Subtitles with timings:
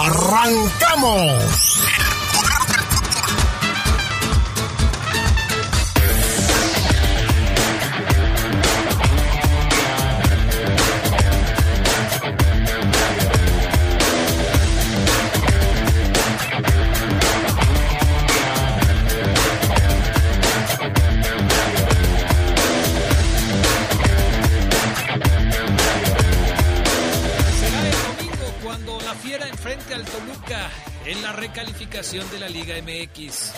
[0.00, 1.82] ¡Arrancamos!
[32.10, 33.52] De la Liga MX.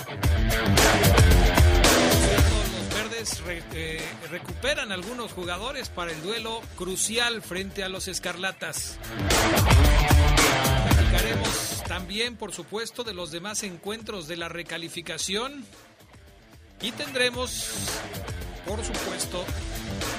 [2.73, 8.99] Los verdes eh, recuperan algunos jugadores para el duelo crucial frente a los Escarlatas.
[10.99, 15.65] Hablaremos también, por supuesto, de los demás encuentros de la recalificación
[16.83, 17.69] y tendremos,
[18.67, 19.45] por supuesto,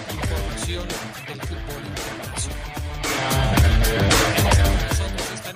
[0.09, 0.87] información
[1.27, 2.71] del fútbol internacional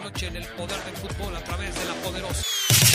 [0.05, 2.64] noche en el poder del fútbol a través de la poderosa.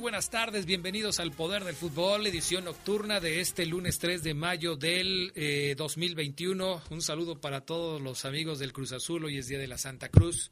[0.00, 4.76] buenas tardes, bienvenidos al Poder del Fútbol, edición nocturna de este lunes 3 de mayo
[4.76, 5.32] del
[5.78, 6.76] 2021.
[6.76, 9.78] Eh, Un saludo para todos los amigos del Cruz Azul, hoy es Día de la
[9.78, 10.50] Santa Cruz.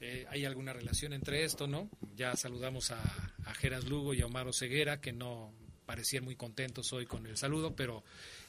[0.00, 1.90] Eh, hay alguna relación entre esto, ¿no?
[2.14, 3.00] Ya saludamos a,
[3.44, 5.52] a Geras Lugo y a Omar Ceguera, que no
[5.84, 8.04] parecían muy contentos hoy con el saludo, pero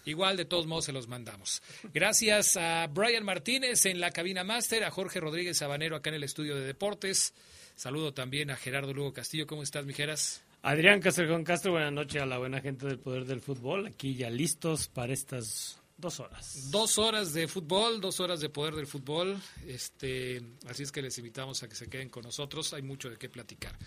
[0.06, 1.64] igual de todos modos se los mandamos.
[1.92, 6.24] Gracias a Brian Martínez en la cabina máster, a Jorge Rodríguez Sabanero acá en el
[6.24, 7.34] estudio de deportes.
[7.80, 9.48] Saludo también a Gerardo Lugo Castillo.
[9.48, 10.44] ¿Cómo estás, Mijeras?
[10.64, 13.88] Adrián Castrejón Castro, buenas noches a la buena gente del Poder del Fútbol.
[13.88, 16.72] Aquí ya listos para estas dos horas.
[16.72, 19.42] Dos horas de fútbol, dos horas de Poder del Fútbol.
[19.66, 22.74] Este, así es que les invitamos a que se queden con nosotros.
[22.74, 23.78] Hay mucho de qué platicar.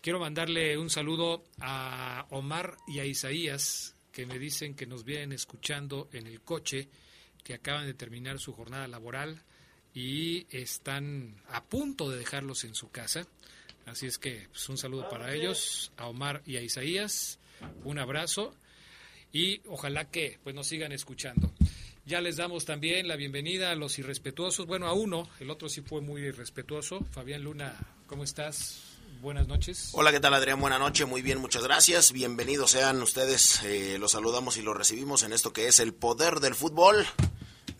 [0.00, 5.32] Quiero mandarle un saludo a Omar y a Isaías, que me dicen que nos vienen
[5.32, 6.88] escuchando en el coche,
[7.42, 9.42] que acaban de terminar su jornada laboral
[9.94, 13.26] y están a punto de dejarlos en su casa.
[13.86, 17.38] Así es que pues, un saludo para ellos, a Omar y a Isaías,
[17.84, 18.54] un abrazo
[19.32, 21.52] y ojalá que pues nos sigan escuchando.
[22.06, 25.80] Ya les damos también la bienvenida a los irrespetuosos, bueno, a uno, el otro sí
[25.80, 27.00] fue muy irrespetuoso.
[27.12, 27.74] Fabián Luna,
[28.06, 28.80] ¿cómo estás?
[29.22, 29.90] Buenas noches.
[29.92, 30.60] Hola, ¿qué tal Adrián?
[30.60, 32.12] Buenas noches, muy bien, muchas gracias.
[32.12, 36.40] Bienvenidos sean ustedes, eh, los saludamos y los recibimos en esto que es el poder
[36.40, 37.06] del fútbol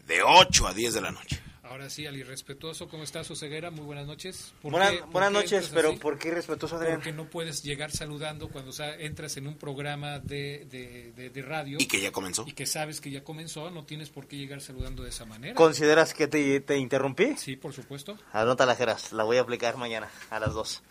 [0.07, 1.44] de 8 a 10 de la noche.
[1.65, 3.71] Ahora sí, al irrespetuoso, ¿cómo estás, Ceguera?
[3.71, 4.53] Muy buenas noches.
[4.63, 6.97] buenas noches, pero ¿por qué irrespetuoso, Adrián?
[6.97, 11.79] Porque no puedes llegar saludando cuando entras en un programa de, de, radio.
[11.81, 12.45] Y que ya comenzó.
[12.47, 15.55] Y que sabes que ya comenzó, no tienes por qué llegar saludando de esa manera.
[15.55, 17.35] ¿Consideras que te, te interrumpí?
[17.39, 18.19] Sí, por supuesto.
[18.33, 20.83] Anótala, Geras, la voy a aplicar mañana a las dos.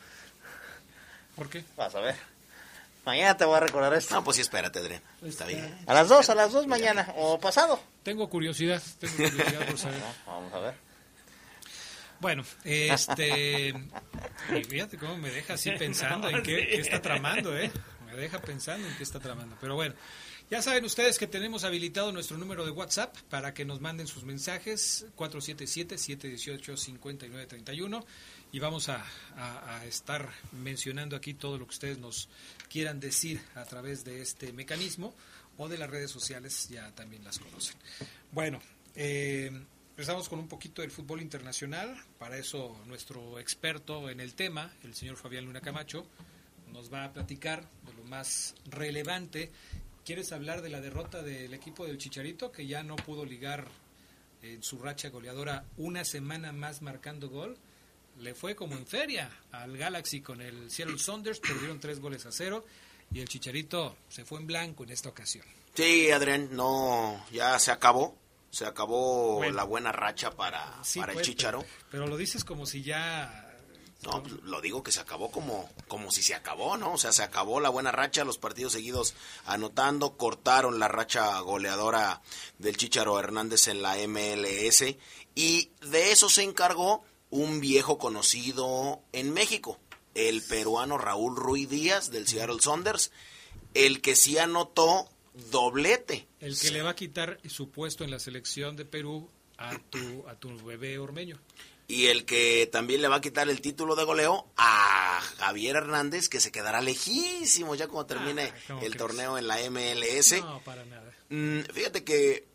[1.35, 1.63] ¿Por qué?
[1.77, 2.32] Vas a ver.
[3.05, 4.15] Mañana te voy a recordar esto.
[4.15, 5.01] No, pues sí, espérate, Adrián.
[5.21, 5.77] Está bien.
[5.85, 7.77] A las dos, a las dos mañana, o pasado.
[8.01, 10.01] Tengo curiosidad, tengo curiosidad por saber.
[10.25, 10.75] Vamos a ver.
[12.21, 13.73] Bueno, este.
[14.69, 17.69] fíjate cómo me deja así pensando en qué, está tramando, ¿eh?
[18.05, 19.57] Me deja pensando en qué está tramando.
[19.59, 19.95] Pero bueno,
[20.49, 24.23] ya saben ustedes que tenemos habilitado nuestro número de WhatsApp para que nos manden sus
[24.23, 28.05] mensajes: 477-718-5931.
[28.53, 29.03] Y vamos a,
[29.87, 32.29] estar mencionando aquí todo lo que ustedes nos
[32.69, 35.15] quieran decir a través de este mecanismo
[35.57, 37.75] o de las redes sociales, ya también las conocen.
[38.31, 38.61] Bueno,
[38.93, 39.49] eh,
[39.89, 41.99] empezamos con un poquito del fútbol internacional.
[42.19, 46.05] Para eso nuestro experto en el tema, el señor Fabián Luna Camacho,
[46.71, 49.51] nos va a platicar de lo más relevante.
[50.05, 53.67] ¿Quieres hablar de la derrota del equipo del Chicharito, que ya no pudo ligar
[54.43, 57.57] en su racha goleadora una semana más marcando gol?
[58.23, 62.31] Le fue como en feria al Galaxy con el Seattle Saunders, perdieron tres goles a
[62.31, 62.63] cero
[63.11, 65.45] y el Chicharito se fue en blanco en esta ocasión.
[65.73, 68.17] Sí, Adrián, no, ya se acabó.
[68.49, 69.55] Se acabó Bueno.
[69.55, 71.59] la buena racha para, Sí, para el pues, Chicharo.
[71.61, 73.49] Pero, pero lo dices como si ya...
[74.03, 76.93] No, pues, lo digo que se acabó como, como si se acabó, ¿no?
[76.93, 79.15] O sea, se acabó la buena racha, los partidos seguidos
[79.45, 82.21] anotando, cortaron la racha goleadora
[82.57, 84.95] del Chicharo Hernández en la MLS
[85.35, 89.79] y de eso se encargó un viejo conocido en México,
[90.13, 93.11] el peruano Raúl Ruiz Díaz del Seattle Saunders,
[93.73, 95.09] el que sí anotó
[95.49, 96.27] doblete.
[96.39, 100.27] El que le va a quitar su puesto en la selección de Perú a tu,
[100.27, 101.39] a tu bebé ormeño.
[101.87, 106.29] Y el que también le va a quitar el título de goleo a Javier Hernández,
[106.29, 110.39] que se quedará lejísimo ya cuando termine Ah, ¿cómo el torneo en la MLS.
[110.39, 111.11] No, para nada.
[111.29, 112.45] Mm, fíjate que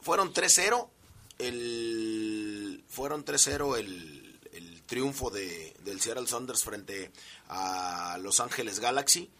[0.00, 0.88] fueron 3-0,
[1.38, 7.10] el, fueron 3-0 el, el triunfo de, del Seattle Saunders frente
[7.48, 9.30] a Los Ángeles Galaxy.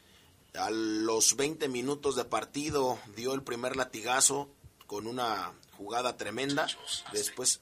[0.54, 4.48] A los 20 minutos de partido dio el primer latigazo
[4.86, 6.66] con una jugada tremenda.
[7.12, 7.60] Después,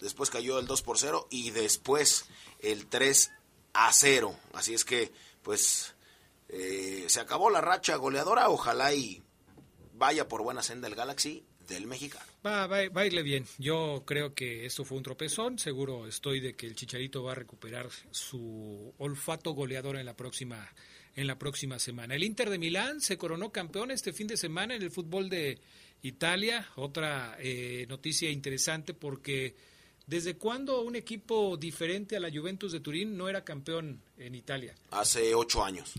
[0.00, 2.26] después cayó el 2 por 0 y después
[2.60, 3.32] el 3
[3.72, 4.38] a 0.
[4.52, 5.12] Así es que,
[5.42, 5.94] pues,
[6.48, 8.48] eh, se acabó la racha goleadora.
[8.48, 9.22] Ojalá y
[9.94, 12.26] vaya por buena senda el Galaxy del mexicano.
[12.44, 13.44] Va, va, va a irle bien.
[13.58, 15.58] Yo creo que esto fue un tropezón.
[15.58, 20.68] Seguro estoy de que el Chicharito va a recuperar su olfato goleador en la próxima
[21.16, 22.14] en la próxima semana.
[22.14, 25.58] El Inter de Milán se coronó campeón este fin de semana en el fútbol de
[26.02, 26.68] Italia.
[26.76, 29.56] Otra eh, noticia interesante porque
[30.06, 34.74] ¿desde cuándo un equipo diferente a la Juventus de Turín no era campeón en Italia?
[34.90, 35.94] Hace ocho años.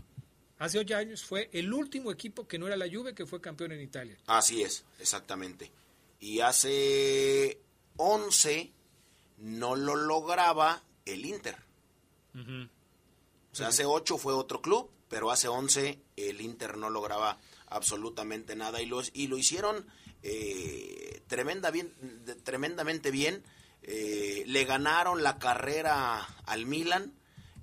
[0.60, 3.72] Hace ocho años fue el último equipo que no era la Juve que fue campeón
[3.74, 4.18] en Italia.
[4.26, 5.72] Así es, exactamente.
[6.20, 7.60] Y hace
[7.98, 8.72] 11
[9.40, 11.58] no lo lograba el Inter.
[12.36, 18.56] O sea, hace 8 fue otro club, pero hace 11 el Inter no lograba absolutamente
[18.56, 19.86] nada y lo, y lo hicieron
[20.24, 21.94] eh, tremenda bien,
[22.26, 23.44] de- tremendamente bien.
[23.84, 27.14] Eh, le ganaron la carrera al Milan.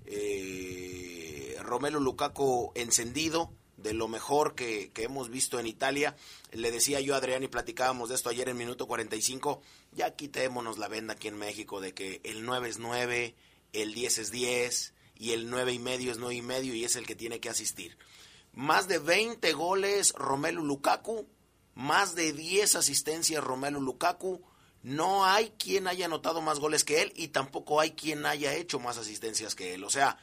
[0.07, 1.24] Eh,
[1.65, 6.17] Romelu Lukaku encendido de lo mejor que, hemos visto en Italia.
[6.53, 9.61] Le decía yo a Adrián y platicábamos de esto ayer en minuto 45.
[9.93, 13.35] Ya quitémonos la venda aquí en México de que el 9 es 9,
[13.73, 16.97] el 10 es 10 y el 9 y medio es 9 y medio y es
[16.97, 17.99] el que tiene que asistir.
[18.53, 21.29] Más de 20 goles Romelu Lukaku,
[21.75, 24.43] más de 10 asistencias Romelu Lukaku.
[24.83, 28.79] No hay quien haya anotado más goles que él y tampoco hay quien haya hecho
[28.79, 29.83] más asistencias que él.
[29.83, 30.19] O sea,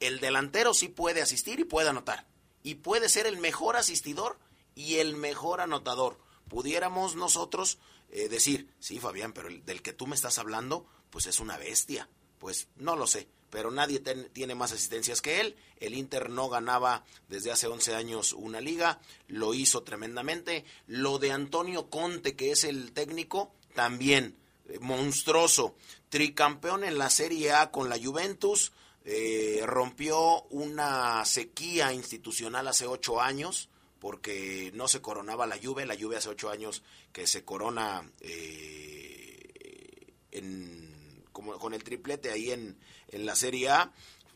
[0.00, 2.26] el delantero sí puede asistir y puede anotar.
[2.62, 4.38] Y puede ser el mejor asistidor
[4.74, 6.18] y el mejor anotador.
[6.48, 7.78] Pudiéramos nosotros
[8.10, 11.56] eh, decir, sí, Fabián, pero el del que tú me estás hablando, pues es una
[11.56, 12.08] bestia.
[12.38, 15.56] Pues no lo sé, pero nadie tiene más asistencias que él.
[15.78, 20.64] El Inter no ganaba desde hace 11 años una liga, lo hizo tremendamente.
[20.86, 24.36] Lo de Antonio Conte, que es el técnico, también
[24.68, 25.76] eh, monstruoso.
[26.08, 28.72] Tricampeón en la Serie A con la Juventus,
[29.08, 33.68] eh, rompió una sequía institucional hace ocho años
[34.00, 36.82] porque no se coronaba la Juve, la Juve hace ocho años
[37.12, 42.76] que se corona eh, en, como, con el triplete ahí en,
[43.06, 43.92] en la Serie A,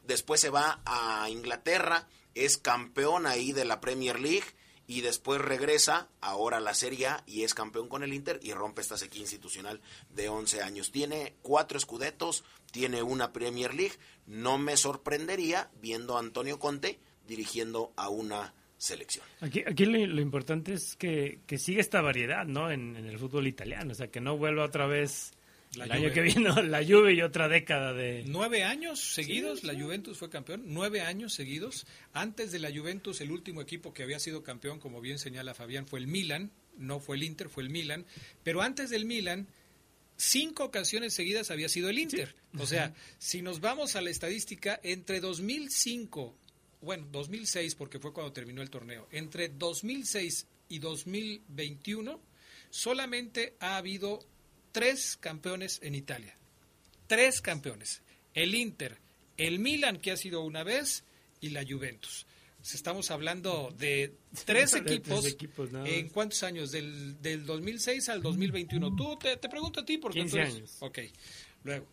[0.07, 4.47] después se va a Inglaterra, es campeón ahí de la Premier League
[4.91, 8.53] y después regresa ahora a la Serie A y es campeón con el Inter y
[8.55, 9.81] rompe esta sequía institucional
[10.13, 10.91] de 11 años.
[10.91, 12.43] Tiene cuatro escudetos,
[12.73, 13.95] tiene una Premier League.
[14.27, 19.25] No me sorprendería viendo a Antonio Conte dirigiendo a una selección.
[19.41, 22.69] Aquí, aquí lo, importante es que, que siga esta variedad, ¿no?
[22.69, 25.31] En, en el fútbol italiano, o sea, que no vuelva otra vez
[25.75, 26.05] La el Juve.
[26.07, 28.25] año que viene la Juve y otra década de...
[28.27, 31.87] Nueve años seguidos la Juventus fue campeón, nueve años seguidos.
[32.13, 35.87] Antes de la Juventus, el último equipo que había sido campeón, como bien señala Fabián,
[35.87, 38.05] fue el Milan, no fue el Inter, fue el Milan.
[38.43, 39.47] Pero antes del Milan,
[40.17, 42.35] cinco ocasiones seguidas había sido el Inter.
[42.59, 46.35] O sea, si nos vamos a la estadística, entre 2005,
[46.83, 52.21] bueno, 2006, porque fue cuando terminó el torneo, entre 2006 y 2021,
[52.71, 54.21] solamente ha habido
[54.73, 56.37] tres campeones en Italia
[57.07, 58.03] tres campeones.
[58.35, 58.97] El Inter,
[59.37, 61.03] el Milan, que ha sido una vez,
[61.41, 62.25] y la Juventus.
[62.63, 65.73] Estamos hablando de tres De tres equipos.
[65.85, 66.71] ¿En cuántos años?
[66.71, 68.95] Del, del 2006 al 2021.
[68.95, 70.77] Tú, te, te pregunto a ti porque 15 tú eres- años.
[70.79, 70.99] Ok.
[71.65, 71.87] Luego,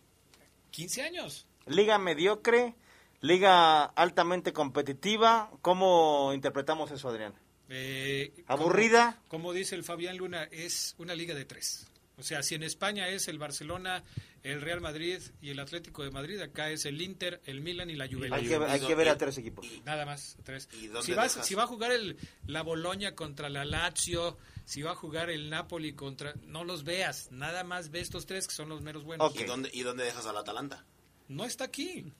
[0.70, 1.46] 15 años.
[1.66, 2.76] Liga mediocre,
[3.20, 5.50] liga altamente competitiva.
[5.62, 7.34] ¿Cómo interpretamos eso, Adrián?
[7.70, 9.16] Eh, ¿Aburrida?
[9.26, 11.88] Como, como dice el Fabián Luna, es una liga de tres.
[12.18, 14.02] O sea, si en España es el Barcelona,
[14.42, 17.94] el Real Madrid y el Atlético de Madrid, acá es el Inter, el Milan y
[17.96, 18.32] la Juventus.
[18.38, 19.64] Hay que, hay que ver a tres equipos.
[19.84, 20.68] Nada más, tres.
[20.80, 24.82] ¿Y dónde Si, vas- si va a jugar el, la Boloña contra la Lazio, si
[24.82, 26.34] va a jugar el Napoli contra...
[26.46, 29.32] No los veas, nada más ve estos tres que son los meros buenos.
[29.34, 30.84] ¿Y dónde, ¿Y dónde dejas al Atalanta?
[31.28, 32.12] No está aquí.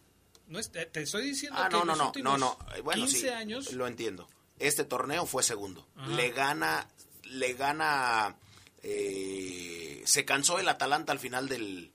[0.46, 2.56] No es- te- te estoy diciendo Ah, que no, en no, los no, últimos no,
[2.66, 2.74] no.
[2.76, 3.72] Eh, Bueno, 15 sí, años...
[3.72, 4.28] lo entiendo.
[4.60, 5.86] Este torneo fue segundo.
[5.96, 6.08] Ajá.
[6.12, 6.88] Le gana,
[7.24, 8.36] le gana,
[8.82, 11.92] eh, se cansó el Atalanta al final del,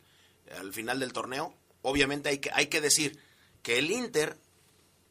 [0.58, 1.54] al final del torneo.
[1.82, 3.20] Obviamente hay que, hay que decir
[3.62, 4.38] que el Inter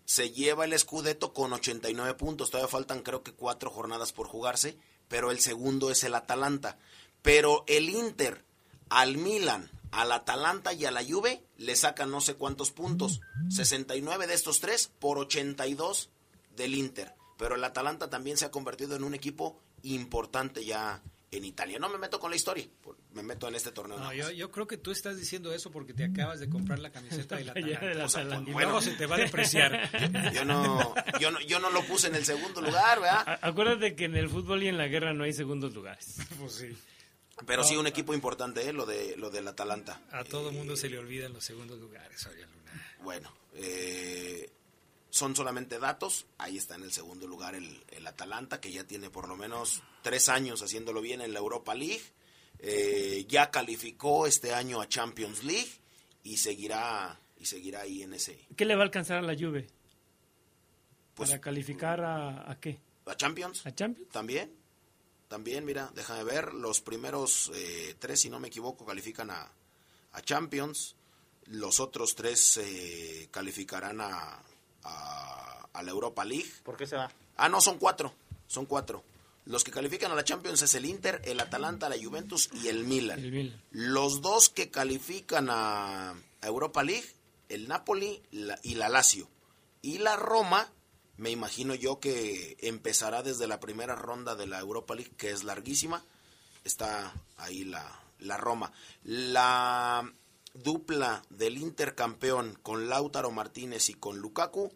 [0.05, 2.51] se lleva el Scudetto con 89 puntos.
[2.51, 4.77] Todavía faltan creo que cuatro jornadas por jugarse,
[5.09, 6.79] pero el segundo es el Atalanta.
[7.23, 8.45] Pero el Inter
[8.89, 13.21] al Milan, al Atalanta y a la Juve le sacan no sé cuántos puntos.
[13.49, 16.11] 69 de estos tres por 82
[16.57, 17.15] del Inter.
[17.39, 21.03] Pero el Atalanta también se ha convertido en un equipo importante ya
[21.33, 21.79] en Italia.
[21.79, 22.69] No me meto con la historia,
[23.15, 23.99] me meto en este torneo.
[23.99, 27.37] No, yo, creo que tú estás diciendo eso porque te acabas de comprar la camiseta
[27.37, 27.87] del Ya Atalanta.
[27.87, 28.83] del O sea, bueno.
[28.83, 29.91] se te va a depreciar.
[30.33, 33.39] Yo no, yo no, yo no lo puse en el segundo lugar, ¿verdad?
[33.43, 36.19] Acuérdate que en el fútbol y en la guerra no hay segundos lugares.
[36.39, 36.77] pues sí.
[37.47, 38.73] Pero sí un equipo importante, ¿eh?
[38.73, 40.01] lo de lo del Atalanta.
[40.11, 42.87] A todo mundo se le olvidan los segundos lugares, oye, Luna.
[43.03, 44.51] Bueno, eh,
[45.13, 46.25] son solamente datos.
[46.39, 49.83] Ahí está en el segundo lugar el, el Atalanta, que ya tiene por lo menos
[50.01, 52.03] tres años haciéndolo bien en la Europa League.
[52.61, 55.71] Eh, ya calificó este año a Champions League
[56.25, 58.47] y seguirá y seguirá ahí en ese.
[58.57, 59.69] ¿Qué le va a alcanzar a la Juve?
[61.15, 62.81] Pues, ¿Para calificar a, a qué?
[63.05, 63.67] ¿A Champions?
[63.67, 64.09] ¿A Champions?
[64.11, 64.51] También.
[65.29, 66.55] También, mira, déjame ver.
[66.55, 69.53] Los primeros eh, tres, si no me equivoco, califican a,
[70.13, 70.97] a Champions.
[71.49, 74.43] Los otros tres eh, calificarán a,
[74.85, 76.51] a, a la Europa League.
[76.63, 77.11] ¿Por qué se va?
[77.37, 78.13] Ah, no, son cuatro.
[78.47, 79.03] Son cuatro.
[79.45, 82.85] Los que califican a la Champions es el Inter, el Atalanta, la Juventus y el
[82.85, 83.19] Milan.
[83.19, 83.63] El Milan.
[83.73, 87.07] Los dos que califican a, a Europa League,
[87.49, 89.29] el Napoli la- y la Lazio.
[89.81, 90.71] Y la Roma,
[91.17, 95.43] me imagino yo que empezará desde la primera ronda de la Europa League, que es
[95.43, 96.05] larguísima.
[96.63, 98.73] Está ahí la, la Roma.
[99.03, 100.09] La
[100.55, 104.71] dupla del Inter campeón con Lautaro Martínez y con Lukaku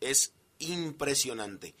[0.00, 1.74] es impresionante.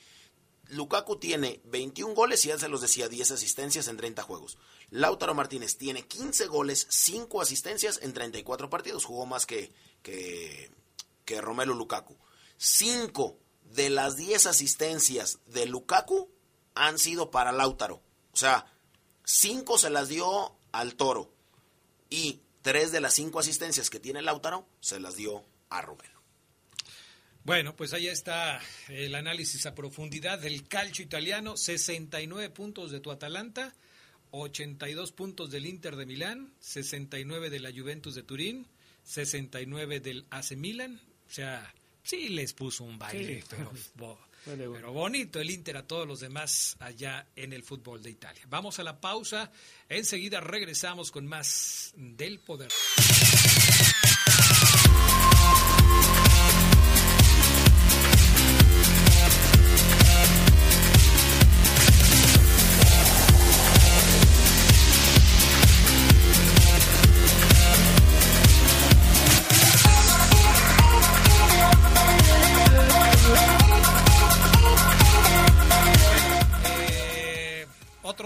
[0.68, 4.56] Lukaku tiene 21 goles y ya se los decía 10 asistencias en 30 juegos.
[4.90, 9.04] Lautaro Martínez tiene 15 goles, 5 asistencias en 34 partidos.
[9.04, 10.70] Jugó más que, que,
[11.24, 12.16] que Romelu Lukaku.
[12.56, 13.36] 5
[13.74, 16.30] de las 10 asistencias de Lukaku
[16.74, 18.00] han sido para Lautaro.
[18.32, 18.66] O sea,
[19.24, 21.30] 5 se las dio al Toro.
[22.08, 26.18] Y 3 de las 5 asistencias que tiene Lautaro se las dio a Romelu.
[27.44, 31.58] Bueno, pues ahí está el análisis a profundidad del calcio italiano.
[31.58, 33.74] 69 puntos de tu Atalanta,
[34.30, 38.66] 82 puntos del Inter de Milán, 69 de la Juventus de Turín,
[39.02, 41.02] 69 del AC Milan.
[41.28, 43.46] O sea, sí les puso un baile, Sí.
[43.50, 44.74] pero, bo- Vale, bueno.
[44.74, 48.42] pero bonito el Inter a todos los demás allá en el fútbol de Italia.
[48.48, 49.50] Vamos a la pausa.
[49.88, 52.70] Enseguida regresamos con más del poder.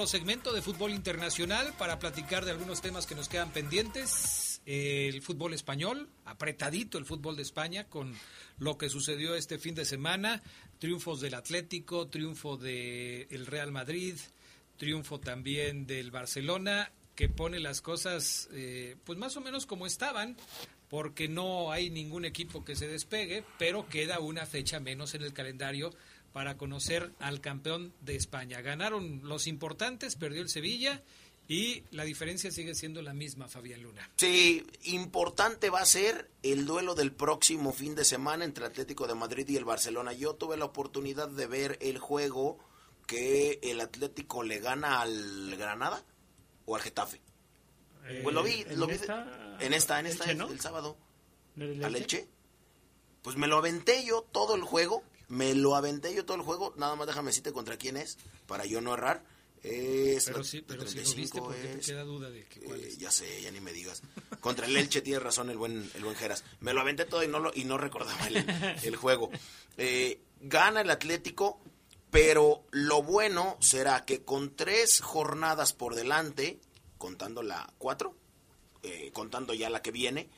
[0.09, 4.63] Segmento de fútbol internacional para platicar de algunos temas que nos quedan pendientes.
[4.65, 8.15] El fútbol español, apretadito el fútbol de España con
[8.59, 10.43] lo que sucedió este fin de semana.
[10.79, 14.17] Triunfos del Atlético, triunfo del Real Madrid,
[14.79, 20.39] triunfo también del Barcelona, que pone las cosas eh, pues más o menos como estaban,
[20.89, 25.35] porque no hay ningún equipo que se despegue, pero queda una fecha menos en el
[25.35, 25.93] calendario
[26.33, 28.61] para conocer al campeón de España.
[28.61, 31.03] Ganaron los importantes, perdió el Sevilla
[31.49, 34.11] y la diferencia sigue siendo la misma, Fabián Luna.
[34.17, 39.15] Sí, importante va a ser el duelo del próximo fin de semana entre Atlético de
[39.15, 40.13] Madrid y el Barcelona.
[40.13, 42.59] Yo tuve la oportunidad de ver el juego
[43.07, 46.05] que el Atlético le gana al Granada
[46.67, 47.23] o al Getafe.
[48.23, 49.57] Pues lo vi, Eh, ¿en lo vi esta?
[49.61, 50.51] en esta, en esta, Elche, ¿no?
[50.51, 50.97] el sábado.
[51.57, 52.19] ¿No era el ¿Al Elche?
[52.21, 52.31] Elche?
[53.23, 55.03] Pues me lo aventé yo todo el juego.
[55.29, 56.75] Me lo aventé yo todo el juego.
[56.77, 59.23] Nada más déjame decirte contra quién es, para yo no errar.
[59.63, 62.61] Es Pero sí, pero si lo 35 viste, porque te es- queda duda de que
[62.61, 62.99] cuál eh, es.
[62.99, 64.03] ya sé, ya ni me digas.
[64.41, 66.45] Contra el Elche tienes razón el buen, el buen Geras.
[66.61, 68.37] Me lo aventé todo y no, lo, y no recordaba el,
[68.85, 69.31] el juego.
[69.77, 71.61] Eh, gana el Atlético,
[72.13, 76.61] pero lo bueno será que con tres jornadas por delante
[76.97, 78.15] contando la 4,
[78.85, 80.29] eh, contando ya la que viene,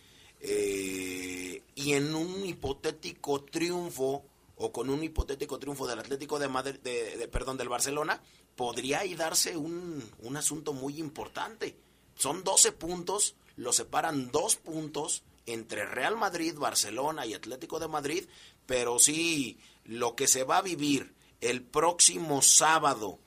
[0.41, 4.25] eh, y en un hipotético triunfo
[4.63, 8.23] o con un hipotético triunfo del Atlético de Madrid, de, perdón, del Barcelona,
[8.57, 11.79] podría ahí darse un, un asunto muy importante.
[12.15, 18.27] Son 12 puntos, lo separan dos puntos entre Real Madrid, Barcelona y Atlético de Madrid,
[18.67, 23.19] pero sí, lo que se va a vivir el próximo sábado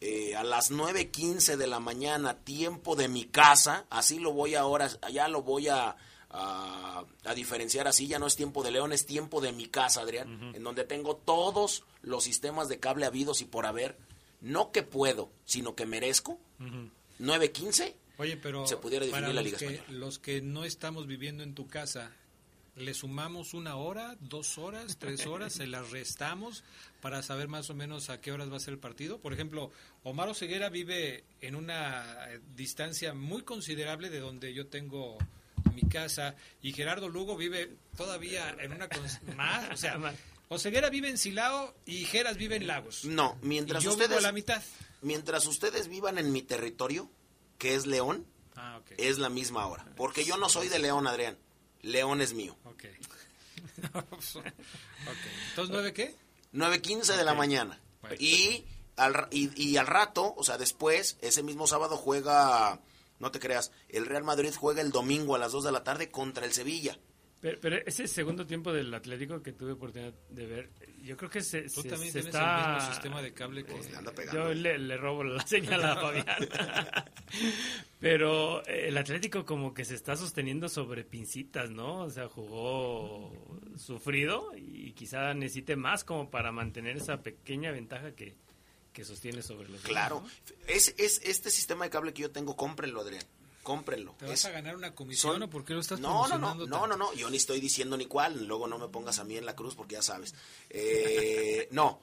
[0.00, 4.88] eh, a las 9.15 de la mañana, tiempo de mi casa, así lo voy ahora,
[5.12, 5.96] ya lo voy a,
[6.30, 10.02] a, a diferenciar así, ya no es tiempo de León, es tiempo de mi casa,
[10.02, 13.96] Adrián, en donde tengo todos los sistemas de cable habidos y por haber,
[14.40, 16.38] no que puedo, sino que merezco,
[17.20, 19.98] 9.15, Oye, pero se pudiera definir para la los Liga que, Española.
[19.98, 22.12] los que no estamos viviendo en tu casa,
[22.76, 26.64] ¿le sumamos una hora, dos horas, tres horas, se las restamos
[27.00, 29.18] para saber más o menos a qué horas va a ser el partido?
[29.18, 29.70] Por ejemplo,
[30.02, 35.16] Omar Ceguera vive en una distancia muy considerable de donde yo tengo
[35.74, 38.88] mi casa y Gerardo Lugo vive todavía en una
[39.36, 39.98] más, o sea,
[40.48, 43.04] Oseguera vive en Silao y Geras vive en Lagos.
[43.04, 44.62] No, mientras y yo vivo ustedes, a la mitad.
[45.02, 47.10] mientras ustedes vivan en mi territorio,
[47.58, 48.26] que es León,
[48.60, 51.38] Ah, es la misma hora, porque yo no soy de León, Adrián,
[51.82, 52.56] León es mío.
[52.64, 52.86] Ok.
[53.94, 56.14] Entonces, ¿nueve qué?
[56.52, 57.78] 9.15 de la mañana.
[58.00, 58.16] Bueno.
[58.18, 58.64] Y
[58.96, 62.80] al, y al rato, o sea, después, ese mismo sábado juega,
[63.20, 66.08] no te creas, el Real Madrid juega el domingo a las 2 de la tarde
[66.10, 66.98] contra el Sevilla.
[67.40, 70.70] Pero, pero ese segundo tiempo del Atlético que tuve oportunidad de ver,
[71.04, 72.66] yo creo que se, Tú se- también se tienes está...
[72.70, 73.80] el mismo sistema de cable que...
[73.80, 74.48] Le anda pegando.
[74.48, 76.24] Yo le, le robo la señal a Fabián.
[78.00, 82.00] Pero eh, el Atlético como que se está sosteniendo sobre pincitas, ¿no?
[82.02, 83.32] O sea, jugó
[83.76, 88.34] sufrido y quizá necesite más como para mantener esa pequeña ventaja que,
[88.98, 90.22] que sostiene sobre los demás, Claro.
[90.24, 90.30] ¿no?
[90.66, 93.22] Es, es este sistema de cable que yo tengo, cómprenlo, Adrián.
[93.62, 94.14] Cómprenlo.
[94.18, 96.36] ¿Te vas Es- a ganar una comisión son- o por qué lo estás no, no,
[96.38, 96.86] no, no, tanto?
[96.88, 99.46] no, no, yo ni estoy diciendo ni cuál, luego no me pongas a mí en
[99.46, 100.34] la cruz porque ya sabes.
[100.70, 102.00] Eh, no,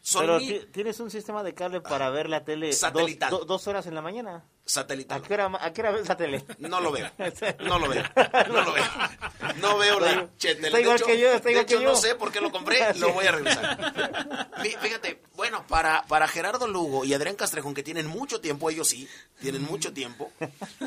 [0.00, 0.40] son Pero
[0.72, 3.30] tienes un sistema de cable para ver la tele dos, Satelital.
[3.30, 4.44] do- dos horas en la mañana.
[4.64, 5.22] ¿A satelital.
[5.22, 6.44] qué hora, a qué hora ves tele?
[6.58, 7.10] No lo veo,
[7.60, 8.04] no lo veo,
[8.48, 8.84] no lo veo.
[9.60, 11.88] No veo la de hecho, que yo, está de igual que hecho, yo.
[11.90, 14.48] no sé por qué lo compré, lo voy a revisar.
[14.62, 18.88] Fí- Fíjate, bueno, para, para Gerardo Lugo y Adrián Castrejón, que tienen mucho tiempo, ellos
[18.88, 19.08] sí,
[19.40, 20.30] tienen mucho tiempo,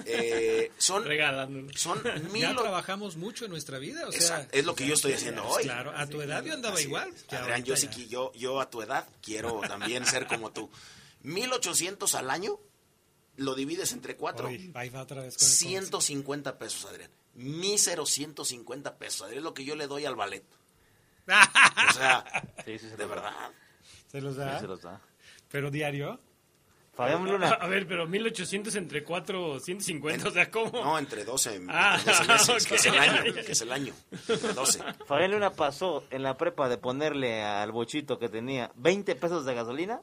[0.05, 1.67] eh, son, Regalándolo.
[1.77, 2.43] son mil...
[2.43, 4.21] Ya trabajamos mucho en nuestra vida, o sea...
[4.21, 5.63] Exacto, es lo que yo estoy haciendo hoy.
[5.63, 7.11] Claro, a tu edad yo andaba Así igual.
[7.29, 10.69] Adrián, yo, sí yo, yo a tu edad quiero también ser como tú.
[11.23, 12.57] 1800 al año,
[13.37, 14.47] lo divides entre cuatro.
[14.47, 17.11] Ahí va otra vez con el 150 pesos, Adrián.
[17.35, 19.39] Mísero 150 pesos, Adrián.
[19.39, 20.43] Es lo que yo le doy al ballet.
[21.27, 22.23] O sea,
[22.65, 23.07] Sí, sí, se de da.
[23.07, 23.33] verdad.
[24.11, 24.59] ¿Se los Sí, da?
[24.59, 25.01] se los da.
[25.49, 26.19] ¿Pero diario?
[26.93, 30.71] Fabián A Luna, ver, pero 1800 entre 4, 150, o sea, ¿cómo?
[30.81, 33.33] No, entre 12, entre Ah, 12 meses, que es el año.
[33.33, 33.93] Que es el año.
[34.29, 34.79] Entre 12.
[35.05, 39.53] Fabián Luna pasó en la prepa de ponerle al bochito que tenía 20 pesos de
[39.53, 40.01] gasolina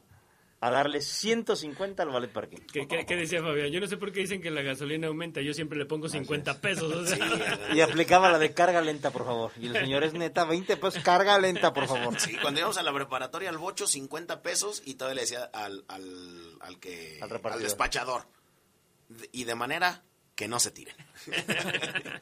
[0.64, 2.59] a darle 150 al ballet parking.
[2.72, 3.70] ¿Qué, qué, qué decía Fabián?
[3.72, 6.61] Yo no sé por qué dicen que la gasolina aumenta, yo siempre le pongo 50
[6.61, 6.92] pesos.
[6.94, 9.51] O sea, Y aplicaba la de carga lenta, por favor.
[9.61, 12.18] Y el señor es neta, 20 pesos, carga lenta, por favor.
[12.20, 15.85] Sí, cuando íbamos a la preparatoria al bocho, 50 pesos y todavía le decía al,
[15.88, 18.22] al, al que Al despachador.
[19.09, 20.05] De- Y de manera
[20.37, 20.94] que no se tiren.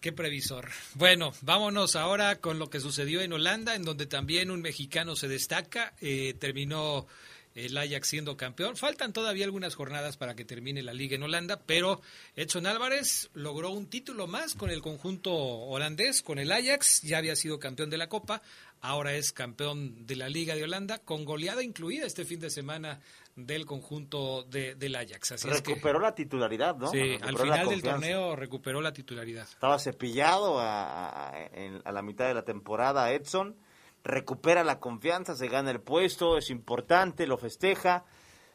[0.00, 0.70] Qué previsor.
[0.94, 5.28] Bueno, vámonos ahora con lo que sucedió en Holanda, en donde también un mexicano se
[5.28, 5.92] destaca.
[6.00, 7.06] Eh, terminó
[7.54, 8.76] el Ajax siendo campeón.
[8.76, 12.00] Faltan todavía algunas jornadas para que termine la liga en Holanda, pero
[12.36, 17.02] Edson Álvarez logró un título más con el conjunto holandés, con el Ajax.
[17.02, 18.42] Ya había sido campeón de la Copa,
[18.80, 23.00] ahora es campeón de la Liga de Holanda, con goleada incluida este fin de semana
[23.36, 25.32] del conjunto de, del Ajax.
[25.32, 26.90] Así es que, Recuperó la titularidad, ¿no?
[26.90, 29.48] sí, Recuperó al final del torneo recuperó la titularidad.
[29.48, 33.56] Estaba cepillado a, a la mitad de la temporada Edson.
[34.02, 38.04] Recupera la confianza, se gana el puesto, es importante, lo festeja.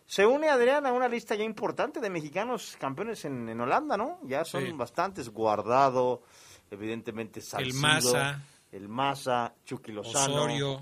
[0.08, 4.20] Se une Adrián a una lista ya importante de mexicanos campeones en, en Holanda, ¿no?
[4.24, 4.72] Ya son Sí.
[4.74, 5.30] bastantes.
[5.30, 6.24] Guardado,
[6.72, 8.42] evidentemente Salcido, Maza.
[8.72, 10.82] el Maza, Chucky Lozano, Osorio.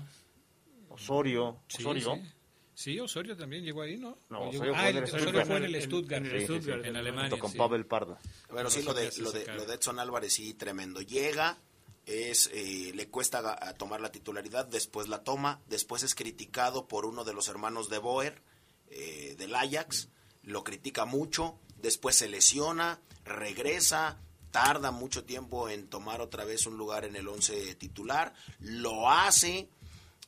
[0.90, 2.14] Osorio, Sí, Osorio.
[2.14, 2.30] sí.
[2.76, 4.18] Sí, Osorio también llegó ahí, ¿no?
[4.30, 5.46] No, ¿O llegó- Osorio ah, fue en el- el Osorio Stuttgart.
[5.46, 7.30] fue en el Stuttgart, en el sí, Stuttgart, en en Alemania.
[7.30, 7.58] junto con sí.
[7.58, 8.18] Pavel Pardo.
[8.50, 11.00] Bueno, sí, lo de, lo, de, lo de Edson Álvarez sí, tremendo.
[11.00, 11.56] Llega,
[12.06, 17.24] es eh, le cuesta tomar la titularidad, después la toma, después es criticado por uno
[17.24, 18.42] de los hermanos de Boer,
[18.90, 20.08] eh, del Ajax,
[20.42, 24.18] lo critica mucho, después se lesiona, regresa,
[24.50, 29.68] tarda mucho tiempo en tomar otra vez un lugar en el once titular, lo hace,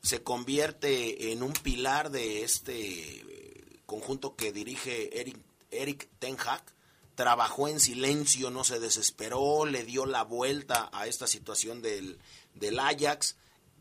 [0.02, 5.38] se convierte en un pilar de este eh, conjunto que dirige Eric,
[5.70, 6.75] Eric Ten Hag
[7.16, 12.18] trabajó en silencio, no se desesperó, le dio la vuelta a esta situación del,
[12.54, 13.36] del Ajax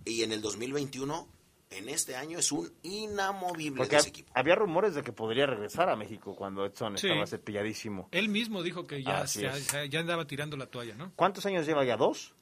[0.05, 1.27] y en el 2021,
[1.71, 4.31] en este año, es un inamovible Porque de ese equipo.
[4.35, 7.07] había rumores de que podría regresar a México cuando Edson Sí.
[7.07, 8.07] estaba cepilladísimo.
[8.11, 11.11] Él mismo dijo que ya, ya, ya- andaba tirando la toalla, ¿no?
[11.15, 11.97] ¿Cuántos años lleva ya?
[11.97, 12.33] ¿Dos?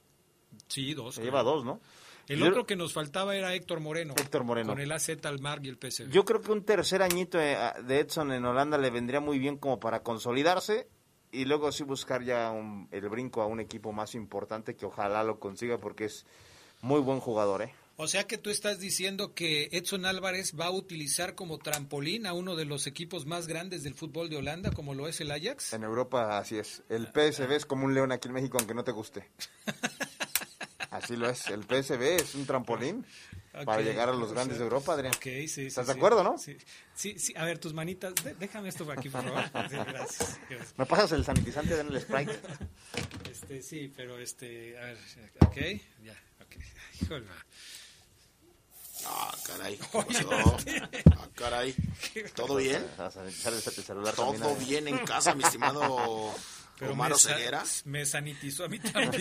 [0.67, 1.15] Sí, dos.
[1.15, 1.79] Se lleva dos, ¿no?
[2.27, 4.13] El Yo- otro que nos faltaba era Héctor Moreno.
[4.17, 4.69] Héctor Moreno.
[4.69, 6.09] Con el AZ Almar y el PSV.
[6.09, 9.57] Yo creo que un tercer añito eh, de Edson en Holanda le vendría muy bien
[9.57, 10.87] como para consolidarse
[11.31, 15.23] y luego sí buscar ya un- el brinco a un equipo más importante que ojalá
[15.23, 16.25] lo consiga porque es
[16.81, 17.73] muy buen jugador, ¿eh?
[17.95, 22.33] O sea que tú estás diciendo que Edson Álvarez va a utilizar como trampolín a
[22.33, 25.73] uno de los equipos más grandes del fútbol de Holanda, como lo es el Ajax.
[25.73, 26.81] En Europa así es.
[26.89, 29.29] El PSV es como un león aquí en México aunque no te guste.
[30.93, 31.47] Así lo es.
[31.47, 33.05] El PSV es un trampolín
[33.65, 35.13] para Ok, llegar a los o grandes sea, de Europa, Adrián.
[35.15, 35.99] Ok, sí, sí, ¿Estás de sí.
[35.99, 36.37] acuerdo, no?
[36.37, 36.57] Sí,
[36.95, 37.33] sí, sí.
[37.35, 39.43] A ver, tus manitas, de- déjame esto por aquí, por favor.
[39.69, 40.73] Sí, gracias, gracias.
[40.77, 42.39] ¿Me pasas el sanitizante en el Sprite?
[43.31, 44.97] Este, sí, pero este, a ver,
[45.39, 45.57] ok,
[46.03, 46.55] ya, ok.
[47.01, 47.25] Híjole.
[49.05, 49.77] Ah, caray.
[49.77, 50.57] ¿qué pasó?
[51.17, 51.75] Ah, caray.
[52.35, 52.85] ¿Todo bien?
[54.15, 56.33] Todo bien en casa, mi estimado
[56.79, 59.11] Pero Omar me, sa- me sanitizó a mí también.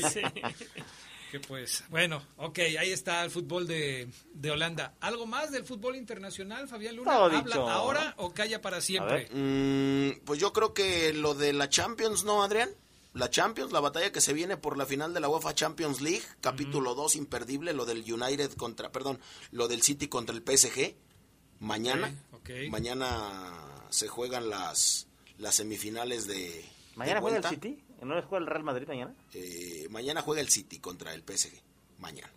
[1.33, 4.92] Que pues, bueno, ok, ahí está el fútbol de, de Holanda.
[5.01, 7.11] ¿Algo más del fútbol internacional, Fabián Luna?
[7.11, 7.71] Todo ¿Habla dicho.
[7.71, 9.31] ahora o calla para siempre?
[9.33, 12.68] Mm, pues yo creo que lo de la Champions, ¿no, Adrián?
[13.14, 16.21] La Champions, la batalla que se viene por la final de la UEFA Champions League,
[16.42, 19.18] capítulo 2 imperdible, lo del United contra, perdón,
[19.53, 20.95] lo del City contra el PSG.
[21.61, 22.14] Mañana,
[22.68, 25.07] mañana se juegan las
[25.38, 26.62] las semifinales de
[26.95, 27.49] ¿Mañana de juega el vuelta.
[27.49, 27.83] City?
[28.05, 29.15] ¿No juega el Real Madrid mañana?
[29.33, 31.53] Eh, mañana juega el City contra el PSG.
[31.99, 32.33] Mañana.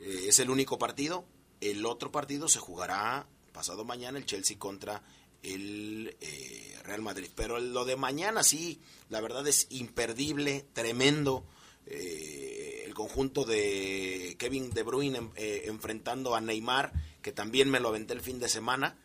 [0.00, 1.24] Eh, es el único partido.
[1.60, 5.02] El otro partido se jugará pasado mañana el Chelsea contra
[5.42, 7.30] el eh, Real Madrid.
[7.34, 11.44] Pero lo de mañana sí, la verdad es imperdible, tremendo.
[11.86, 17.88] Eh, el conjunto de Kevin De Bruyne eh, enfrentando a Neymar, que también me lo
[17.88, 18.96] aventé el fin de semana.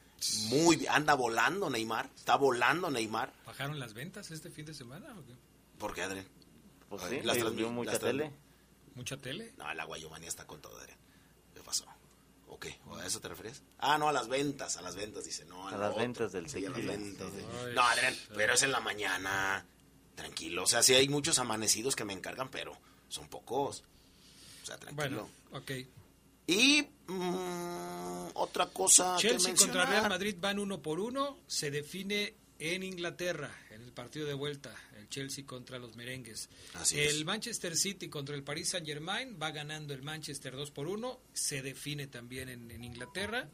[0.49, 3.33] Muy bien, anda volando Neymar, está volando Neymar.
[3.45, 5.15] ¿Bajaron las ventas este fin de semana?
[5.15, 5.33] o qué?
[5.77, 6.25] ¿Por qué, Adrián?
[6.89, 8.31] Pues sí, las le transmi- dio mucha las tele.
[8.95, 9.53] ¿Mucha tele?
[9.57, 10.97] No, la guayomanía está con todo, Adrián.
[11.53, 11.85] ¿Qué pasó?
[12.47, 12.79] ¿O qué?
[12.87, 13.61] ¿O a eso te refieres?
[13.77, 15.45] Ah, no, a las ventas, a las ventas, dice.
[15.45, 16.01] No, A lo las otro.
[16.01, 16.93] ventas del Sí, a las tequila.
[16.93, 19.65] ventas de- Ay, No, Adrián, pero es en la mañana.
[20.15, 20.63] Tranquilo.
[20.63, 22.75] O sea, sí hay muchos amanecidos que me encargan, pero
[23.09, 23.83] son pocos.
[24.63, 25.29] O sea, tranquilo.
[25.51, 25.71] Bueno, ok.
[26.47, 29.89] Y mm, otra cosa que Chelsea contra mencionar.
[29.89, 31.37] Real Madrid van uno por uno.
[31.45, 36.49] Se define en Inglaterra, en el partido de vuelta, el Chelsea contra los merengues.
[36.73, 37.25] Así el es.
[37.25, 41.19] Manchester City contra el Paris Saint Germain va ganando el Manchester 2 por 1.
[41.33, 43.49] Se define también en, en Inglaterra.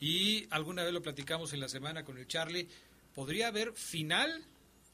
[0.00, 2.68] Y alguna vez lo platicamos en la semana con el Charlie.
[3.14, 4.44] Podría haber final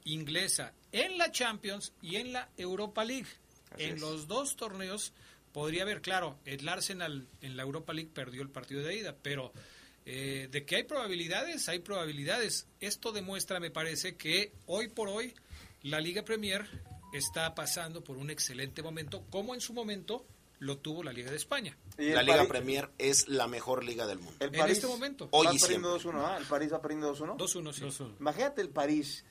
[0.04, 3.28] inglesa en la Champions y en la Europa League.
[3.70, 4.00] Así en es.
[4.00, 5.12] los dos torneos
[5.52, 9.52] podría haber, claro, el Arsenal en la Europa League perdió el partido de ida, pero
[10.10, 12.66] eh, de que hay probabilidades, hay probabilidades.
[12.80, 15.34] Esto demuestra, me parece, que hoy por hoy
[15.82, 16.66] la Liga Premier
[17.12, 20.24] está pasando por un excelente momento, como en su momento
[20.60, 21.76] lo tuvo la Liga de España.
[21.98, 24.34] Y La Liga París- Premier es la mejor liga del mundo.
[24.40, 25.28] el En este momento.
[25.30, 26.36] Hoy va y perdiendo 2-1, ¿ah?
[26.38, 27.36] El París va perdiendo 2-1.
[27.36, 27.82] 2-1, sí.
[27.82, 28.16] 2-1.
[28.18, 29.24] Imagínate el París.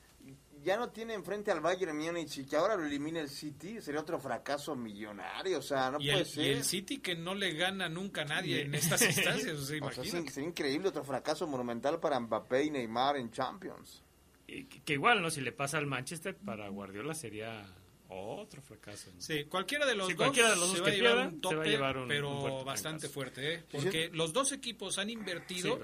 [0.62, 3.80] Ya no tiene enfrente al Bayern Múnich y que ahora lo elimine el City.
[3.80, 5.58] Sería otro fracaso millonario.
[5.58, 6.44] O sea, no Y puede el, ser.
[6.44, 9.78] y el City que no le gana nunca a nadie en estas instancias, o sea,
[9.84, 10.28] O sea, imagínate.
[10.28, 14.02] sí, sería increíble otro fracaso monumental para Mbappé y Neymar en Champions.
[14.46, 15.30] Y Que, que igual, ¿no?
[15.30, 17.66] Si le pasa al Manchester, para Guardiola sería
[18.10, 19.10] otro fracaso.
[19.14, 19.20] ¿no?
[19.20, 21.62] Sí, cualquiera de los Sí, dos de los se va llevar un se tope, va
[21.62, 23.58] a llevar un- pero un fuerte bastante fuerte, ¿eh?
[23.58, 25.78] Sí, porque los dos equipos han invertido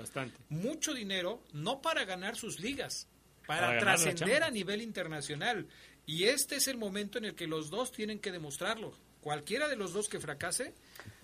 [0.48, 3.06] mucho dinero no para ganar sus ligas,
[3.46, 5.66] para, trascender a nivel internacional.
[6.06, 8.92] Y este es el momento en el que los dos tienen que demostrarlo.
[9.20, 10.74] Cualquiera de los dos que fracase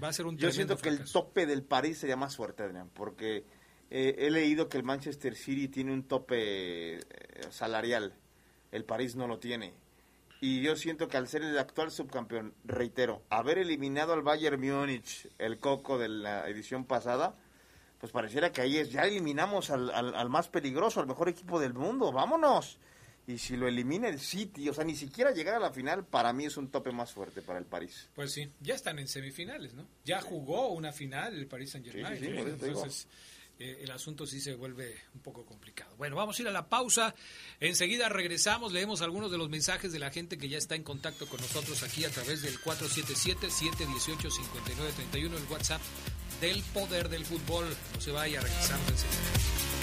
[0.02, 2.88] va a ser un Yo siento que el tope del París sería más fuerte, Adrián,
[2.94, 3.44] porque
[3.90, 7.00] eh, he leído que el Manchester City tiene un tope eh,
[7.50, 8.14] salarial.
[8.72, 9.74] El París no lo tiene.
[10.40, 15.28] Y yo siento que al ser el actual subcampeón, reitero, haber eliminado al Bayern Múnich,
[15.38, 17.36] el coco de la edición pasada,
[18.00, 21.60] pues pareciera que ahí es, ya eliminamos al, al- al más peligroso, al mejor equipo
[21.60, 22.78] del mundo, vámonos.
[23.26, 26.32] Y si lo elimina el City, o sea, ni siquiera llegar a la final, para
[26.32, 28.08] mí es un tope más fuerte para el París.
[28.14, 29.86] Pues sí, ya están en semifinales, ¿no?
[30.04, 32.18] Ya jugó una final el Paris Saint Germain.
[32.18, 32.26] Sí.
[32.26, 33.06] Entonces,
[33.60, 35.94] eh, el asunto sí se vuelve un poco complicado.
[35.96, 37.14] Bueno, vamos a ir a la pausa.
[37.60, 41.26] Enseguida regresamos, leemos algunos de los mensajes de la gente que ya está en contacto
[41.28, 45.80] con nosotros aquí a través del 477-718-5931, el WhatsApp
[46.40, 47.66] del poder del fútbol.
[47.94, 49.79] No se vaya, regresamos enseguida.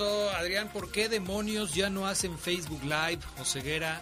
[0.00, 3.18] Adrián, ¿por qué demonios ya no hacen Facebook Live?
[3.40, 4.00] Oseguera,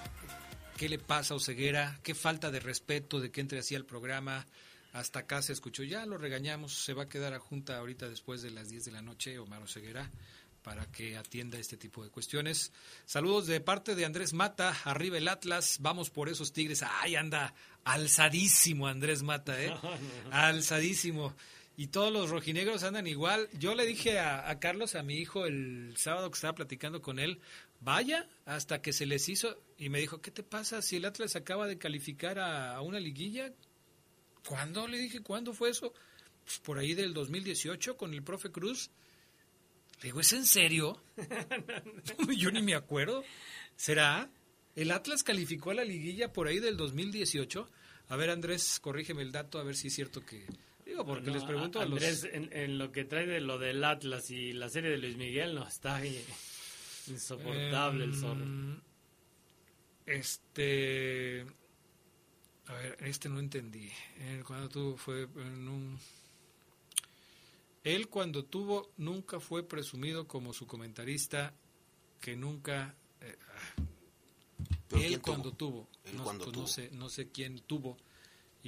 [0.76, 1.98] ¿qué le pasa a Oseguera?
[2.02, 4.44] ¿Qué falta de respeto de que entre así al programa?
[4.92, 8.42] Hasta acá se escuchó, ya lo regañamos, se va a quedar a junta ahorita después
[8.42, 10.11] de las 10 de la noche, Omar Oseguera,
[10.62, 12.72] para que atienda este tipo de cuestiones.
[13.06, 16.82] Saludos de parte de Andrés Mata, arriba el Atlas, vamos por esos Tigres.
[16.82, 17.54] Ay, anda
[17.85, 19.72] alzadísimo Andrés Mata, ¿eh?
[20.30, 21.35] Alzadísimo.
[21.76, 23.48] Y todos los rojinegros andan igual.
[23.58, 27.40] Yo le dije a, Carlos, a mi hijo, el sábado que estaba platicando con él,
[27.80, 29.60] vaya hasta que se les hizo.
[29.76, 32.98] Y me dijo, ¿qué te pasa si el Atlas acaba de calificar a, a una
[32.98, 33.52] liguilla?
[34.46, 34.88] ¿Cuándo?
[34.88, 35.92] Le dije, ¿cuándo fue eso?
[36.44, 38.90] Pues por ahí del 2018 con el profe Cruz.
[40.00, 41.02] Le digo, ¿es en serio?
[42.38, 43.24] Yo ni me acuerdo.
[43.76, 44.30] ¿Será?
[44.76, 47.68] ¿El Atlas calificó a la liguilla por ahí del 2018?
[48.08, 50.46] A ver, Andrés, corrígeme el dato, a ver si es cierto que...
[50.87, 52.33] Digo, porque No, les pregunto a, Andrés, los...
[52.33, 55.55] en, en lo que trae de lo del Atlas y la serie de Luis Miguel,
[55.55, 56.25] no, está ahí
[57.09, 58.42] insoportable el zorro.
[58.42, 58.81] Em,
[60.07, 61.44] Este...
[62.68, 63.90] A ver, este no entendí.
[64.18, 65.99] Él cuando tuvo fue en un...
[67.85, 71.55] Él cuando tuvo nunca fue presumido como su comentarista
[72.20, 72.96] que nunca...
[73.20, 73.83] eh, ah,
[74.88, 75.22] ¿Pero él quién tuvo?
[75.22, 75.88] cuando tuvo.
[76.05, 76.62] Él no, cuando pues tuvo.
[76.62, 77.96] no sé, no sé quién tuvo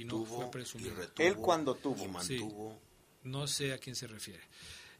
[0.01, 0.95] y no Tuvo fue y presumido.
[0.95, 2.03] retuvo Él cuando tuvo.
[2.03, 2.79] Y mantuvo.
[3.23, 4.41] No sé a quién se refiere.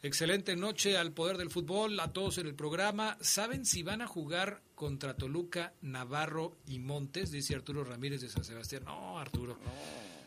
[0.01, 3.17] Excelente noche al poder del fútbol, a todos en el programa.
[3.19, 7.31] ¿Saben si van a jugar contra Toluca, Navarro y Montes?
[7.31, 8.83] Dice Arturo Ramírez de San Sebastián.
[8.85, 9.57] No, Arturo.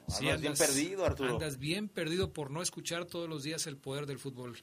[0.09, 1.33] Sí, andas bien perdido, Arturo.
[1.35, 4.59] Andas bien perdido por no escuchar todos los días el poder del fútbol.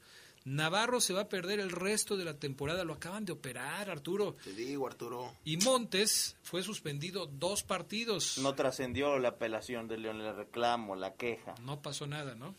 [0.49, 2.83] Navarro se va a perder el resto de la temporada.
[2.83, 4.35] Lo acaban de operar, Arturo.
[4.43, 5.35] Te digo, Arturo.
[5.45, 8.38] Y Montes fue suspendido dos partidos.
[8.39, 11.53] No trascendió la apelación de León, el reclamo, la queja.
[11.63, 12.55] No pasó nada, ¿no?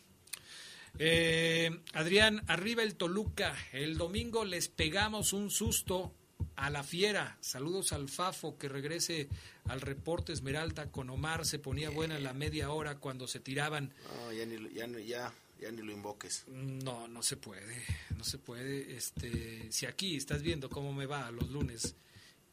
[0.99, 3.57] Eh, Adrián, arriba el Toluca.
[3.73, 6.13] El domingo les pegamos un susto
[6.57, 7.39] a la fiera.
[7.41, 9.29] Saludos al Fafo que regrese
[9.67, 11.47] al reporte Esmeralda con Omar.
[11.47, 13.93] Se ponía buena la media hora cuando se tiraban.
[14.27, 16.45] No, ya, ni, ya, ni- ya, ya ni lo invoques.
[16.49, 17.85] No, no se puede,
[18.17, 18.97] no se puede.
[18.97, 21.95] Este, si aquí estás viendo cómo me va los lunes,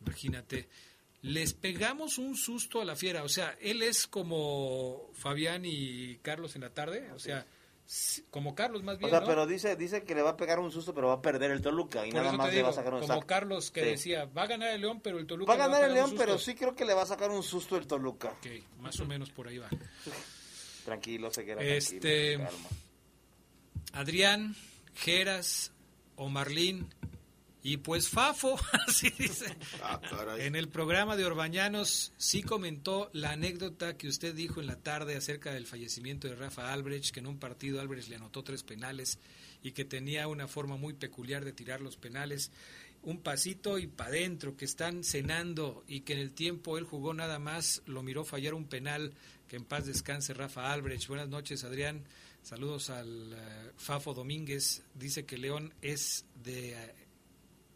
[0.06, 0.68] imagínate.
[1.24, 3.24] Les pegamos un susto a la fiera.
[3.24, 7.12] O sea, él es como Fabián y Carlos en la tarde.
[7.12, 7.46] O sea,
[8.30, 9.10] como Carlos más O bien.
[9.10, 9.26] sea, ¿no?
[9.26, 11.62] pero dice, dice que le va a pegar un susto, pero va a perder el
[11.62, 13.26] Toluca y Por nada más le va a sacar un como saco.
[13.26, 13.90] Carlos que Sí.
[13.92, 16.10] decía, va a ganar el León, pero el Toluca Va a ganar el pegar un
[16.12, 16.52] León, pero susto".
[16.52, 18.30] sí creo que le va a sacar un susto el Toluca.
[18.30, 18.48] Ok,
[18.80, 19.70] más o menos por ahí va.
[20.86, 22.00] Tranquilo, se queda Este-
[22.38, 22.70] tranquilo, calma.
[23.94, 24.56] Adrián,
[24.96, 25.72] Geras,
[26.16, 26.88] Omarlín
[27.64, 29.58] y pues Fafo, así dice.
[29.84, 30.00] Ah.
[30.40, 35.18] En el programa de Orbañanos sí comentó la anécdota que usted dijo en la tarde
[35.18, 39.20] acerca del fallecimiento de Rafa Albrecht, que en un partido Albrecht le anotó tres penales
[39.64, 42.52] y que tenía una forma muy peculiar de tirar los penales.
[43.04, 47.14] Un pasito y para adentro, que están cenando y que en el tiempo él jugó
[47.14, 49.14] nada más, lo miró fallar un penal.
[49.50, 51.08] Que en paz descanse Rafa Albrecht.
[51.08, 52.04] Buenas noches, Adrián.
[52.48, 54.82] Saludos al eh, Fafo Domínguez.
[54.94, 56.96] Dice que León es de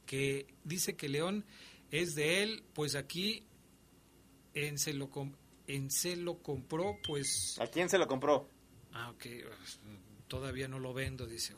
[0.06, 1.44] que dice que León
[1.92, 3.44] es de él, pues aquí
[4.54, 5.36] en se lo, com-
[5.68, 7.58] en se lo compró, pues...
[7.60, 8.48] ¿A quién se lo compró?
[8.94, 9.80] Ah, ok, pues,
[10.30, 11.54] todavía no lo vendo, dice.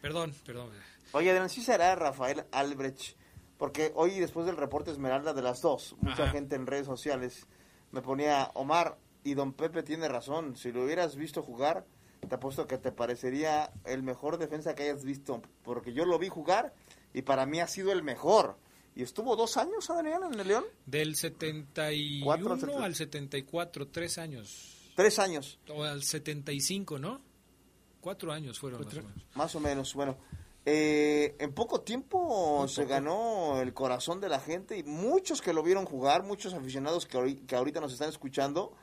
[0.00, 0.70] Perdón, perdón.
[1.12, 3.14] Oye, Adrián, sí será Rafael Albrecht,
[3.56, 6.32] porque hoy después del reporte Esmeralda de las dos, mucha Ajá.
[6.32, 7.46] gente en redes sociales
[7.92, 11.86] me ponía, Omar, y don Pepe tiene razón, si lo hubieras visto jugar,
[12.28, 16.28] te apuesto que te parecería el mejor defensa que hayas visto, porque yo lo vi
[16.28, 16.72] jugar
[17.12, 18.56] y para mí ha sido el mejor.
[18.94, 20.64] ¿Y estuvo dos años, Adrián, en el León?
[20.86, 24.90] Del 71 Cuatro, setenta- al 74, tres años.
[24.94, 27.20] Tres años, O al 75, ¿no?
[28.02, 29.12] Cuatro años fueron más o menos.
[29.34, 29.94] más o menos.
[29.94, 30.18] Bueno,
[30.66, 35.62] eh, en poco tiempo se ganó el corazón de la gente y muchos que lo
[35.62, 38.76] vieron jugar, muchos aficionados que, que ahorita nos están escuchando,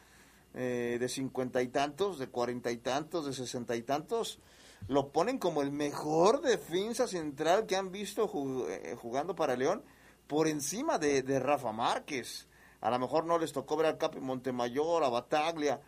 [0.62, 4.39] eh, de cincuenta y tantos, de cuarenta y tantos, de sesenta y tantos,
[4.89, 9.84] lo ponen como el mejor defensa central que han visto ju- eh, jugando para León
[10.28, 12.48] por encima de, Rafa Márquez.
[12.82, 15.80] A lo mejor no les tocó ver al Capi Montemayor, a Bataglia,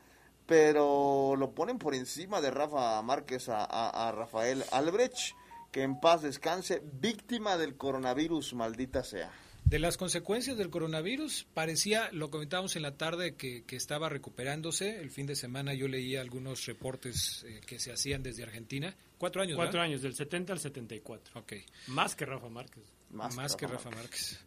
[0.46, 5.36] pero lo ponen por encima de Rafa Márquez a Rafael Albrecht,
[5.72, 9.32] que en paz descanse, víctima del coronavirus, maldita sea.
[9.66, 15.00] De las consecuencias del coronavirus, parecía, lo comentábamos en la tarde, que, que estaba recuperándose.
[15.00, 18.96] El fin de semana yo leía algunos reportes eh, que se hacían desde Argentina.
[19.18, 19.86] Cuatro años, Cuatro ¿verdad?
[19.86, 21.40] años, del 70 al 74.
[21.40, 21.54] Ok.
[21.88, 22.84] Más que Rafa Márquez.
[23.12, 24.40] Más, que Rafa Márquez.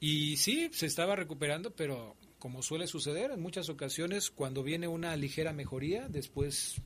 [0.00, 5.14] Y sí, se estaba recuperando, pero como suele suceder en muchas ocasiones, cuando viene una
[5.16, 6.80] ligera mejoría, después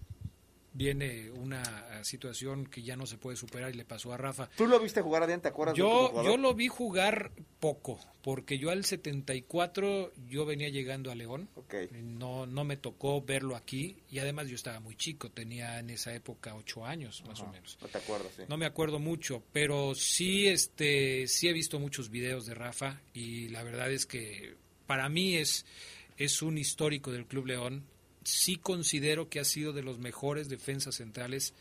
[0.75, 4.51] viene una eh, situación que ya no se puede superar y le pasó a Rafa.
[4.57, 5.41] ¿Tú lo viste jugar, Adrián?
[5.41, 5.75] ¿Te acuerdas?
[5.75, 6.31] de Yo, jugador?
[6.31, 11.49] yo lo vi jugar poco, porque yo al 74 yo venía llegando a León.
[11.55, 11.75] Ok.
[11.93, 16.13] No, no me tocó verlo aquí y además yo estaba muy chico, tenía en esa
[16.15, 17.79] época ocho años más o menos.
[17.81, 18.43] No te acuerdas, sí.
[18.49, 23.49] No me acuerdo mucho, pero sí, este, sí he visto muchos videos de Rafa y
[23.49, 24.57] la verdad es que
[24.87, 25.65] para mí es,
[26.17, 27.85] es un histórico del Club León.
[28.25, 31.55] Sí considero que ha sido de los mejores defensas centrales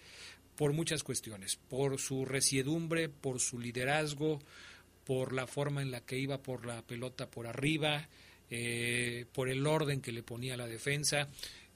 [0.55, 4.39] por muchas cuestiones, por su resiedumbre, por su liderazgo,
[5.05, 8.07] por la forma en la que iba por la pelota por arriba,
[8.49, 11.27] eh, por el orden que le ponía la defensa.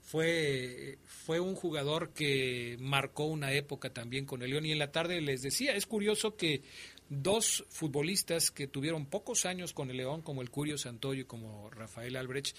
[0.01, 4.91] Fue, fue un jugador que marcó una época también con el León y en la
[4.91, 6.61] tarde les decía, es curioso que
[7.09, 11.69] dos futbolistas que tuvieron pocos años con el León, como el Curio Santoyo y como
[11.69, 12.55] Rafael Albrecht,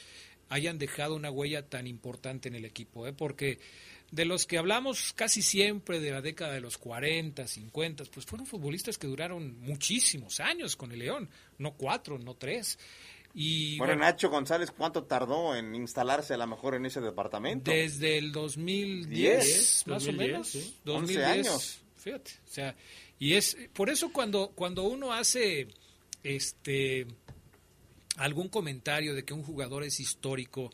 [0.49, 3.13] hayan dejado una huella tan importante en el equipo, ¿eh?
[3.13, 3.59] porque
[4.11, 8.47] de los que hablamos casi siempre de la década de los 40, 50, pues fueron
[8.47, 12.79] futbolistas que duraron muchísimos años con el León, no cuatro, no tres.
[13.35, 17.71] Y Bueno, bueno, Nacho González, ¿cuánto tardó en instalarse a lo mejor en ese departamento?
[17.71, 20.77] desde el 2010, Diez, más 2010, o menos, sí.
[20.85, 21.81] 2010, 11 años.
[21.97, 22.77] Fíjate, o sea,
[23.19, 25.69] y es por eso cuando cuando uno hace
[26.23, 27.07] este
[28.19, 30.71] algún comentario de que un jugador es histórico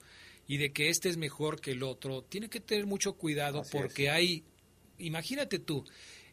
[0.47, 3.77] y de que este es mejor que el otro, tiene que tener mucho cuidado Así
[3.77, 4.45] porque hay
[4.99, 5.85] imagínate tú,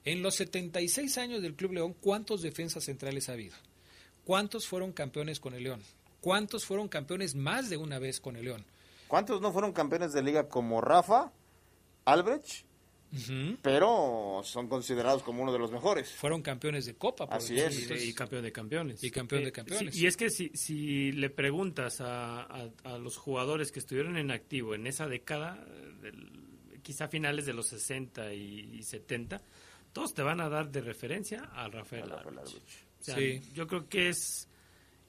[0.03, 3.55] en los 76 años del Club León, ¿cuántos defensas centrales ha habido?
[4.25, 5.81] ¿Cuántos fueron campeones con el León?
[6.21, 8.65] ¿Cuántos fueron campeones más de una vez con el León?
[9.07, 11.31] ¿Cuántos no fueron campeones de liga como Rafa,
[12.05, 12.65] Albrecht,
[13.61, 16.09] Pero son considerados como uno de los mejores?
[16.11, 17.25] Fueron campeones de Copa.
[17.27, 17.95] por Así ejemplo.
[17.95, 18.05] es.
[18.05, 19.03] Y, campeón de campeones.
[19.03, 19.93] Y campeón de campeones.
[19.93, 24.17] sí, y es que si, si le preguntas a, a- a los jugadores que estuvieron
[24.17, 25.63] en activo en esa década,
[26.01, 26.29] del-
[26.81, 29.41] quizá finales de los 60 y, y 70,
[29.93, 32.55] todos te van a dar de referencia a Rafael A Rafael Arbich.
[32.55, 32.85] Arbich.
[32.99, 33.41] O sea, Sí.
[33.53, 34.47] Yo creo que es,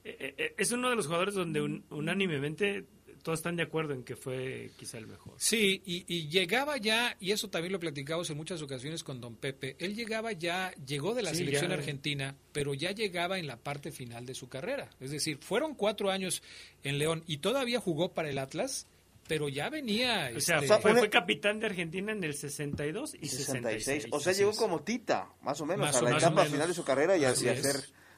[0.03, 2.85] eh, eh, es uno de los jugadores donde un- unánimemente
[3.23, 5.33] todos están de acuerdo en que fue quizá el mejor.
[5.37, 9.35] Sí, y, y llegaba ya, y eso también lo platicamos en muchas ocasiones con don
[9.35, 11.75] Pepe, él llegaba ya, llegó de la Sí, selección ya.
[11.77, 14.89] argentina, pero ya llegaba en la parte final de su carrera.
[14.99, 16.43] Es decir, fueron cuatro años
[16.83, 18.87] en León y todavía jugó para el Atlas,
[19.25, 20.29] pero ya venía...
[20.35, 23.83] O sea, este, fue, fue capitán de Argentina en el 62 y 66.
[23.85, 24.07] 66.
[24.13, 26.73] O sea, llegó como Tita, más o menos, Más a o- la etapa final de
[26.73, 27.77] su carrera y, a- Así hacer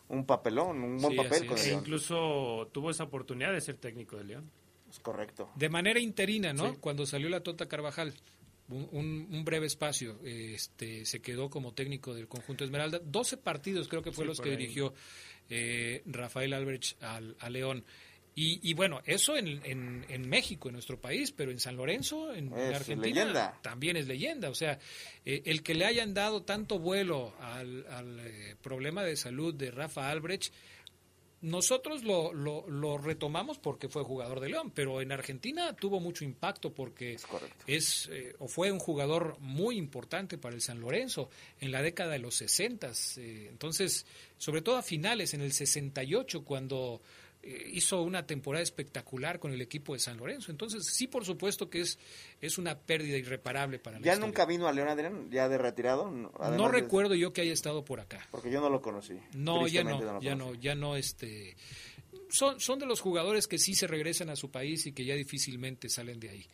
[0.10, 4.18] un papelón, un buen Sí, papel con E incluso tuvo esa oportunidad de ser técnico
[4.18, 4.52] de León.
[4.96, 5.52] Es correcto.
[5.56, 6.72] De manera interina, ¿no?
[6.72, 6.78] Sí.
[6.80, 8.14] Cuando salió la Tota Carvajal,
[8.70, 13.00] un, breve espacio, este, se quedó como técnico del conjunto Esmeralda.
[13.04, 14.58] 12 partidos creo que fue Sí, los que ahí.
[14.58, 14.94] dirigió
[15.50, 17.84] eh, Rafael Albrecht al, a León.
[18.38, 22.34] Y, y bueno, eso en, en, en México, en nuestro país, pero en San Lorenzo,
[22.34, 23.60] en, Argentina, leyenda.
[23.62, 24.50] también es leyenda.
[24.50, 24.80] O sea,
[25.26, 29.72] eh, el que le hayan dado tanto vuelo al, al, eh, problema de salud de
[29.72, 30.54] Rafa Albrecht,
[31.46, 36.26] nosotros lo, lo, lo retomamos porque fue jugador de León, pero en Argentina tuvo mucho
[36.26, 37.18] impacto porque
[37.68, 41.30] Es eh, o fue un jugador muy importante para el San Lorenzo
[41.60, 42.92] en la década de los 60.
[43.18, 44.08] eh, entonces,
[44.40, 47.02] sobre todo a finales, en el 68, cuando
[47.46, 50.52] eh, hizo una temporada espectacular con el equipo de San Lorenzo.
[50.52, 52.00] Entonces, sí, por supuesto que es,
[52.42, 54.28] es una pérdida irreparable para la ¿Ya historia.
[54.28, 55.30] nunca vino a León, Adrián?
[55.32, 56.10] ¿Ya de retirado?
[56.12, 58.28] No, No además de- recuerdo yo que haya estado por acá.
[58.32, 59.14] Porque yo no lo conocí.
[59.36, 61.56] No, ya no, ya no, ya no, este,
[62.30, 65.16] son, son de los jugadores que sí se regresan a su país y que ya
[65.16, 66.48] difícilmente salen de ahí.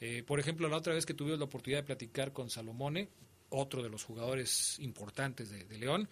[0.00, 3.08] Eh, por ejemplo, la otra vez que tuvimos la oportunidad de platicar con Salomone,
[3.48, 6.08] otro de los jugadores importantes de, de León,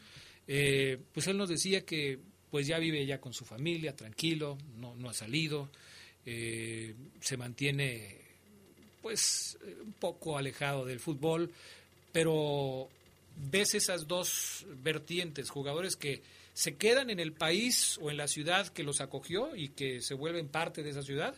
[0.46, 2.18] eh, pues él nos decía que
[2.52, 5.70] pues ya vive ya con su familia, tranquilo, no, no ha salido,
[6.26, 8.18] eh, se mantiene
[9.00, 11.50] pues eh, un poco alejado del fútbol,
[12.12, 12.88] pero
[13.50, 16.22] ves esas dos vertientes, jugadores que
[16.52, 20.12] se quedan en el país o en la ciudad que los acogió y que se
[20.12, 21.34] vuelven parte de esa ciudad,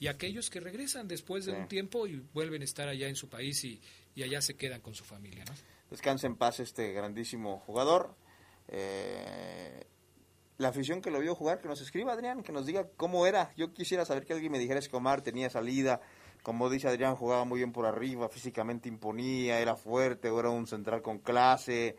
[0.00, 1.58] y aquellos que regresan después de Sí.
[1.58, 3.80] un tiempo y vuelven a estar allá en su país y,
[4.16, 5.44] y allá se quedan con su familia.
[5.44, 5.54] ¿no?
[5.90, 8.14] Descansa en paz este grandísimo jugador.
[8.68, 9.84] Eh,
[10.58, 13.52] la afición que lo vio jugar, que nos escriba Adrián, que nos diga cómo era.
[13.56, 16.00] Yo quisiera saber que alguien me dijera es que Omar tenía salida.
[16.42, 21.02] Como dice Adrián, jugaba muy bien por arriba, físicamente imponía, era fuerte, era un central
[21.02, 21.96] con clase.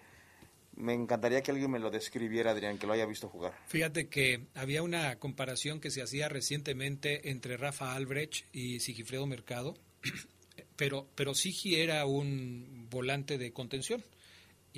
[0.75, 3.53] Me encantaría que alguien me lo describiera, Adrián, que lo haya visto jugar.
[3.67, 9.75] Fíjate que había una comparación que se hacía recientemente entre Rafa Albrecht y Sigifredo Mercado,
[10.75, 14.03] pero, pero Sigi era un volante de contención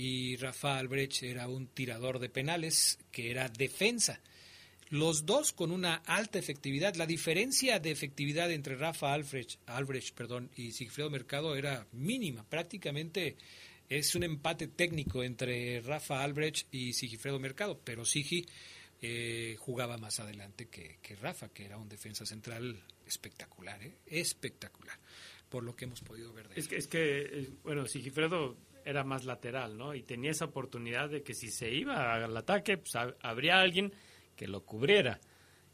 [0.01, 4.21] y Rafa Albrecht era un tirador de penales que era defensa.
[4.91, 6.95] los dos con una alta efectividad.
[6.95, 12.45] La diferencia de efectividad entre Rafa Albrecht, Albrecht perdón, y Sigfredo Mercado era mínima.
[12.45, 13.35] Prácticamente
[13.89, 18.45] es un empate técnico entre Rafa Albrecht y Sigifredo Mercado, pero Sigi
[19.01, 23.97] eh, jugaba más adelante que, que, Rafa, que era un defensa central espectacular, ¿eh?
[24.05, 24.97] espectacular,
[25.49, 26.59] por lo que hemos podido ver de él.
[26.61, 28.55] Es que, es que eh, bueno, Sigifredo
[28.89, 29.93] era más lateral, ¿no?
[29.93, 33.93] Y tenía esa oportunidad de que si se iba al ataque, pues habría alguien
[34.35, 35.19] que lo cubriera.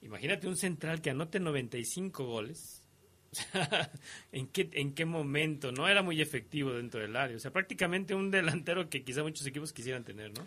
[0.01, 2.83] Imagínate un central que anote 95 goles.
[4.31, 5.71] ¿En qué, ¿En qué momento?
[5.71, 7.35] No era muy efectivo dentro del área.
[7.35, 10.45] O sea, prácticamente un delantero que quizá muchos equipos quisieran tener, ¿no?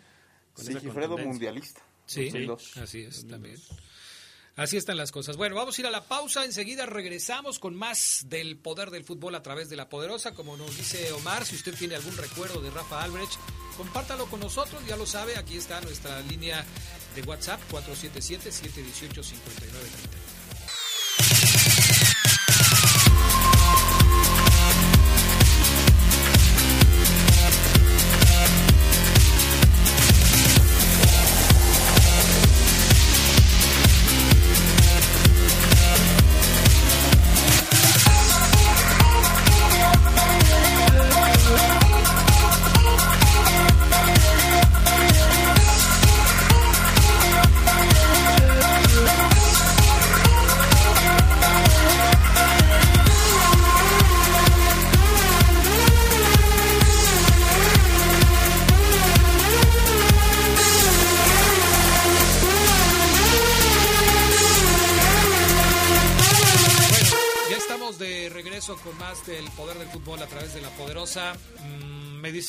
[0.53, 1.81] Con Sigifredo mundialista.
[2.05, 2.31] Sí,
[2.81, 3.57] así es, también.
[4.59, 5.37] Así están las cosas.
[5.37, 6.43] Bueno, vamos a ir a la pausa.
[6.43, 10.33] Enseguida regresamos con más del poder del fútbol a través de la poderosa.
[10.33, 13.39] Como nos dice Omar, si usted tiene algún recuerdo de Rafa Albrecht,
[13.77, 14.85] compártalo con nosotros.
[14.85, 16.65] Ya lo sabe, aquí está nuestra línea
[17.15, 20.18] de WhatsApp 477-718-5930.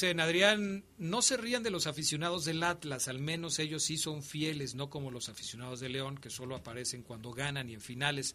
[0.01, 4.23] Dicen, Adrián, no se rían de los aficionados del Atlas, al menos ellos sí son
[4.23, 8.35] fieles, no como los aficionados de León, que solo aparecen cuando ganan y en finales.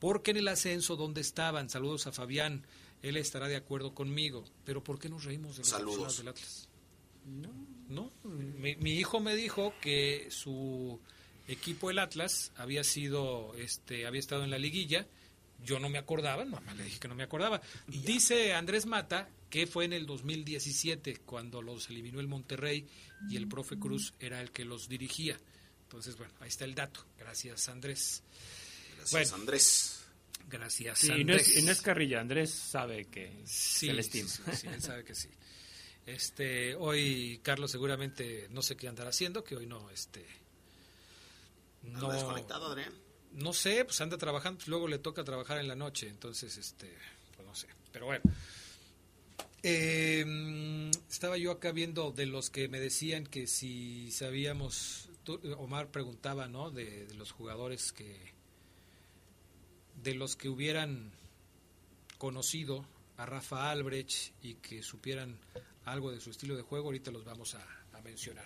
[0.00, 1.70] Porque en el ascenso, donde estaban?
[1.70, 2.66] Saludos a Fabián,
[3.00, 4.44] él estará de acuerdo conmigo.
[4.64, 6.68] Pero ¿por qué nos reímos de los aficionados del Atlas?
[7.26, 7.52] No,
[7.88, 8.10] no.
[8.24, 10.98] Mi, mi, hijo me dijo que su
[11.46, 15.06] equipo, el Atlas, había sido, este, había estado en la liguilla.
[15.64, 17.60] Yo no me acordaba, mamá le dije que no me acordaba.
[17.86, 22.86] Dice Andrés Mata que fue en el 2017 cuando los eliminó el Monterrey
[23.30, 25.38] y el profe Cruz era el que los dirigía.
[25.82, 27.06] Entonces, bueno, ahí está el dato.
[27.18, 28.22] Gracias, Andrés.
[28.96, 30.04] Gracias, Andrés.
[30.48, 31.56] Gracias, Andrés.
[31.56, 34.28] Y no, es, carrilla, Andrés sabe que se le estima.
[34.28, 35.28] Sí, él sabe que sí.
[36.06, 40.26] Este, hoy Carlos seguramente no sé qué andará haciendo, que hoy no, este...
[41.82, 42.92] No, desconectado, Adrián?
[43.34, 46.96] No sé, pues anda trabajando, pues luego le toca trabajar en la noche, entonces, este,
[47.36, 47.68] pues no sé.
[47.92, 48.22] Pero bueno,
[49.66, 55.08] eh, estaba yo acá viendo de los que me decían que si sabíamos,
[55.56, 56.70] Omar preguntaba, ¿no?
[56.70, 58.34] De, los jugadores que,
[60.02, 61.12] de los que hubieran
[62.18, 62.84] conocido
[63.16, 65.38] a Rafa Albrecht y que supieran
[65.86, 67.66] algo de su estilo de juego, ahorita los vamos a,
[68.04, 68.44] mencionar.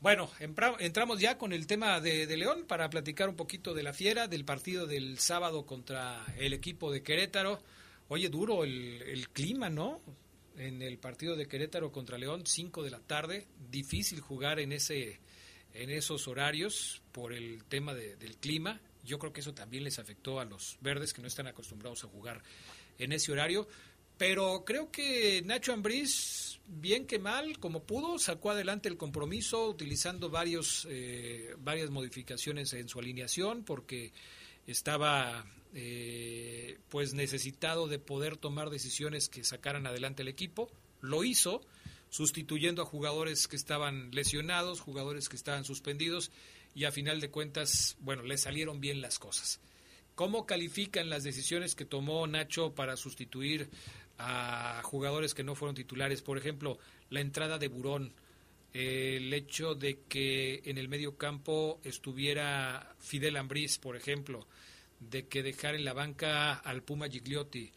[0.00, 4.28] Bueno, entramos ya con el tema de, León para platicar un poquito de la fiera,
[4.28, 7.60] del partido del sábado contra el equipo de Querétaro.
[8.06, 10.00] Oye, duro el, clima, ¿no?
[10.56, 13.48] en el partido de Querétaro contra León, 5 de la tarde.
[13.70, 15.18] Difícil jugar en, ese,
[15.74, 18.80] en esos horarios por el tema del clima.
[19.02, 22.08] Yo creo que eso también les afectó a los verdes que no están acostumbrados a
[22.08, 22.40] jugar
[22.98, 23.66] en ese horario.
[24.18, 30.28] Pero creo que Nacho Ambriz, bien que mal, como pudo, sacó adelante el compromiso utilizando
[30.28, 34.12] varios, eh, varias modificaciones en su alineación porque
[34.66, 40.68] estaba eh, pues necesitado de poder tomar decisiones que sacaran adelante el equipo.
[41.00, 41.60] Lo hizo,
[42.10, 46.32] sustituyendo a jugadores que estaban lesionados, jugadores que estaban suspendidos,
[46.74, 49.60] y a final de cuentas, bueno, le salieron bien las cosas.
[50.14, 53.70] ¿Cómo califican las decisiones que tomó Nacho para sustituir
[54.18, 56.22] a jugadores que no fueron titulares?
[56.22, 56.78] Por ejemplo,
[57.10, 58.12] la entrada de Burón,
[58.72, 64.46] el hecho de que en el medio campo estuviera Fidel Ambriz, por ejemplo,
[65.00, 67.70] de que dejar en la banca al Puma Gigliotti.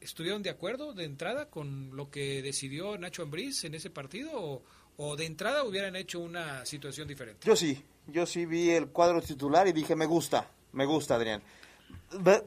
[0.00, 4.62] ¿Estuvieron de acuerdo de entrada con lo que decidió Nacho Ambriz en ese partido
[4.96, 7.46] o, de entrada hubieran hecho una situación diferente?
[7.46, 11.42] Yo sí, yo sí vi el cuadro titular y dije, me gusta, me gusta, Adrián.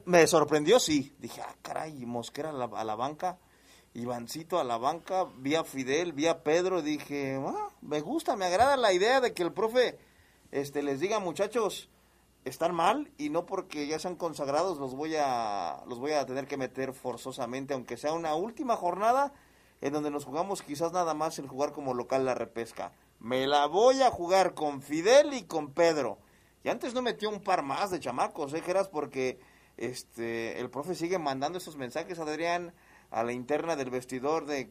[0.06, 1.14] Me, sorprendió, sí.
[1.18, 3.38] Dije, ah, caray, Mosquera a la, a la banca,
[3.94, 8.46] Ivancito a la banca, vi a Fidel, vi a Pedro, dije, ah, me gusta, me
[8.46, 9.98] agrada la idea de que el profe
[10.50, 11.90] este, les diga, muchachos,
[12.44, 16.46] están mal y no porque ya sean consagrados los voy a los voy a tener
[16.46, 19.32] que meter forzosamente aunque sea una última jornada
[19.80, 23.66] en donde nos jugamos quizás nada más el jugar como local la repesca me la
[23.66, 26.18] voy a jugar con Fidel y con Pedro
[26.64, 28.88] Y antes no metió un par más de chamacos, ¿eh, Geras?
[28.88, 29.38] Porque
[29.76, 32.72] este, el profe sigue mandando esos mensajes, Adrián,
[33.10, 34.70] a la interna del vestidor de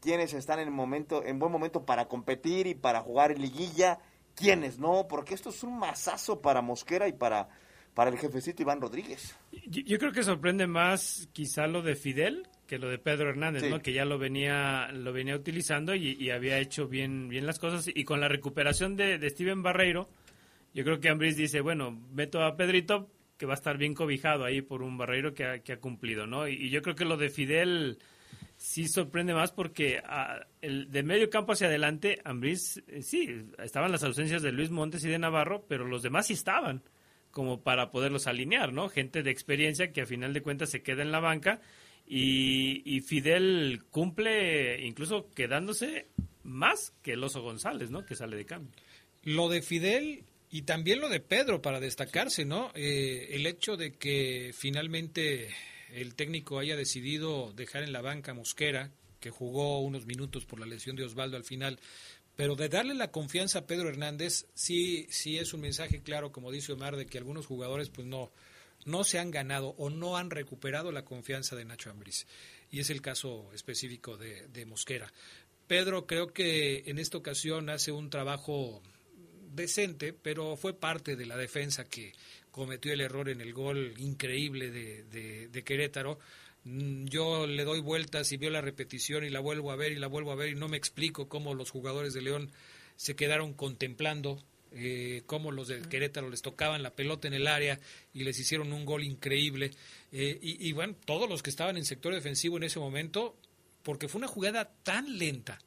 [0.00, 3.98] quienes están en momento, en buen momento para competir y para jugar en liguilla,
[4.34, 7.48] quiénes no, porque esto es un masazo para Mosquera y para,
[7.94, 9.36] para el jefecito Iván Rodríguez.
[9.66, 13.80] Yo, creo que sorprende más quizá lo de Fidel que lo de Pedro Hernández, ¿no?
[13.80, 18.04] Que ya lo venía lo venía utilizando y, había hecho bien bien las cosas y
[18.04, 20.10] con la recuperación de, de Steven Barreiro,
[20.78, 24.44] yo creo que Ambris dice, bueno, meto a Pedrito que va a estar bien cobijado
[24.44, 26.46] ahí por un Barreiro que ha, cumplido, ¿no?
[26.46, 27.98] Y, yo creo que lo de Fidel
[28.56, 33.90] sí sorprende más porque ah, el, de medio campo hacia adelante, Ambris, eh, sí, estaban
[33.90, 36.84] las ausencias de Luis Montes y de Navarro, pero los demás sí estaban
[37.32, 38.88] como para poderlos alinear, ¿no?
[38.88, 41.60] Gente de experiencia que a final de cuentas se queda en la banca
[42.06, 46.06] y, Fidel cumple incluso quedándose
[46.44, 48.06] más que el Oso González, ¿no?
[48.06, 48.70] Que sale de cambio.
[49.24, 52.72] Lo de Fidel y también lo de Pedro para destacarse, ¿no?
[52.74, 55.54] Eh, el hecho de que finalmente
[55.92, 58.90] el técnico haya decidido dejar en la banca Mosquera,
[59.20, 61.78] que jugó unos minutos por la lesión de Osvaldo al final,
[62.36, 66.52] pero de darle la confianza a Pedro Hernández, sí, sí es un mensaje claro, como
[66.52, 68.30] dice Omar, de que algunos jugadores pues no,
[68.84, 72.26] no se han ganado o no han recuperado la confianza de Nacho Ambriz.
[72.70, 75.12] Y es el caso específico de, de Mosquera.
[75.66, 78.82] Pedro creo que en esta ocasión hace un trabajo
[79.50, 82.12] decente, pero fue parte de la defensa que
[82.50, 86.18] cometió el error en el gol increíble de, de, Querétaro.
[86.64, 89.96] Mm, yo le doy vueltas y veo la repetición y la vuelvo a ver y
[89.96, 92.50] la vuelvo a ver y no me explico cómo los jugadores de León
[92.96, 94.42] se quedaron contemplando
[94.72, 97.80] eh, cómo los de Querétaro les tocaban la pelota en el área
[98.12, 99.70] y les hicieron un gol increíble.
[100.12, 103.36] Eh, y, bueno, todos los que estaban en sector defensivo en ese momento,
[103.82, 105.58] porque fue una jugada tan lenta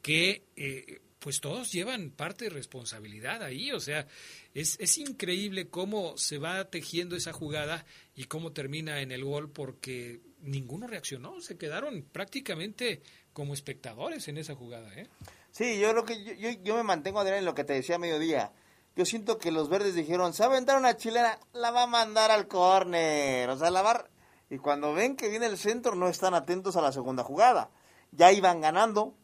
[0.00, 3.70] que eh, pues todos llevan parte de responsabilidad ahí.
[3.72, 4.06] O sea,
[4.54, 7.84] es, es increíble cómo se va tejiendo esa jugada
[8.16, 11.40] y cómo termina en el gol porque ninguno reaccionó.
[11.40, 13.02] Se quedaron prácticamente
[13.32, 14.92] como espectadores en esa jugada.
[14.94, 15.08] ¿eh?
[15.52, 17.98] Sí, yo lo que yo, yo, me mantengo Adrián en lo que te decía a
[18.00, 18.52] mediodía.
[18.96, 22.30] Yo siento que los verdes dijeron, se va a una chilena, la va a mandar
[22.30, 24.08] al córner, o sea, la va...
[24.50, 27.70] Y cuando ven que viene el centro no están atentos a la segunda jugada.
[28.10, 29.14] Ya iban ganando,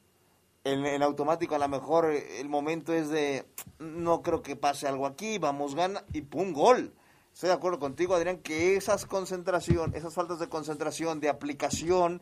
[0.66, 3.46] en, automático a lo mejor el momento es de,
[3.78, 6.92] no creo que pase algo aquí, vamos gana y pum, gol.
[7.32, 12.20] Estoy de acuerdo contigo, Adrián, que esas concentración, esas faltas de concentración, de aplicación,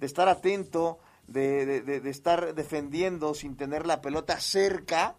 [0.00, 5.14] de estar atento, de, de, estar defendiendo sin tener la pelota cerca,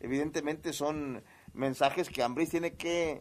[0.00, 3.20] evidentemente son mensajes que Ambris tiene que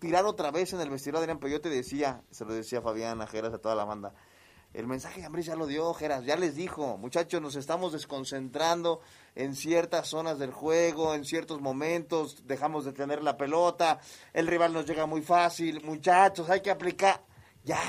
[0.00, 3.22] tirar otra vez en el vestidor, Adrián, pero yo te decía, se lo decía Fabián
[3.22, 4.14] Ajeras a toda la banda,
[4.74, 9.00] el mensaje de Ambris ya lo dio, Geras, ya les dijo, muchachos, nos estamos desconcentrando
[9.34, 14.00] en ciertas zonas del juego, en ciertos momentos, dejamos de tener la pelota,
[14.32, 17.22] el rival nos llega muy fácil, muchachos, hay que aplicar.
[17.64, 17.80] Ya,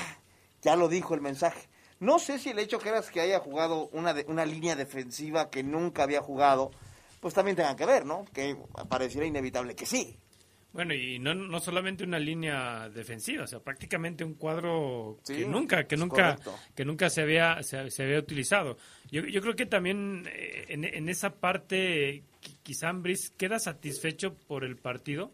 [0.62, 1.68] ya lo dijo el mensaje.
[2.00, 5.48] No sé si el hecho que eras que haya jugado una, de, una línea defensiva
[5.48, 6.70] que nunca había jugado,
[7.20, 8.26] pues también tenga que ver, ¿no?
[8.32, 8.56] Que
[8.88, 10.18] pareciera inevitable que sí.
[10.74, 15.84] Bueno, y no, no solamente una línea defensiva, o sea, prácticamente un cuadro que nunca,
[15.84, 16.36] que nunca,
[16.74, 18.76] que nunca se había, se, había utilizado.
[19.08, 22.24] Yo, yo, creo que también eh, en, en, esa parte
[22.64, 25.32] quizá Ambris queda satisfecho por el partido,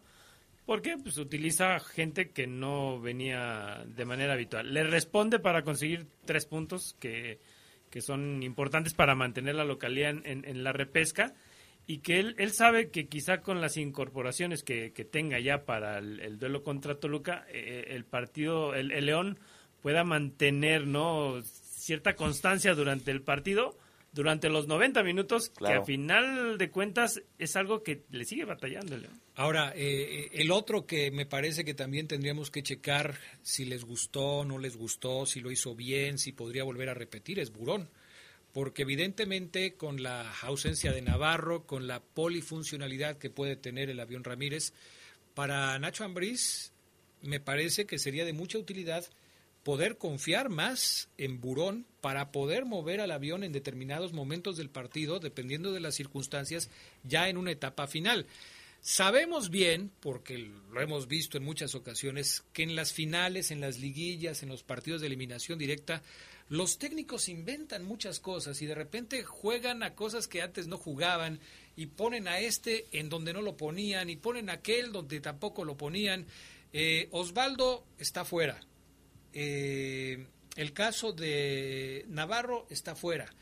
[0.67, 4.71] porque pues utiliza gente que no venía de manera habitual.
[4.71, 7.39] Le responde para conseguir tres puntos que,
[7.89, 11.33] que son importantes para mantener la localidad en, en, la repesca
[11.87, 15.97] y que él, él sabe que quizá con las incorporaciones que, que tenga ya para
[15.97, 19.39] el, duelo contra Toluca, eh, el partido, el, el, León
[19.81, 23.77] pueda mantener no cierta constancia durante el partido
[24.11, 28.97] durante los 90 minutos, que a final de cuentas es algo que le sigue batallando.
[29.35, 34.43] Ahora, eh, el otro que me parece que también tendríamos que checar si les gustó,
[34.43, 37.89] no les gustó, si lo hizo bien, si podría volver a repetir, es Burón.
[38.53, 44.23] Porque evidentemente con la ausencia de Navarro, con la polifuncionalidad que puede tener el avión
[44.23, 44.73] Ramírez,
[45.33, 46.71] para Nacho Ambriz
[47.21, 49.05] me parece que sería de mucha utilidad
[49.63, 55.19] poder confiar más en Burón para poder mover al avión en determinados momentos del partido,
[55.19, 56.69] dependiendo de las circunstancias,
[57.03, 58.25] ya en una etapa final.
[58.81, 63.77] Sabemos bien, porque lo hemos visto en muchas ocasiones, que en las finales, en las
[63.77, 66.01] liguillas, en los partidos de eliminación directa,
[66.51, 71.39] los técnicos inventan muchas cosas y de repente juegan a cosas que antes no jugaban
[71.77, 75.63] y ponen a este en donde no lo ponían y ponen a aquel donde tampoco
[75.63, 76.27] lo ponían.
[76.73, 78.59] Eh, Osvaldo está fuera,
[79.31, 80.27] eh,
[80.57, 83.33] el caso de Navarro está fuera.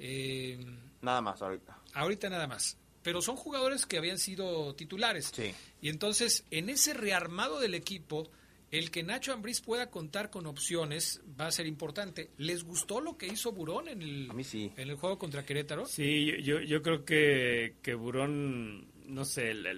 [0.00, 0.58] Eh,
[1.00, 1.78] nada más ahorita.
[1.94, 2.76] Ahorita nada más.
[3.04, 5.30] pero son jugadores que habían sido titulares.
[5.32, 5.54] Sí.
[5.80, 8.28] Y entonces, en ese rearmado del equipo,
[8.70, 12.30] el que Nacho Ambriz pueda contar con opciones va a ser importante.
[12.36, 14.72] ¿Les gustó lo que hizo Burón en el, A mí sí.
[14.76, 15.86] en el juego contra Querétaro?
[15.86, 19.72] Sí, yo, yo creo que, que Burón, no sé, la,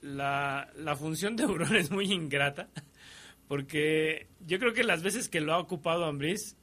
[0.00, 2.70] la, la función de Burón es muy ingrata,
[3.48, 6.56] porque yo creo que las veces que lo ha ocupado Ambriz,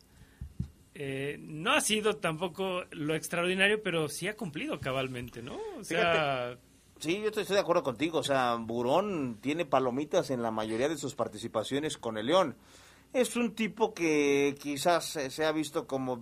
[0.96, 5.60] eh, no ha sido tampoco lo extraordinario, pero sí ha cumplido cabalmente, ¿no?
[5.78, 6.58] O sea,
[7.04, 8.20] Sí, yo estoy, de acuerdo contigo.
[8.20, 12.56] O sea, Burón tiene palomitas en la mayoría de sus participaciones con el León.
[13.12, 16.22] Es un tipo que quizás se se ha visto como,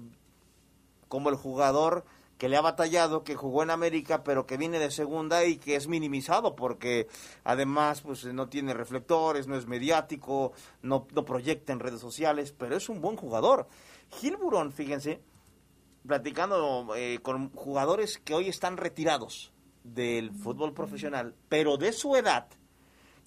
[1.08, 2.04] como el jugador
[2.40, 5.76] que le ha batallado, que jugó en América, pero que viene de segunda y que
[5.76, 7.08] es minimizado porque
[7.44, 10.52] además pues no tiene reflectores, no es mediático,
[10.82, 13.68] no, no proyecta en redes sociales, pero es un buen jugador.
[14.20, 15.22] Gil Burón, fíjense,
[16.08, 19.51] platicando eh, con jugadores que hoy están retirados
[19.84, 22.48] del fútbol profesional, pero de su edad,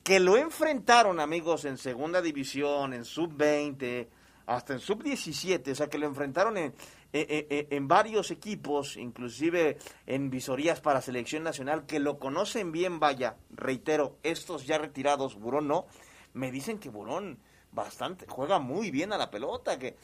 [0.03, 4.09] que lo enfrentaron, amigos, en segunda división, en sub-20,
[4.47, 6.75] hasta en sub-17, o sea, que lo enfrentaron en,
[7.13, 13.01] en, en- en varios equipos, inclusive en visorías para selección nacional, que lo conocen bien,
[13.01, 15.87] vaya, reitero, estos ya retirados, Burón no,
[16.35, 17.39] me dicen que Burón
[17.73, 19.97] bastante, juega muy bien a la pelota, que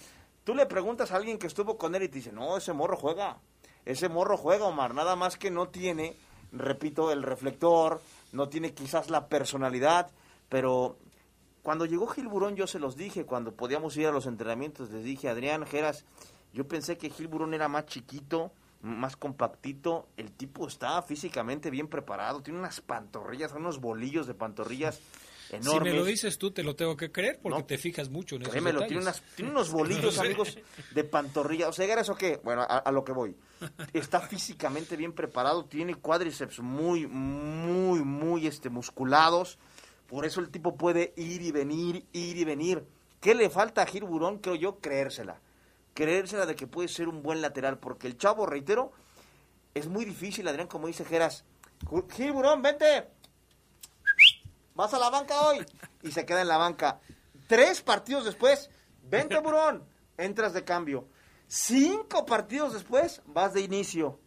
[0.45, 2.97] tú le preguntas a alguien que estuvo con él y te dice, no, ese morro
[2.97, 3.39] juega,
[3.85, 6.17] ese morro juega, Omar, nada más que no tiene,
[6.53, 8.01] repito, el reflector,
[8.33, 10.11] no tiene quizás la personalidad,
[10.49, 10.97] pero
[11.63, 15.05] cuando llegó Gil Burón yo se los dije, cuando podíamos ir a los entrenamientos, les
[15.05, 16.05] dije, Adrián Geras,
[16.53, 18.51] yo pensé que Gil Burón era más chiquito,
[18.83, 25.01] más compactito, el tipo está físicamente bien preparado, tiene unas pantorrillas, unos bolillos de pantorrillas
[25.53, 25.91] enormes.
[25.91, 27.65] Si me lo dices tú, te lo tengo que creer porque No.
[27.65, 28.89] te fijas mucho en esos Créemelo, detalles.
[28.89, 30.59] tiene, unas, tiene unos bolillos, amigos,
[30.95, 31.69] de pantorrilla.
[31.69, 32.41] O sea, ¿era eso qué?
[32.43, 33.37] Bueno, a, a lo que voy.
[33.93, 39.59] Está físicamente bien preparado, tiene cuádriceps muy, muy, muy este, musculados.
[40.07, 42.85] Por eso el tipo puede ir y venir, ir y venir.
[43.21, 44.39] ¿Qué le falta a Gil Burón?
[44.39, 45.41] Creo yo, creérsela.
[45.95, 48.93] Creérsela de que puede ser un buen lateral, porque el chavo, reitero,
[49.75, 51.45] es muy difícil, Adrián, como dice Geras.
[52.13, 53.09] Gil Burón, vente.
[54.75, 55.65] Vas a la banca hoy.
[56.03, 57.01] Y se queda en la banca.
[57.47, 58.71] Tres partidos después,
[59.03, 59.85] vente, Burón.
[60.17, 61.09] Entras de cambio.
[61.47, 64.21] Cinco partidos después, vas de inicio.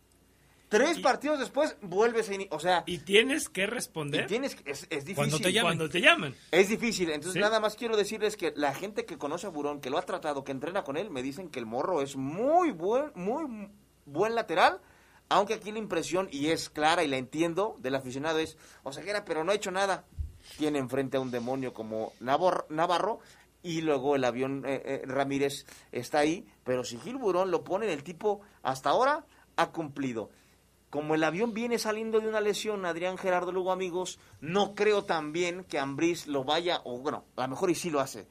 [0.67, 2.55] Tres partidos después, vuelves a inicio.
[2.55, 5.15] O sea, y tienes que y responder tienes, que- es, es difícil.
[5.15, 5.77] Cuando te llaman.
[5.77, 6.35] cuando te llaman.
[6.51, 7.39] Es difícil, entonces ¿Sí?
[7.39, 10.43] nada más quiero decirles que la gente que conoce a Burón, que lo ha tratado,
[10.43, 13.69] que entrena con él, me dicen que el morro es muy buen, muy
[14.05, 14.81] buen lateral,
[15.29, 19.43] aunque aquí la impresión, y es clara y la entiendo, del aficionado es, Oseguera, pero
[19.43, 20.05] no ha hecho nada.
[20.57, 23.19] Tiene enfrente a un demonio como Navor- Navarro,
[23.61, 27.91] y luego el avión eh, eh, Ramírez está ahí, pero si Gil Burón lo pone,
[27.91, 29.25] el tipo hasta ahora
[29.55, 30.29] ha cumplido
[30.89, 35.63] como el avión viene saliendo de una lesión, Adrián Gerardo Lugo, amigos, no creo también
[35.63, 38.27] que Ambriz lo vaya, o bueno, a lo mejor y sí lo hace,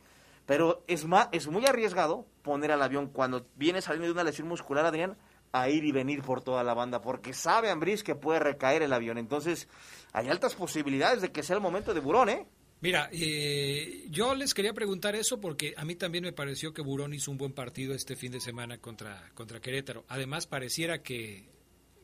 [0.47, 4.47] pero es, ma- es muy arriesgado poner al avión cuando viene saliendo de una lesión
[4.47, 5.17] muscular, Adrián,
[5.53, 8.93] a ir y venir por toda la banda, porque sabe Ambriz que puede recaer el
[8.93, 9.19] avión.
[9.19, 9.69] Entonces,
[10.13, 12.47] hay altas posibilidades de que sea el momento de Burón, ¿eh?
[12.81, 17.15] Mira, eh, yo les quería preguntar eso porque a mí también me pareció que Burón
[17.15, 20.05] hizo un buen partido este fin de semana contra, contra Querétaro.
[20.09, 21.45] Además, pareciera que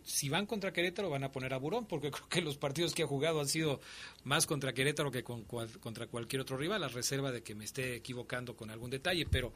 [0.04, 3.02] si van contra Querétaro van a poner a Burón, porque creo que los partidos que
[3.02, 3.80] ha jugado han sido
[4.24, 7.64] más contra Querétaro que con cual- contra cualquier otro rival, a reserva de que me
[7.64, 9.26] esté equivocando con algún detalle.
[9.28, 9.52] Pero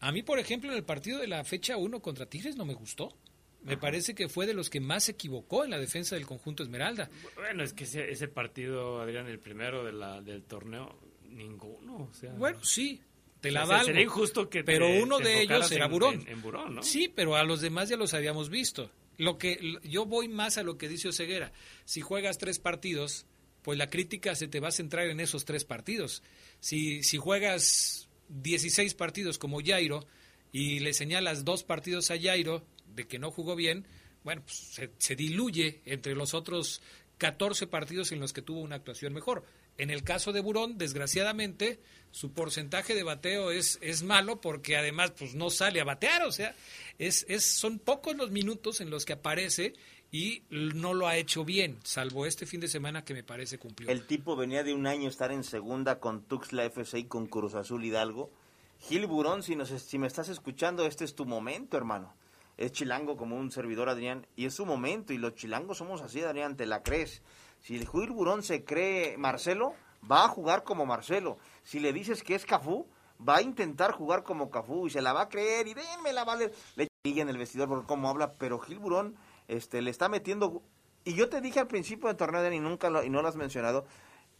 [0.00, 2.74] a mí, por ejemplo, en el partido de la fecha 1 contra Tigres no me
[2.74, 3.16] gustó.
[3.62, 6.62] Me parece que fue de los que más se equivocó en la defensa del conjunto
[6.62, 7.10] Esmeralda.
[7.34, 10.96] Bueno, es que ese, ese partido, Adrián, el primero de la, del torneo,
[11.28, 12.08] ninguno.
[12.08, 13.00] O sea, Bueno, sí,
[13.40, 13.86] te la o sea, valgo.
[13.86, 16.14] sería injusto que pero te- uno te de ellos era en- Burón.
[16.20, 16.82] en- en Burón, ¿no?
[16.84, 18.90] Sí, pero a los demás ya los habíamos visto.
[19.18, 21.52] Lo que yo voy más a lo que dice Oseguera.
[21.86, 23.26] Si juegas tres partidos,
[23.62, 26.22] pues la crítica se te va a centrar en esos tres partidos.
[26.60, 30.06] Si si juegas 16 partidos como Jairo
[30.52, 32.64] y le señalas dos partidos a Jairo
[32.94, 33.86] de que no jugó bien,
[34.24, 36.80] bueno, pues se, se diluye entre los otros
[37.18, 39.44] 14 partidos en los que tuvo una actuación mejor.
[39.78, 45.12] En el caso de Burón, desgraciadamente, su porcentaje de bateo es, es malo porque además
[45.18, 46.54] pues no sale a batear, o sea,
[46.98, 49.74] es, es, son pocos los minutos en los que aparece
[50.16, 53.90] y no lo ha hecho bien, salvo este fin de semana que me parece cumplió.
[53.90, 57.54] El tipo venía de un año estar en segunda con Tuxtla FC y con Cruz
[57.54, 58.30] Azul Hidalgo.
[58.78, 62.14] Gil Burón, si, nos, si me estás escuchando, este es tu momento, hermano.
[62.56, 65.12] Es chilango como un servidor, Adrián, y es su momento.
[65.12, 67.20] Y los chilangos somos así, Adrián, te la crees.
[67.60, 69.74] Si el Gil Burón se cree Marcelo,
[70.10, 71.36] va a jugar como Marcelo.
[71.62, 72.88] Si le dices que es Cafú,
[73.20, 76.24] va a intentar jugar como Cafú y se la va a creer y denme la
[76.24, 76.52] vale.
[76.74, 79.16] Le en el vestidor por cómo habla, pero Gil Burón
[79.48, 80.62] este, le está metiendo
[81.04, 83.36] Y yo te dije al principio del torneo, y nunca lo, y no lo has
[83.36, 83.86] mencionado,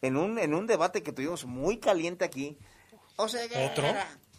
[0.03, 2.59] en un, en un debate que tuvimos muy caliente aquí.
[3.17, 3.87] O sea, ¿Otro?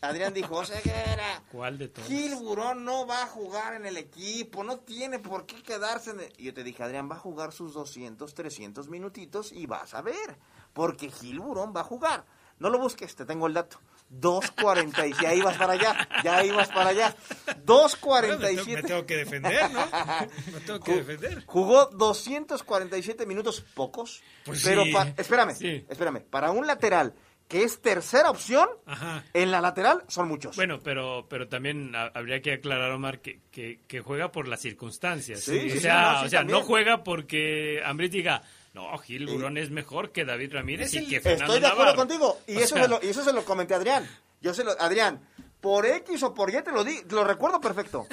[0.02, 2.08] Adrián dijo, Oseguera, ¿Cuál de todos?
[2.08, 6.20] Gil Burón no va a jugar en el equipo, no tiene por qué quedarse en
[6.20, 6.34] el...
[6.38, 10.02] Y yo te dije, Adrián va a jugar sus 200, 300 minutitos y vas a
[10.02, 10.38] ver,
[10.74, 12.26] porque Gil Burón va a jugar.
[12.60, 13.80] No lo busques, te tengo el dato.
[14.12, 17.16] 2.47, ya ibas para allá, ya ibas para allá.
[17.48, 18.86] Me 2.47.
[18.88, 19.86] tengo que defender, ¿no?
[20.54, 21.44] Me tengo que defender.
[21.46, 24.22] Jugó 247 minutos, pocos.
[24.46, 24.92] Pues pero sí.
[24.92, 25.86] pa- espérame, Sí.
[25.90, 26.22] espérame.
[26.30, 27.14] Para un lateral
[27.48, 29.24] que es tercera opción, Ajá.
[29.34, 30.56] en la lateral son muchos.
[30.58, 34.62] Bueno, pero, pero también ha- habría que aclarar, Omar, que, que, que juega por las
[34.62, 35.42] circunstancias.
[35.42, 38.44] Sí, o sea, no, o sea no juega porque Ambrit diga,
[38.78, 41.98] no, Gil Burón es mejor que David Ramírez y que Fernando Estoy de acuerdo Navarro.
[42.08, 42.40] contigo.
[42.48, 44.10] Y O eso, sea, se lo, y eso se lo comenté a Adrián.
[44.42, 45.20] Yo se lo, Adrián,
[45.62, 48.08] por X o por Y te lo di, te lo recuerdo perfecto.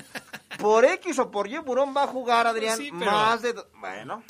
[0.59, 3.55] Por X o por Y Burón va a jugar, Adrián, Pues sí, pero- más de...
[3.75, 4.25] Bueno,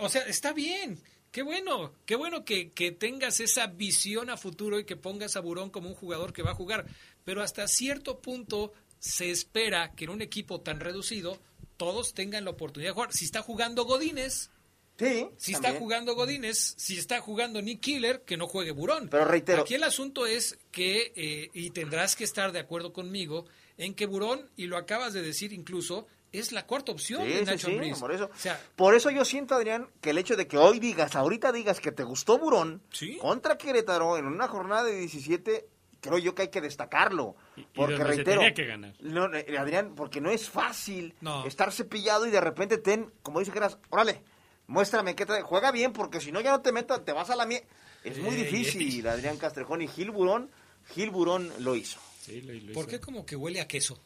[0.00, 1.00] O sea, está bien.
[1.30, 5.40] Qué bueno, qué bueno que, que tengas esa visión a futuro y que pongas a
[5.40, 6.86] Burón como un jugador que va a jugar.
[7.24, 11.38] Pero hasta cierto punto se espera que en un equipo tan reducido
[11.76, 13.12] todos tengan la oportunidad de jugar.
[13.12, 14.50] Si está jugando Godínez,
[14.98, 15.28] sí.
[15.36, 15.72] si también.
[15.72, 19.08] está jugando Godínez, si está jugando Nick Killer, que no juegue Burón.
[19.10, 23.46] Pero reitero- Aquí el asunto es que, eh, y tendrás que estar de acuerdo conmigo,
[23.78, 27.44] en que Burón, y lo acabas de decir incluso, es la cuarta opción Sí, de
[27.44, 28.30] Nacho sí, por eso.
[28.34, 31.52] O sea, por eso yo siento, Adrián, que el hecho de que hoy digas, ahorita
[31.52, 33.16] digas que te gustó Burón Sí.
[33.18, 35.66] contra Querétaro en una jornada de 17,
[36.00, 37.36] creo yo que hay que destacarlo.
[37.74, 38.94] Porque reitero, tenía que ganar.
[39.00, 41.46] no, eh, Adrián, porque no es fácil No.
[41.46, 44.22] estar cepillado y de repente ten, como dice que eras, órale,
[44.66, 47.36] muéstrame qué trae, juega bien, porque si no ya no te meto, te vas a
[47.36, 47.62] la mía.
[48.04, 50.50] Es muy difícil, Adrián Castrejón y Gil Burón,
[50.94, 51.98] Gil Burón lo hizo.
[52.24, 52.90] Sí, lo- lo ¿Por hizo.
[52.90, 54.00] qué como que huele a queso?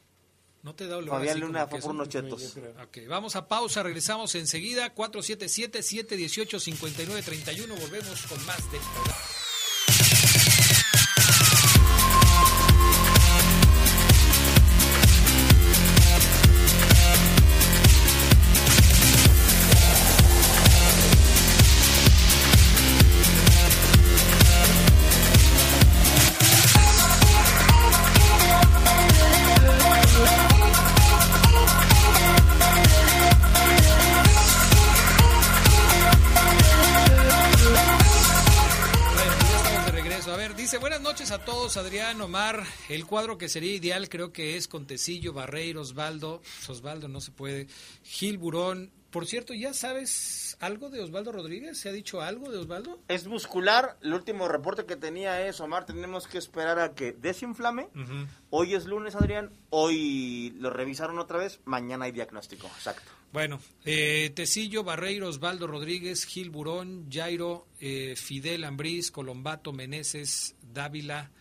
[0.63, 2.55] ¿No te da olor Fabián así Luna fue por unos chetos.
[2.83, 8.79] Ok, vamos a pausa, regresamos enseguida, 477-718-5931, volvemos con más de...
[42.21, 42.65] Omar.
[42.89, 46.43] El cuadro que sería ideal creo que es con Tecillo, Barreiro, Osvaldo.
[46.69, 47.67] Osvaldo no se puede.
[48.03, 48.91] Gil Burón.
[49.11, 51.79] Por cierto, ¿ya sabes algo de Osvaldo Rodríguez?
[51.79, 53.01] ¿Se ha dicho algo de Osvaldo?
[53.09, 57.89] Es muscular, el último reporte que tenía es, Omar, tenemos que esperar a que desinflame.
[58.51, 63.11] Hoy es lunes, Adrián, hoy lo revisaron otra vez, mañana hay diagnóstico, exacto.
[63.33, 71.33] Bueno, eh, Tecillo, Barreiro, Osvaldo Rodríguez, Gil Burón, Jairo, eh, Fidel Ambriz, Colombato, Meneses, Dávila.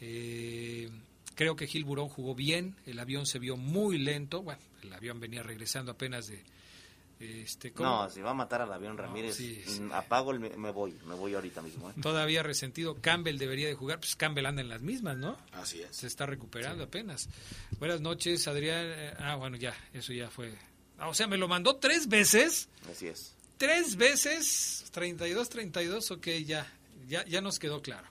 [0.00, 0.90] Eh,
[1.34, 4.42] creo que Gil Burón jugó bien, el avión se vio muy lento.
[4.42, 6.42] Bueno, el avión venía regresando apenas de...
[7.20, 7.86] Este, ¿cómo?
[8.04, 9.82] No, si va a matar al avión Ramírez, sí, sí.
[9.92, 11.90] apago el, me, me voy, me voy ahorita mismo.
[11.90, 11.94] ¿eh?
[12.00, 12.96] Todavía resentido.
[13.02, 14.00] Campbell debería de jugar.
[14.00, 15.36] Pues Campbell anda en las mismas, ¿no?
[15.52, 15.94] Así es.
[15.94, 17.28] Se está recuperando apenas.
[17.78, 18.86] Buenas noches, Adrián.
[18.86, 20.54] Eh, Ah, bueno, ya, eso ya fue.
[20.96, 22.70] Ah, o sea, me lo mandó tres veces.
[22.90, 23.34] Así es.
[23.58, 24.86] Tres veces.
[24.90, 26.66] 32, 32, ok, ya,
[27.06, 28.08] ya, ya nos quedó claro.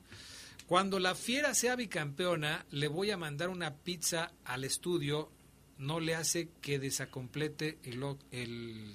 [0.69, 5.31] Cuando la fiera sea bicampeona, le voy a mandar una pizza al estudio.
[5.79, 8.93] No le hace que desacomplete el, el,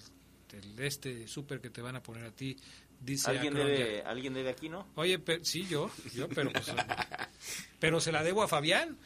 [0.52, 2.56] el este súper que te van a poner a ti.
[3.00, 4.86] Dice ¿Alguien Akron debe, ¿Alguien debe aquí, no?
[4.94, 6.64] Oye, pero, sí, yo, yo, pero pues,
[7.80, 8.96] pero se la debo a Fabián.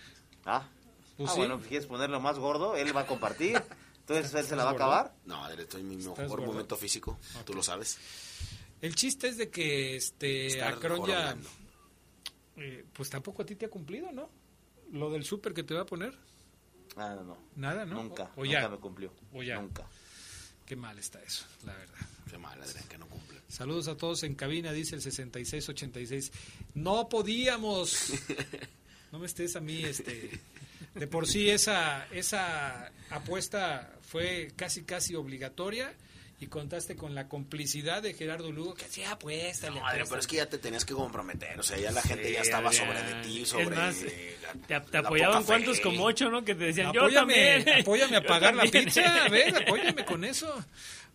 [0.44, 0.68] Ah,
[1.16, 1.38] Pues ah, sí.
[1.38, 2.76] bueno, ¿quieres ponerlo más gordo?
[2.76, 3.62] Él va a compartir.
[4.00, 5.14] Entonces él se la va a acabar.
[5.24, 6.52] No, Adrián, estoy en mi ¿Estás mejor gordo?
[6.52, 7.18] momento físico.
[7.46, 7.96] Tú lo sabes.
[8.82, 11.34] El chiste es de que este Akron ya.
[12.58, 14.28] Eh, pues tampoco a ti te ha cumplido, ¿no?
[14.92, 16.14] Lo del súper que te va a poner,
[16.96, 17.38] Ah, no, no.
[17.56, 18.02] nada, ¿no?
[18.02, 19.12] Nunca, O, o ya, nunca me cumplió.
[19.32, 19.60] O ya.
[19.60, 19.86] Nunca.
[20.66, 21.98] qué mal está eso, la verdad.
[22.30, 23.40] Qué mal, Adrián, que no cumple.
[23.48, 26.32] Saludos a todos en cabina, dice el 6686.
[26.74, 28.12] No podíamos.
[29.10, 30.38] No me estés a mí, este.
[30.94, 35.94] De por sí esa esa apuesta fue casi casi obligatoria
[36.40, 40.26] y contaste con la complicidad de Gerardo Lugo que sí apuesta, No, Adrián, pero es
[40.26, 41.58] que ya te tenías que comprometer.
[41.58, 42.86] O sea, ya la gente ya estaba Adrián.
[42.86, 46.30] sobre de ti, Es sobre más, eh, la- Te, te la apoyaban cuántos como ocho,
[46.30, 46.44] ¿no?
[46.44, 47.80] Que te decían, yo apóyame, también.
[47.82, 50.54] apóyame a Yo pagar la pizza, a ver, apóyame con eso.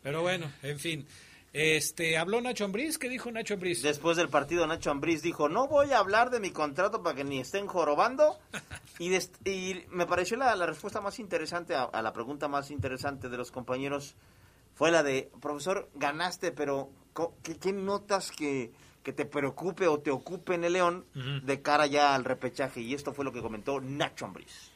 [0.01, 1.07] Pero bueno, en fin.
[1.53, 3.83] Este, habló Nacho Ambriz, ¿qué dijo Nacho Ambriz?
[3.83, 7.23] Después del partido, Nacho Ambriz dijo, no voy a hablar de mi contrato para que
[7.23, 8.39] ni estén jorobando.
[8.99, 12.69] Y, des- y me pareció la, la respuesta más interesante a, a la pregunta más
[12.69, 14.13] interesante de los compañeros
[14.83, 16.89] fue la de, profesor, ganaste, pero
[17.41, 21.05] ¿qué, qué notas que, que, te preocupe o te ocupe en el León
[21.45, 22.81] de cara ya al repechaje?
[22.81, 24.71] Y esto fue lo que comentó Nacho Ambriz.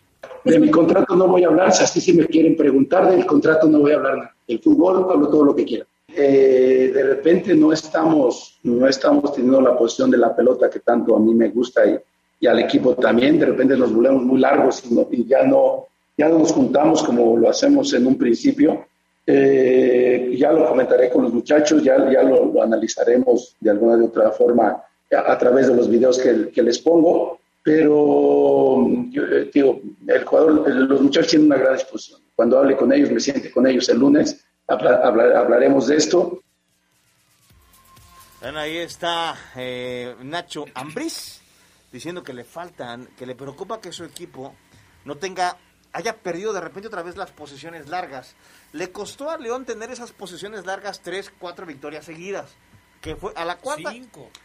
[0.45, 3.67] De mi contrato no voy a hablar, si así si me quieren preguntar del contrato
[3.67, 4.35] no voy a hablar nada.
[4.47, 5.85] El fútbol, hablo todo lo que quiera.
[6.07, 11.17] Eh, de repente no estamos, no estamos teniendo la posición de la pelota que tanto
[11.17, 11.97] a mí me gusta y,
[12.39, 13.37] y al equipo también.
[13.37, 14.81] De repente nos volvemos muy largos
[15.11, 15.87] y, ya, no,
[16.17, 18.85] ya no nos juntamos como lo hacemos en un principio.
[19.29, 24.31] Eh, ya lo comentaré con los muchachos, ya, ya lo, analizaremos de alguna de otra
[24.31, 27.39] forma a, través de los videos que, que les pongo.
[27.61, 29.51] Pero yo, eh,
[30.07, 32.21] el jugador, los muchachos tienen una gran disposición.
[32.33, 36.41] Cuando hable con ellos, me siente con ellos el lunes hablaremos de esto.
[38.41, 41.41] Bueno, ahí está eh, Nacho Ambriz
[41.91, 44.53] diciendo que le faltan, que le preocupa que su equipo
[45.05, 45.57] no tenga,
[45.97, 48.35] haya perdido de repente otra vez las posiciones largas.
[48.71, 52.51] Le costó a León tener esas posiciones largas tres, cuatro victorias seguidas.
[53.01, 53.91] Que fue a la cuarta.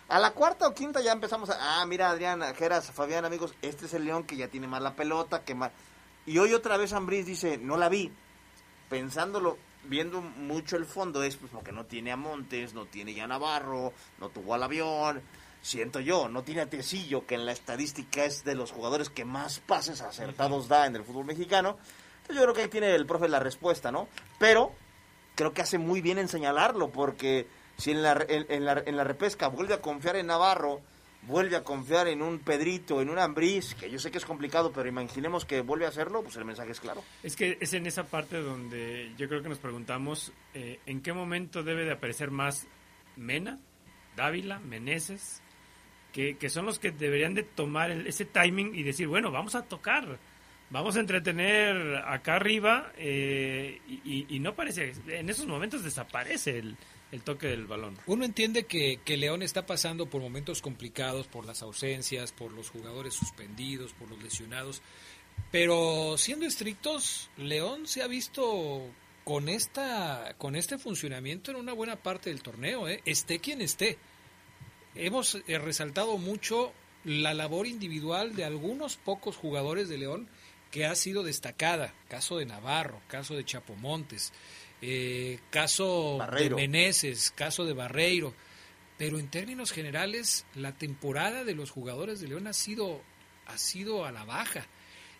[0.09, 1.82] A la cuarta o quinta ya empezamos a.
[1.82, 4.94] Ah, mira, Adrián, Geras, Fabián, amigos, este es el León que ya tiene más la
[4.94, 5.72] pelota, que más.
[6.24, 8.11] Y hoy otra vez Ambriz dice, no la vi.
[8.88, 13.26] Pensándolo, viendo mucho el fondo es pues porque no tiene a Montes, no tiene ya
[13.26, 15.20] Navarro, no tuvo al avión,
[15.62, 19.24] siento yo, no tiene a Tecillo, que en la estadística es de los jugadores que
[19.24, 21.78] más pases acertados da en el fútbol mexicano.
[22.20, 24.08] Entonces yo creo que ahí tiene el profe la respuesta, ¿no?
[24.38, 24.72] Pero
[25.34, 27.46] creo que hace muy bien en señalarlo, porque
[27.76, 30.80] si en la, en la, en la repesca vuelve a confiar en Navarro,
[31.22, 34.72] vuelve a confiar en un Pedrito, en un Ambriz, que yo sé que es complicado,
[34.72, 37.02] pero imaginemos que vuelve a hacerlo, pues el mensaje es claro.
[37.22, 41.12] Es que es en esa parte donde yo creo que nos preguntamos eh, en qué
[41.12, 42.66] momento debe de aparecer más
[43.16, 43.58] Mena,
[44.16, 45.41] Dávila, Meneses,
[46.12, 50.18] que, son los que deberían de tomar ese timing y decir, bueno, vamos a tocar,
[50.70, 56.76] vamos a entretener acá arriba eh, y, y no parece, en esos momentos desaparece el,
[57.12, 57.96] el toque del balón.
[58.06, 62.70] Uno entiende que, que, León está pasando por momentos complicados, por las ausencias, por los
[62.70, 64.82] jugadores suspendidos, por los lesionados,
[65.50, 68.82] pero siendo estrictos, León se ha visto
[69.24, 73.02] con esta con este funcionamiento en una buena parte del torneo, ¿eh?
[73.04, 73.98] esté quien esté.
[74.95, 76.72] Hemos eh, resaltado mucho
[77.05, 80.28] la labor individual de algunos pocos jugadores de León
[80.70, 84.32] que ha sido destacada, caso de Navarro, caso de Chapomontes.
[84.84, 88.34] Eh, caso de Meneses, caso de Barreiro.
[88.99, 93.01] Pero en términos generales, la temporada de los jugadores de León ha sido,
[93.47, 94.66] ha sido a la baja.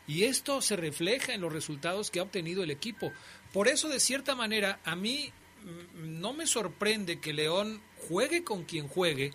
[0.07, 3.13] Y esto se refleja en los resultados que ha obtenido el equipo.
[3.53, 8.65] Por eso, de cierta manera, a mí mm, no me sorprende que León juegue con
[8.65, 9.33] quien juegue,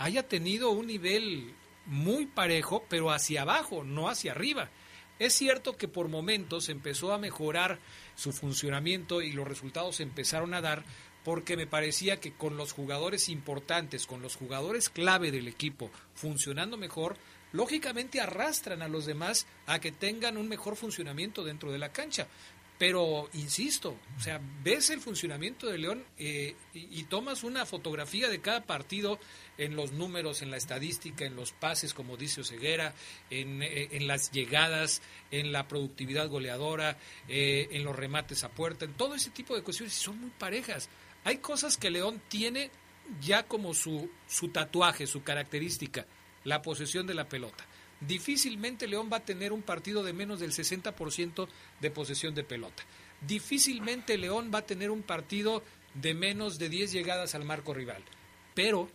[0.00, 1.52] haya tenido un nivel
[1.84, 4.70] muy parejo, pero hacia abajo, no hacia arriba.
[5.18, 7.78] Es cierto que por momentos empezó a mejorar
[8.14, 10.84] su funcionamiento y los resultados empezaron a dar
[11.22, 16.78] porque me parecía que con los jugadores importantes, con los jugadores clave del equipo funcionando
[16.78, 17.18] mejor,
[17.52, 22.26] lógicamente arrastran a los demás a que tengan un mejor funcionamiento dentro de la cancha.
[22.80, 28.40] Pero, insisto, o sea, ves el funcionamiento de León eh, y, tomas una fotografía de
[28.40, 29.18] cada partido
[29.58, 32.94] en los números, en la estadística, en los pases, como dice Oseguera,
[33.28, 36.96] en, eh, en las llegadas, en la productividad goleadora,
[37.28, 40.30] eh, en los remates a puerta, en todo ese tipo de cuestiones, y son muy
[40.30, 40.88] parejas.
[41.24, 42.70] Hay cosas que León tiene
[43.20, 46.06] ya como su, su tatuaje, su característica,
[46.44, 47.66] la posesión de la pelota
[48.00, 51.48] difícilmente León va a tener un partido de menos del 60%
[51.80, 52.82] de posesión de pelota.
[53.26, 55.62] Difícilmente León va a tener un partido
[55.94, 58.02] de menos de 10 llegadas al marco rival.
[58.54, 58.88] Pero,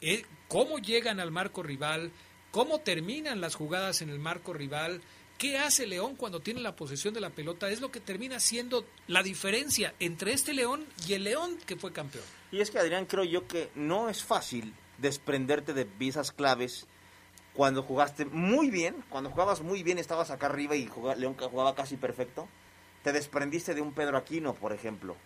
[0.00, 2.12] eh, ¿cómo llegan al marco rival?
[2.50, 5.02] ¿Cómo terminan las jugadas en el marco rival?
[5.38, 7.70] ¿Qué hace León cuando tiene la posesión de la pelota?
[7.70, 11.92] Es lo que termina siendo la diferencia entre este León y el León que fue
[11.92, 12.24] campeón.
[12.52, 16.86] Y es que, Adrián, creo yo que no es fácil desprenderte de piezas claves
[17.54, 21.96] cuando jugaste muy bien, cuando jugabas muy bien, estabas acá arriba y León jugaba casi
[21.96, 22.48] perfecto,
[23.02, 25.16] te desprendiste de un Pedro Aquino, por ejemplo.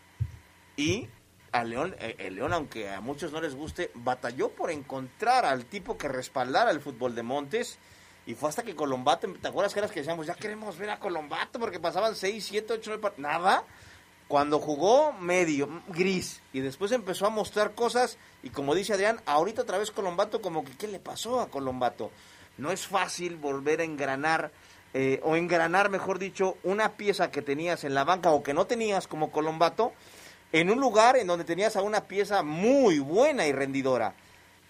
[0.77, 1.09] Y
[1.53, 5.67] a León, eh, el León, aunque a muchos no les guste, batalló por encontrar al
[5.67, 7.79] tipo que respaldara el fútbol de Montes.
[8.27, 10.99] Y fue hasta que Colombato, ¿te acuerdas que eras que decíamos, ya queremos ver a
[10.99, 13.65] Colombato porque pasaban 6, 7, 8, 9 Nada.
[14.29, 19.63] Cuando jugó medio, gris, y después empezó a mostrar cosas, y como dice Adrián, ahorita
[19.63, 22.11] otra vez Colombato, como que, ¿qué le pasó a Colombato?
[22.57, 24.51] No es fácil volver a engranar,
[24.95, 28.67] eh, o engranar, mejor dicho, una pieza que tenías en la banca o que no
[28.67, 29.93] tenías como Colombato,
[30.53, 34.15] en un lugar en donde tenías a una pieza muy buena y rendidora.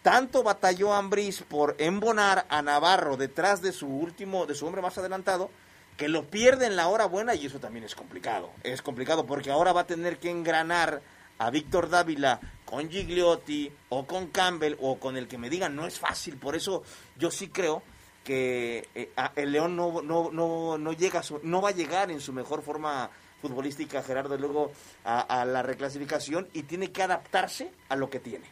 [0.02, 4.98] Tanto batalló Ambriz por embonar a Navarro detrás de su último, de su hombre más
[4.98, 5.50] adelantado,
[5.96, 8.50] que lo pierde en la hora buena y eso también es complicado.
[8.62, 11.00] Es complicado porque ahora va a tener que engranar
[11.38, 15.86] a Víctor Dávila con Gigliotti o con Campbell o con el que me digan, no
[15.86, 16.36] es fácil.
[16.36, 16.82] Por eso
[17.16, 17.82] yo sí creo
[18.24, 22.20] que eh, el León no, no, no, no, llega su- no va a llegar en
[22.20, 23.10] su mejor forma
[23.42, 24.72] futbolística, Gerardo, luego
[25.04, 28.46] a la reclasificación y tiene que adaptarse a lo que tiene.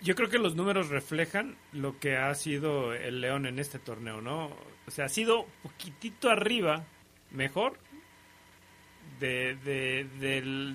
[0.00, 4.20] Yo creo que los números reflejan lo que ha sido el León en este torneo,
[4.20, 4.50] ¿no?
[4.88, 6.84] O sea, ha sido poquitito arriba,
[7.30, 7.78] mejor,
[9.20, 9.54] de,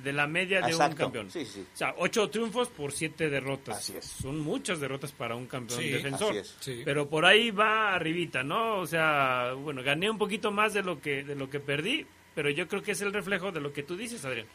[0.04, 1.32] de, la media de un campeón.
[1.32, 1.66] Sí, sí.
[1.74, 3.78] O sea, ocho triunfos por siete derrotas.
[3.78, 4.06] Así es.
[4.06, 6.32] Son muchas derrotas para un campeón Sí, defensor.
[6.32, 6.56] así es.
[6.60, 6.82] Sí.
[6.84, 8.80] Pero por ahí va arribita, ¿no?
[8.80, 12.06] O sea, bueno, gané un poquito más de lo que de lo que perdí,
[12.36, 14.48] pero yo creo que es el reflejo de lo que tú dices, Adrián.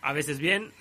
[0.00, 0.72] A veces bien,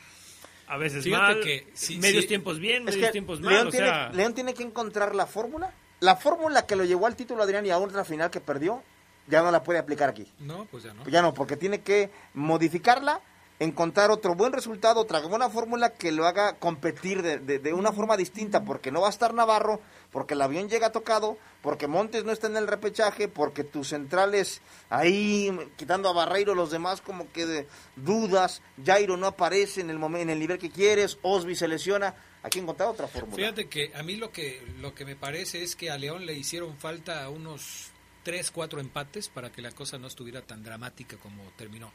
[0.68, 2.28] a veces Fíjate mal, que sí, medios sí.
[2.30, 5.14] tiempos bien, Es medios que tiempos mal, León, o tiene, sea, León tiene que encontrar
[5.14, 5.72] la fórmula.
[6.02, 8.84] La fórmula que lo llevó al título Adrián y a otra final que perdió,
[9.28, 10.30] ya no la puede aplicar aquí.
[10.40, 11.08] No, pues ya no.
[11.08, 13.22] Ya no, porque tiene que modificarla,
[13.60, 17.92] encontrar otro buen resultado, otra buena fórmula que lo haga competir de, de- de una
[17.92, 19.80] forma distinta, porque no va a estar Navarro,
[20.12, 24.62] porque el avión llega tocado, porque Montes no está en el repechaje, porque tus centrales
[24.90, 30.00] ahí quitando a Barreiro, los demás como que de dudas, Jairo no aparece en el
[30.00, 33.36] momento, en el nivel que quieres, Osby se lesiona, hay que encontrar otra fórmula.
[33.36, 36.34] Fíjate que a mí lo que lo que me parece es que a León le
[36.34, 37.92] hicieron falta unos
[38.24, 41.92] 3, 4 empates para que la cosa no estuviera tan dramática como terminó.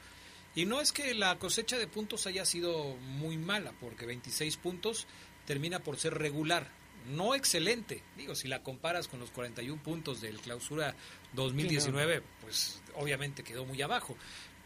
[0.55, 5.07] Y no es que la cosecha de puntos haya sido muy mala, porque 26 puntos
[5.45, 6.71] termina por ser regular,
[7.09, 8.03] no excelente.
[8.17, 10.95] Digo, si la comparas con los 41 puntos del clausura
[11.35, 14.17] 2019, pues obviamente quedó muy abajo.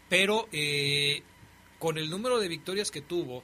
[0.09, 1.23] Pero eh,
[1.77, 3.43] con el número de victorias que tuvo,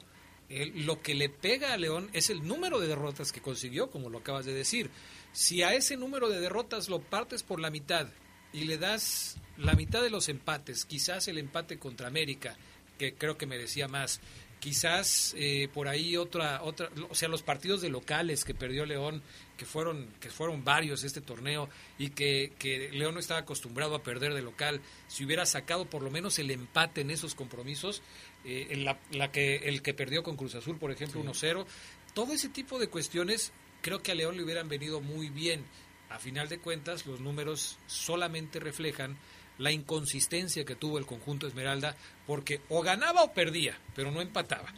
[0.50, 4.10] eh, lo que le pega a León es el número de derrotas que consiguió, como
[4.10, 4.90] lo acabas de decir.
[5.34, 8.08] Si a ese número de derrotas lo partes por la mitad
[8.54, 12.58] y le das la mitad de los empates, quizás el empate contra América,
[12.98, 14.22] que creo que merecía más,
[14.60, 19.22] quizás eh, por ahí otra otra o sea los partidos de locales que perdió León
[19.58, 24.04] que fueron que fueron varios este torneo y que, que León no estaba acostumbrado a
[24.04, 28.02] perder de local si hubiera sacado por lo menos el empate en esos compromisos
[28.46, 31.66] eh, en la, la que el que perdió con Cruz Azul por ejemplo 1-0
[32.14, 33.52] todo ese tipo de cuestiones
[33.82, 35.66] creo que a León le hubieran venido muy bien
[36.10, 39.18] a final de cuentas los números solamente reflejan
[39.58, 41.96] la inconsistencia que tuvo el conjunto Esmeralda,
[42.26, 44.74] porque o ganaba o perdía, pero no empataba.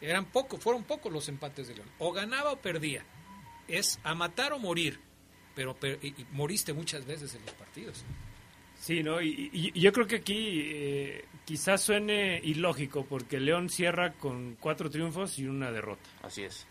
[0.00, 1.90] Eran pocos, fueron pocos los empates de León.
[1.98, 3.04] O ganaba o perdía.
[3.68, 5.00] Es a matar o morir,
[5.54, 8.04] pero per- y- y moriste muchas veces en los partidos.
[8.78, 9.20] Sí, ¿no?
[9.22, 14.56] Y, y- y yo creo que aquí eh, quizás suene ilógico, porque León cierra con
[14.60, 16.08] cuatro triunfos y una derrota.
[16.22, 16.66] Así es.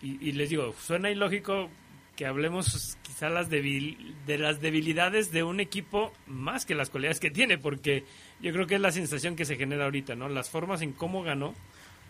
[0.00, 1.68] Y, y les digo, suena ilógico
[2.16, 7.18] que hablemos quizá las debil- de las debilidades de un equipo más que las cualidades
[7.20, 8.04] que tiene, porque
[8.40, 10.28] yo creo que es la sensación que se genera ahorita, ¿no?
[10.28, 11.54] Las formas en cómo ganó,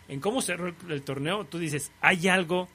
[0.07, 2.67] en cómo cerró el, el torneo, tú dices, hay algo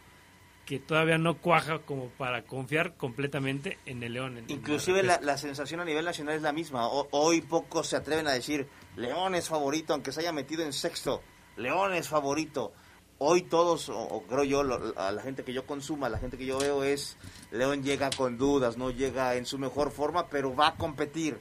[0.67, 4.37] que todavía no cuaja como para confiar completamente en el León.
[4.39, 6.89] en- Inclusive la, la sensación a nivel nacional es la misma.
[6.89, 10.73] O- hoy pocos se atreven a decir, León es favorito, aunque se haya metido en
[10.73, 11.23] sexto.
[11.57, 12.73] León es favorito.
[13.19, 16.19] Hoy todos, o, o creo yo, lo- a la gente que yo consuma, a la
[16.19, 17.17] gente que yo veo es,
[17.53, 21.39] León llega con dudas, no llega en su mejor forma, pero va a competir.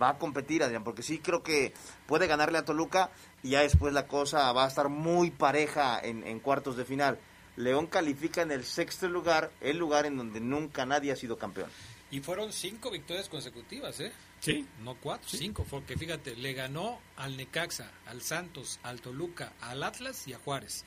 [0.00, 1.72] Va a competir, Adrián, porque sí creo que
[2.06, 3.10] puede ganarle a Toluca
[3.42, 7.18] y ya después la cosa va a estar muy pareja en, en cuartos de final.
[7.56, 11.70] León califica en el sexto lugar, el lugar en donde nunca nadie ha sido campeón.
[12.10, 14.12] Y fueron cinco victorias consecutivas, ¿eh?
[14.40, 19.82] Sí, No cuatro, cinco, porque fíjate, le ganó al Necaxa, al Santos, al Toluca, al
[19.82, 20.84] Atlas y a Juárez.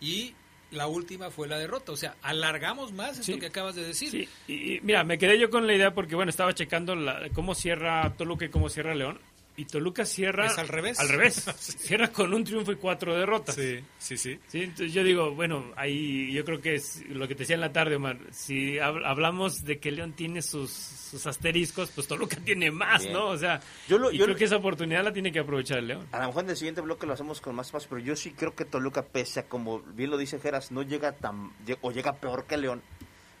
[0.00, 0.34] Y
[0.72, 3.38] la última fue la derrota, o sea, alargamos más esto Sí.
[3.38, 4.10] que acabas de decir.
[4.10, 7.28] Sí, y, y mira, me quedé yo con la idea porque, bueno, estaba checando la-
[7.34, 9.20] cómo cierra Toluca y cómo cierra León.
[9.58, 10.46] Y Toluca cierra...
[10.46, 11.00] Es al revés.
[11.00, 11.44] Al revés.
[11.78, 13.54] Cierra con un triunfo y cuatro derrotas.
[13.54, 14.38] sí, sí.
[14.48, 17.62] Sí, entonces yo digo, bueno, ahí yo creo que es lo que te decía en
[17.62, 18.18] la tarde, Omar.
[18.32, 23.14] Si hab- hablamos de que León tiene sus, sus asteriscos, pues Toluca tiene más, Bien.
[23.14, 23.28] ¿no?
[23.28, 25.78] O sea, Yo lo- y yo creo lo- que esa oportunidad la tiene que aprovechar
[25.78, 26.06] el León.
[26.12, 28.32] A lo mejor en el siguiente bloque lo hacemos con más espacio, pero yo sí
[28.32, 31.50] creo que Toluca, pese a como bien lo dice Geras, no llega tan,
[31.80, 32.82] o llega peor que León.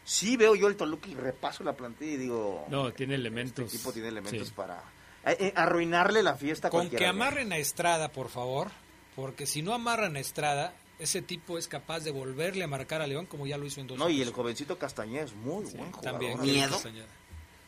[0.04, 3.74] Sí veo yo el Toluca y repaso la plantilla y digo, No, tiene este elementos.
[3.74, 4.54] equipo tiene elementos Sí.
[4.56, 4.80] para
[5.54, 8.70] arruinarle la fiesta Con cualquiera, que amarren a Estrada, por favor,
[9.14, 13.06] porque si no amarran a Estrada, ese tipo es capaz de volverle a marcar a
[13.06, 15.92] León como ya lo hizo en dos No, y el jovencito Castañeda es muy buen
[15.92, 16.02] jugador.
[16.02, 16.40] También.
[16.40, 16.70] Miedo.
[16.70, 17.06] Castañeda.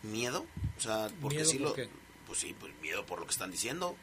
[0.02, 0.46] ¿Miedo?
[0.76, 1.74] O sea, porque ¿Miedo sí por lo...
[1.74, 1.88] qué?
[2.26, 3.96] Pues sí, pues miedo por lo que están diciendo.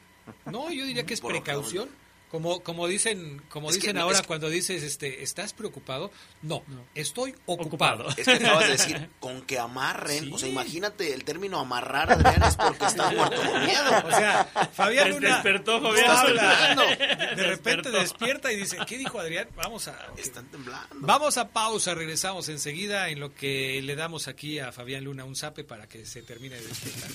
[0.45, 1.89] No, yo diría que es Por precaución.
[2.31, 6.11] Como, como dicen, como Es dicen no, ahora es que- cuando dices, este, ¿estás preocupado?
[6.41, 6.63] No,
[6.93, 8.09] estoy ocupado.
[8.17, 10.25] Es que acabas de decir, con que amarren.
[10.25, 10.31] Sí.
[10.33, 13.89] O sea, imagínate el término amarrar, Adrián, es porque está muerto con miedo.
[14.05, 16.09] O sea, Fabián Luna despertó, Fabián.
[16.09, 16.75] habla.
[16.95, 17.91] De repente Despertó.
[17.91, 19.47] despierta y dice, ¿qué dijo Adrián?
[19.55, 19.97] Vamos a...
[20.17, 20.87] Están temblando.
[20.95, 25.35] Vamos a pausa, regresamos enseguida en lo que le damos aquí a Fabián Luna un
[25.35, 27.09] zape para que se termine de despertar.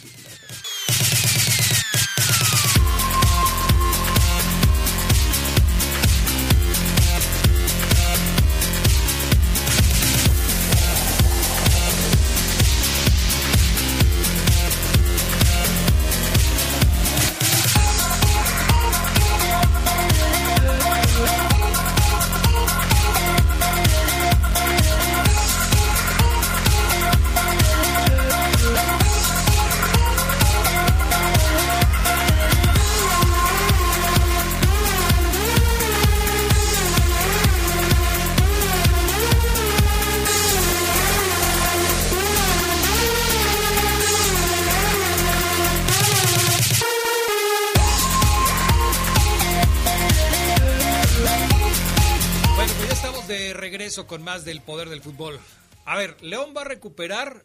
[54.10, 55.38] Con más del poder del fútbol.
[55.84, 57.44] A ver, León va a recuperar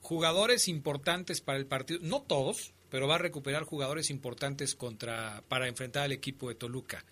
[0.00, 5.68] jugadores importantes para el partido, no todos, pero va a recuperar jugadores importantes contra para
[5.68, 7.04] enfrentar al equipo de Toluca.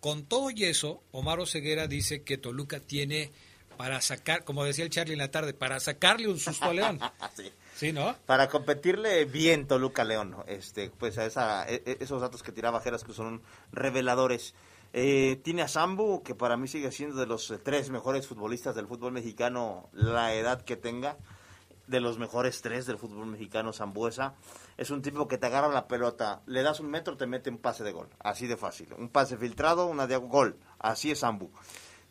[0.00, 3.30] Con todo y eso, Omar Oseguera dice que Toluca tiene
[3.76, 6.98] para sacar, como decía el Charlie en la tarde, para sacarle un susto a León.
[7.36, 7.52] Sí.
[7.76, 8.16] ¿Sí, no?
[8.26, 12.80] Para competirle bien Toluca León, este, pues a esa, e- e- esos datos que tiraba
[12.80, 14.54] Jeras que son reveladores.
[14.96, 18.76] Eh, tiene a Sambu, que para mí sigue siendo de los eh, tres mejores futbolistas
[18.76, 21.16] del fútbol mexicano, la edad que tenga,
[21.88, 24.34] de los mejores tres del fútbol mexicano, Zambuesa.
[24.76, 27.58] Es un tipo que te agarra la pelota, le das un metro, te mete un
[27.58, 28.94] pase de gol, así de fácil.
[28.96, 31.50] Un pase filtrado, una de gol, así es Sambu.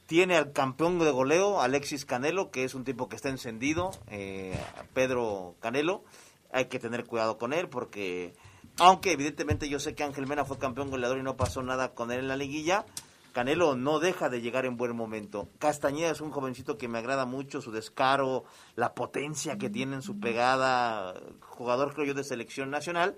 [0.06, 4.60] Tiene al campeón de goleo, Alexis Canelo, que es un tipo que está encendido, eh,
[4.94, 6.04] Pedro Canelo.
[6.52, 8.34] Hay que tener cuidado con él porque,
[8.80, 12.12] aunque evidentemente yo sé que Ángel Mena fue campeón goleador y no pasó nada con
[12.12, 12.86] él en la liguilla,
[13.34, 15.50] Canelo no deja de llegar en buen momento.
[15.58, 18.44] Castañeda es un jovencito que me agrada mucho, su descaro,
[18.76, 23.16] la potencia que tiene en su pegada, jugador creo yo de selección nacional.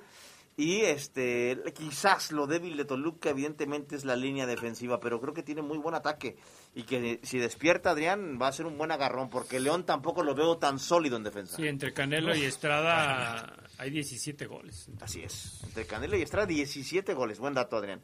[0.57, 5.43] Y este quizás lo débil de Toluca evidentemente es la línea defensiva, pero creo que
[5.43, 6.37] tiene muy buen ataque
[6.73, 10.33] y que si despierta Adrián va a ser un buen agarrón porque León tampoco lo
[10.33, 11.57] veo tan sólido en defensa.
[11.57, 14.87] Sí, entre Canelo y Estrada hay 17 goles.
[15.01, 15.61] Así es.
[15.65, 18.01] Entre Canelo y Estrada 17 goles, buen dato Adrián.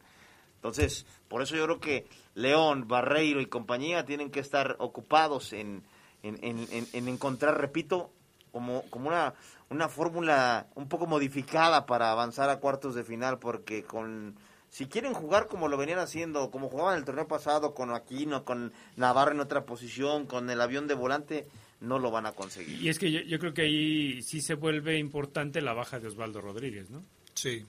[0.55, 5.83] Entonces, por eso yo creo que León, Barreiro y compañía tienen que estar ocupados en,
[6.21, 8.11] en, en- en- en encontrar, repito,
[8.51, 9.33] como, como una,
[9.71, 14.35] una fórmula un poco modificada para avanzar a cuartos de final, porque con
[14.69, 18.73] si quieren jugar como lo venían haciendo, como jugaban el torneo pasado, con Aquino, con
[18.97, 21.47] Navarro en otra posición, con el avión de volante,
[21.79, 22.81] no lo van a conseguir.
[22.81, 26.07] Y es que yo, yo creo que ahí sí se vuelve importante la baja de
[26.09, 27.03] Osvaldo Rodríguez, ¿no?
[27.33, 27.65] Sí.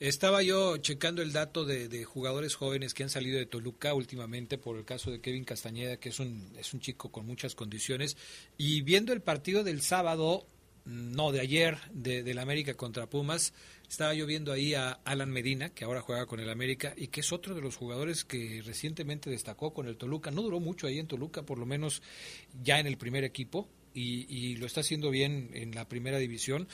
[0.00, 4.58] Estaba yo checando el dato de, de jugadores jóvenes que han salido de Toluca últimamente
[4.58, 8.18] por el caso de Kevin Castañeda, que es un, es un chico con muchas condiciones,
[8.58, 10.46] y viendo el partido del sábado,
[10.86, 13.52] no de ayer, de, del América contra Pumas,
[13.88, 17.20] estaba yo viendo ahí a Alan Medina, que ahora juega con el América, y que
[17.20, 20.30] es otro de los jugadores que recientemente destacó con el Toluca.
[20.30, 22.02] No duró mucho ahí en Toluca, por lo menos
[22.62, 26.68] ya en el primer equipo, y, y lo está haciendo bien en la primera división.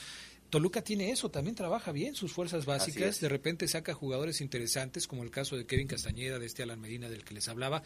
[0.53, 5.23] Toluca tiene eso, también trabaja bien sus fuerzas básicas, de repente saca jugadores interesantes, como
[5.23, 7.81] el caso de Kevin Castañeda, de este Alan Medina del que les hablaba,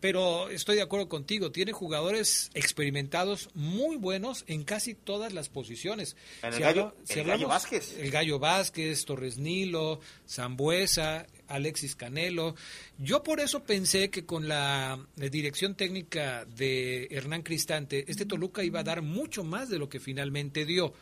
[0.00, 6.16] pero estoy de acuerdo contigo, tiene jugadores experimentados muy buenos en casi todas las posiciones.
[6.42, 7.96] En el Si Gallo- habla- si el Gallo hablamos- Vázquez.
[7.98, 12.56] El Gallo Vázquez, Torres Nilo, Zambuesa, Alexis Canelo.
[12.98, 18.80] Yo por eso pensé que con la dirección técnica de Hernán Cristante, este Toluca iba
[18.80, 20.92] a dar mucho más de lo que finalmente dio.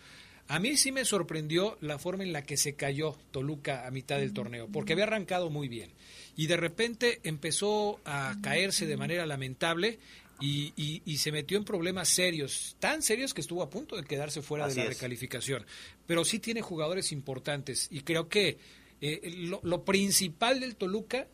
[0.48, 4.18] A mí sí me sorprendió la forma en la que se cayó Toluca a mitad
[4.18, 5.90] del torneo, porque había arrancado muy bien.
[6.36, 9.98] Y de repente empezó a caerse de manera lamentable
[10.40, 14.04] y, y- y se metió en problemas serios, tan serios que estuvo a punto de
[14.04, 14.96] quedarse fuera Así de la es.
[14.96, 15.66] recalificación.
[16.06, 18.58] Pero sí tiene jugadores importantes y creo que
[19.00, 21.26] eh, lo, lo principal del Toluca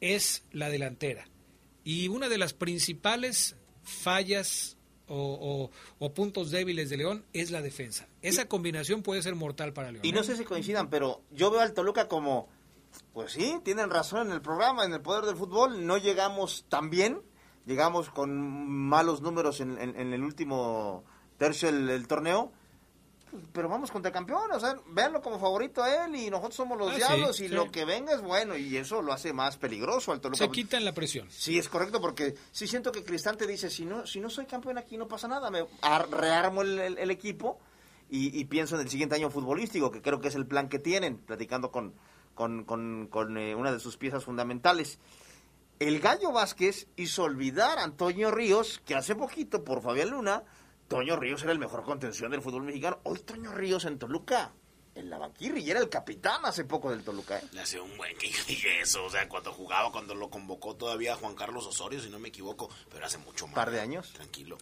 [0.00, 1.26] es la delantera.
[1.82, 4.75] Y una de las principales fallas
[5.08, 8.06] o, o- o puntos débiles de León es la defensa.
[8.22, 10.04] Esa combinación puede ser mortal para León.
[10.04, 10.24] Y no ¿eh?
[10.24, 12.48] sé si coincidan, pero yo veo al Toluca como,
[13.12, 16.90] pues sí, tienen razón en el programa, en el poder del fútbol, no llegamos tan
[16.90, 17.20] bien,
[17.66, 21.04] llegamos con malos números en, en- en el último
[21.38, 22.52] tercio del, del torneo,
[23.52, 26.88] pero vamos contra campeón, o sea, véanlo como favorito a él y nosotros somos los
[26.88, 27.54] Ah, sí, diablos y sí.
[27.54, 30.44] lo que venga es bueno y eso lo hace más peligroso al Toluca.
[30.44, 31.26] Se quitan la presión.
[31.30, 34.78] Sí, es correcto, porque sí siento que Cristante dice, si no, si no soy campeón
[34.78, 37.58] aquí no pasa nada, me ar- rearmo el, el- el equipo
[38.10, 40.78] y, y pienso en el siguiente año futbolístico, que creo que es el plan que
[40.78, 41.94] tienen, platicando con,
[42.34, 44.98] con, con- con, eh, una de sus piezas fundamentales.
[45.78, 50.42] El Gallo Vázquez hizo olvidar a Antonio Ríos, que hace poquito, por Fabián Luna,
[50.88, 53.00] Toño Ríos era el mejor contención del fútbol mexicano.
[53.04, 54.52] Hoy Toño Ríos en Toluca,
[54.94, 57.38] en la banquilla, y era el capitán hace poco del Toluca.
[57.38, 57.42] ¿eh?
[57.52, 60.76] Le hace un buen que yo dije eso, o sea, cuando jugaba, cuando lo convocó
[60.76, 63.54] todavía Juan Carlos Osorio, si no me equivoco, pero hace mucho más.
[63.56, 64.12] Par de años.
[64.12, 64.58] Tranquilo.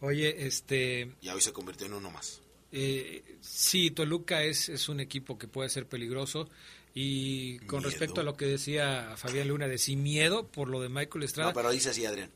[0.00, 2.40] Oye, este, Ya hoy se convirtió en uno más.
[2.70, 6.48] eh, sí, Toluca es, es un equipo que puede ser peligroso.
[6.94, 7.90] Y con Miedo.
[7.90, 11.50] respecto a lo que decía Fabián Luna de sin miedo por lo de Michael Estrada,
[11.50, 12.30] No, pero dice así, Adrián.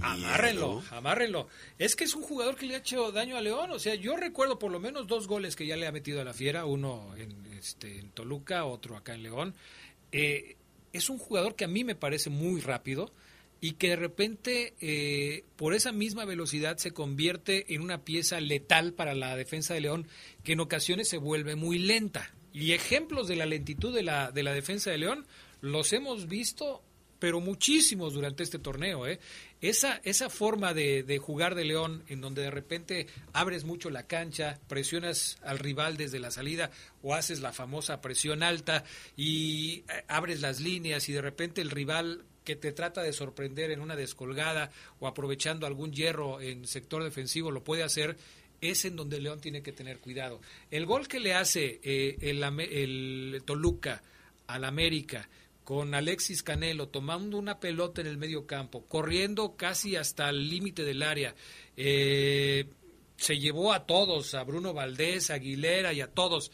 [0.00, 1.48] Amárrenlo, amárrenlo.
[1.78, 3.70] Es que es un jugador que le ha hecho daño a León.
[3.70, 6.24] O sea, yo recuerdo por lo menos dos goles que ya le ha metido a
[6.24, 9.54] la fiera, uno en, este, en Toluca, otro acá en León.
[10.10, 10.56] Eh,
[10.92, 13.12] es un jugador que a mí me parece muy rápido
[13.60, 18.92] y que de repente eh, por esa misma velocidad se convierte en una pieza letal
[18.92, 20.08] para la defensa de León
[20.42, 22.34] que en ocasiones se vuelve muy lenta.
[22.52, 25.26] Y ejemplos de la lentitud de la, de la defensa de León
[25.60, 26.82] los hemos visto
[27.22, 29.06] pero muchísimos durante este torneo.
[29.06, 29.20] ¿eh?
[29.60, 34.58] Esa, esa forma de, jugar de León, en donde de repente abres mucho la cancha,
[34.66, 38.82] presionas al rival desde la salida o haces la famosa presión alta
[39.16, 43.70] y eh, abres las líneas y de repente el rival que te trata de sorprender
[43.70, 48.16] en una descolgada o aprovechando algún hierro en sector defensivo lo puede hacer,
[48.60, 50.40] es en donde León tiene que tener cuidado.
[50.72, 54.02] El gol que le hace eh, el, el Toluca
[54.48, 55.28] al América,
[55.74, 60.84] con Alexis Canelo tomando una pelota en el medio campo, corriendo casi hasta el límite
[60.84, 61.34] del área.
[61.78, 62.66] Eh,
[63.16, 66.52] se llevó a todos, a Bruno Valdés, a Aguilera y a todos.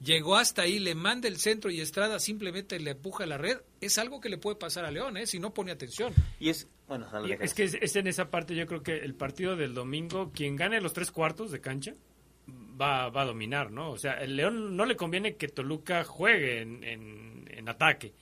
[0.00, 3.58] Llegó hasta ahí, le manda el centro y Estrada simplemente le empuja a la red.
[3.80, 5.26] Es algo que le puede pasar a León, ¿eh?
[5.26, 6.14] si no pone atención.
[6.38, 9.14] Y es, bueno, Y es que es, es en esa parte, yo creo que el
[9.14, 11.94] partido del domingo, quien gane los tres cuartos de cancha,
[12.80, 13.90] va, va a dominar, ¿no?
[13.90, 18.14] O sea, el León no le conviene que Toluca juegue en, en- en ataque,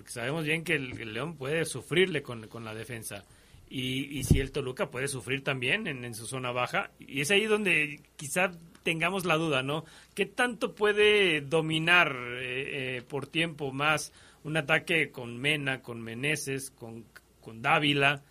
[0.00, 3.26] porque sabemos bien que el, León puede sufrirle con, con la defensa.
[3.68, 7.44] Y, y si el Toluca puede sufrir también en, su zona baja, y es ahí
[7.44, 8.50] donde quizá
[8.82, 9.84] tengamos la duda, ¿no?
[10.14, 16.70] ¿Qué tanto puede dominar eh, eh, por tiempo más un ataque con Mena, con Meneses,
[16.70, 17.04] con,
[17.42, 18.22] con Dávila?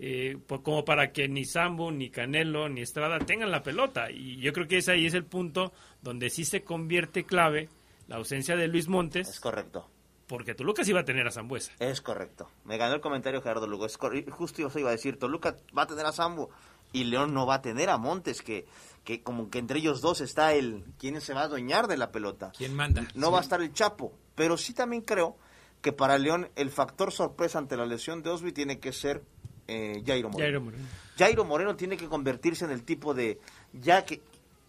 [0.00, 4.10] eh, como para que ni Sambo, ni Canelo, ni Estrada tengan la pelota.
[4.10, 5.72] Y yo creo que ese ahí es el punto
[6.02, 7.68] donde sí se convierte clave
[8.08, 9.88] la ausencia de Luis Es Montes, correcto.
[10.26, 11.72] Porque Toluca sí va a tener a Zambuesa.
[11.78, 12.48] Es correcto.
[12.64, 13.86] Me ganó el comentario Gerardo Lugo.
[13.86, 13.98] Es
[14.30, 16.50] justo yo se iba a decir, Toluca va a tener a Sambo
[16.92, 18.66] y León no va a tener a Montes, que,
[19.04, 22.12] que como que entre ellos dos está el quién se va a adueñar de la
[22.12, 22.52] pelota.
[22.56, 23.06] ¿Quién manda?
[23.14, 25.36] No va a estar el Chapo, pero sí también creo
[25.80, 29.22] que para León el factor sorpresa ante la lesión de Osby tiene que ser
[29.66, 30.44] eh, Jairo Moreno.
[30.44, 30.84] Jairo Moreno.
[31.18, 33.40] Jairo Moreno tiene que convertirse en el tipo de
[33.72, 34.20] ya que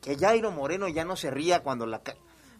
[0.04, 2.02] que Jairo Moreno ya no se ría cuando la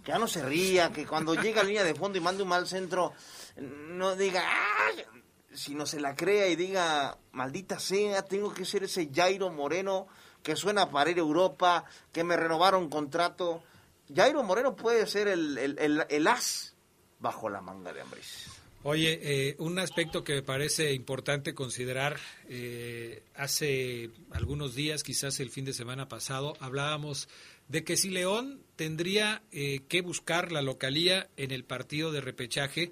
[0.06, 2.68] ya no se ría, que cuando llega a línea de fondo y mande un mal
[2.68, 3.14] centro
[3.58, 4.44] no diga
[4.88, 5.04] "Ay",
[5.54, 10.08] sino se la crea y diga maldita sea, tengo que ser ese Jairo Moreno
[10.42, 13.64] que suena para ir Europa, que me renovaron contrato.
[14.14, 16.76] Jairo Moreno puede ser el, el, el- el as
[17.20, 18.48] bajo la manga de Ambris.
[18.86, 22.20] Oye, eh, un aspecto que me parece importante considerar,
[22.50, 27.30] eh, hace algunos días, quizás el fin de semana pasado, hablábamos
[27.68, 32.92] de que si León tendría eh, que buscar la localía en el partido de repechaje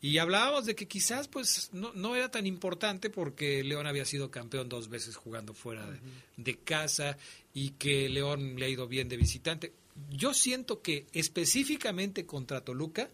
[0.00, 4.30] y hablábamos de que quizás pues no, no era tan importante porque León había sido
[4.30, 6.00] campeón dos veces jugando fuera de,
[6.36, 7.16] de casa
[7.54, 9.72] y que León le ha ido bien de visitante.
[10.10, 13.10] Yo siento que específicamente contra Toluca,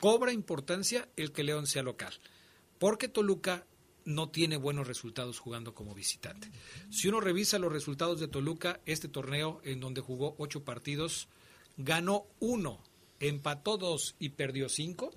[0.00, 2.12] cobra importancia el que León sea local,
[2.78, 3.64] porque Toluca
[4.06, 6.48] no tiene buenos resultados jugando como visitante.
[6.90, 11.28] Si uno revisa los resultados de Toluca, este torneo en donde jugó ocho partidos,
[11.76, 12.82] ganó uno,
[13.20, 15.10] empató dos y perdió cinco,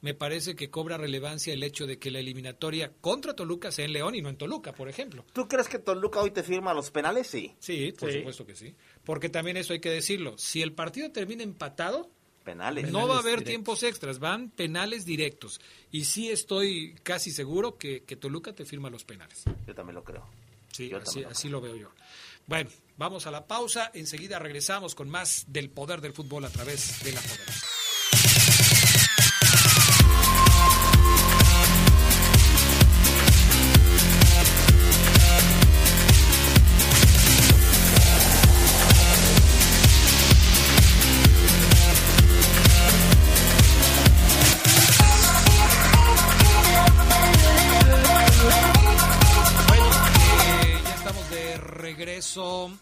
[0.00, 3.92] me parece que cobra relevancia el hecho de que la eliminatoria contra Toluca sea en
[3.92, 5.24] León y no en Toluca, por ejemplo.
[5.32, 7.28] ¿Tú crees que Toluca hoy te firma los penales?
[7.28, 7.54] Sí.
[7.60, 8.18] Sí, por Sí.
[8.18, 8.74] supuesto que sí.
[9.04, 10.36] Porque también eso hay que decirlo.
[10.38, 12.10] Si el partido termina empatado,
[12.42, 12.90] Penales.
[12.90, 13.48] no va a haber directos.
[13.50, 15.60] tiempos extras, van penales directos.
[15.90, 19.44] Y sí estoy casi seguro que, que Toluca te firma los penales.
[19.66, 20.26] Yo también lo creo.
[20.72, 21.90] Sí, Yo así, también lo así lo veo yo.
[22.46, 23.90] Bueno, vamos a la pausa.
[23.94, 27.66] Enseguida regresamos con más del poder del fútbol a través de la poderosa.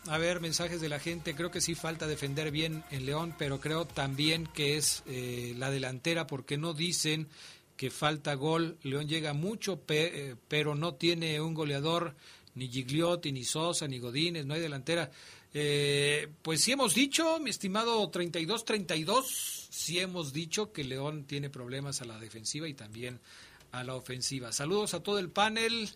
[0.08, 1.34] A ver, mensajes de la gente.
[1.34, 5.70] Creo que sí falta defender bien en León, pero creo también que es eh, la
[5.70, 7.28] delantera porque no dicen
[7.76, 8.78] que falta gol.
[8.82, 12.14] León llega mucho, pe- eh, pero no tiene un goleador,
[12.54, 15.10] ni Gigliotti, ni Sosa, ni Godínez, no hay delantera.
[15.52, 19.24] Eh, pues sí hemos dicho, mi estimado 32-32,
[19.70, 23.20] sí hemos dicho que León tiene problemas a la defensiva y también
[23.72, 24.50] a la ofensiva.
[24.52, 25.88] Saludos a todo el panel,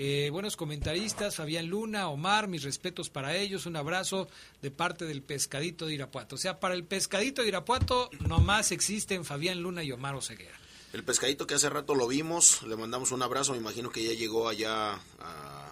[0.00, 4.28] eh, buenos comentaristas, Fabián Luna, Omar, mis respetos para ellos, un abrazo
[4.62, 6.36] de parte del pescadito de Irapuato.
[6.36, 10.56] O sea, para el pescadito de Irapuato nomás existen Fabián Luna y Omar Oseguera.
[10.92, 14.12] El pescadito que hace rato lo vimos, le mandamos un abrazo, me imagino que ya
[14.12, 15.70] llegó allá a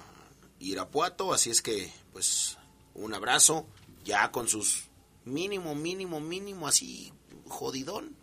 [0.60, 2.58] Irapuato, así es que pues
[2.94, 3.66] un abrazo,
[4.04, 4.84] ya con sus
[5.24, 7.12] mínimo, mínimo, mínimo, así
[7.46, 8.16] jodidón,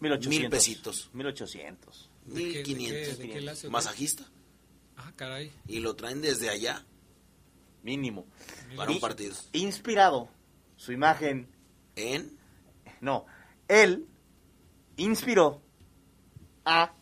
[0.00, 0.28] 1800.
[0.40, 1.10] Mil pesitos.
[1.12, 2.10] 1800.
[2.26, 3.18] ¿De qué- de mil qué- quinientos.
[3.18, 4.24] de qué Masajista,
[5.00, 5.52] Ah, caray.
[5.66, 6.84] y lo traen desde allá
[7.82, 8.26] Mínimo.
[8.76, 9.34] para un partido.
[9.52, 10.28] Inspirado.
[10.76, 11.48] Su imagen.
[11.96, 12.36] ¿En?
[13.00, 13.24] No.
[13.68, 14.06] Él
[14.96, 15.62] inspiró
[16.64, 16.92] a,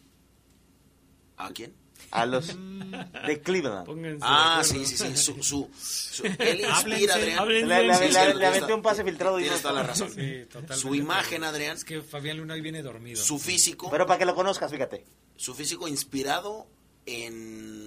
[1.38, 1.74] ¿A quién?
[2.10, 2.48] a los
[3.26, 3.86] de Cleveland.
[3.86, 7.38] Pónganse Ah, de sí, sí, sí, su, su, su- él inspira, Adrián.
[7.38, 7.66] háblense.
[7.66, 10.10] Le, le- le- le aventé un pase filtrado y Tienes toda la razón.
[10.10, 10.44] Sí.
[10.74, 13.20] Su imagen, Adrián, Es que Fabián Luna hoy viene dormido.
[13.22, 15.04] su físico, Pero para que lo conozcas, fíjate.
[15.36, 16.66] su físico inspirado
[17.06, 17.85] en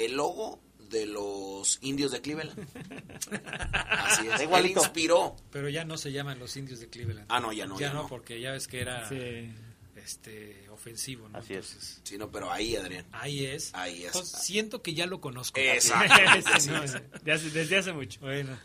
[0.00, 2.58] el logo de los indios de Cleveland.
[3.88, 4.40] Así es.
[4.40, 5.36] Él inspiró.
[5.50, 7.26] Pero ya no se llaman los indios de Cleveland.
[7.28, 8.08] Ah, no, ya no, Ya, ya no, no.
[8.08, 9.52] porque ya ves que era Sí.
[9.96, 11.38] este ofensivo, ¿no?
[11.38, 11.66] Así es.
[11.72, 13.06] Entonces, Sí, no, pero ahí, Adrián.
[13.12, 13.70] ahí es.
[13.74, 14.06] Ahí es.
[14.06, 15.60] Entonces, siento que ya lo conozco.
[15.60, 16.14] Exacto.
[16.60, 16.80] Sí, no,
[17.22, 18.18] de hace- desde hace mucho.
[18.20, 18.58] Bueno,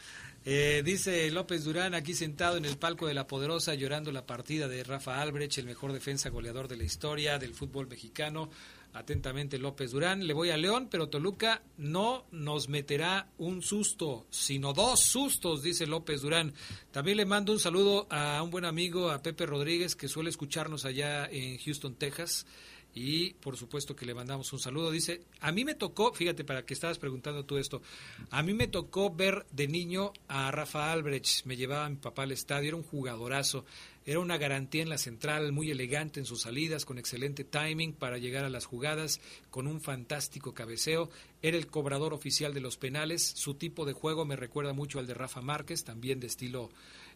[0.46, 4.68] eh, dice López Durán aquí sentado en el palco de la Poderosa llorando la partida
[4.68, 8.50] de Rafa Albrecht, el mejor defensa goleador de la historia del fútbol mexicano.
[8.96, 14.72] Atentamente López Durán, le voy a León, pero Toluca no nos meterá un susto, sino
[14.72, 16.54] dos sustos, dice López Durán.
[16.92, 20.86] También le mando un saludo a un buen amigo, a Pepe Rodríguez, que suele escucharnos
[20.86, 22.46] allá en Houston, Texas.
[22.94, 24.90] Y por supuesto que le mandamos un saludo.
[24.90, 27.82] Dice, a mí me tocó, fíjate para que estabas preguntando tú esto,
[28.30, 32.32] a mí me tocó ver de niño a Rafa Albrecht, me llevaba mi papá al
[32.32, 33.66] estadio, era un jugadorazo,
[34.06, 38.20] era una garantía en la central, muy elegante en sus salidas, con excelente timing para
[38.20, 39.20] llegar a las jugadas,
[39.50, 41.10] con un fantástico cabeceo,
[41.42, 45.08] era el cobrador oficial de los penales, su tipo de juego me recuerda mucho al
[45.08, 46.70] de Rafa Márquez, también de estilo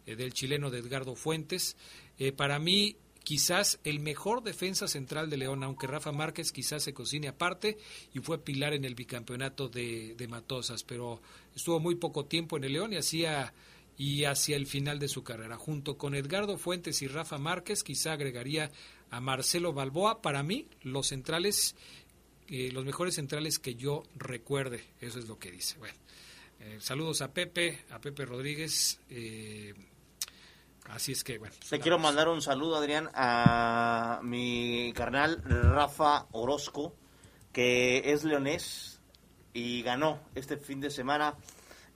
[0.08, 1.78] eh, del chileno de Edgardo Fuentes.
[2.18, 6.96] Eh, para mí, quizás el mejor defensa central de León, aunque Rafa Márquez quizás se
[6.96, 7.78] cocine aparte
[8.16, 11.22] y fue pilar en el bicampeonato de, de Matosas, pero
[11.56, 13.54] estuvo muy poco tiempo en el León y hacía
[14.00, 15.58] y hacia el final de su carrera.
[15.58, 18.72] Junto con Edgardo Fuentes y Rafa Márquez, quizá agregaría
[19.12, 20.22] a Marcelo Balboa.
[20.22, 21.76] Para mí, los centrales,
[22.48, 25.78] eh, los mejores centrales que yo recuerde, eso es lo que dice.
[25.80, 25.98] Bueno,
[26.62, 29.02] eh, saludos a Pepe, a Pepe Rodríguez.
[29.10, 29.74] eh,
[30.86, 31.54] así es que, bueno.
[31.70, 36.96] Te quiero mandar un saludo, Adrián, a mi carnal Rafa Orozco,
[37.52, 39.02] que es leonés
[39.54, 41.36] y ganó este fin de semana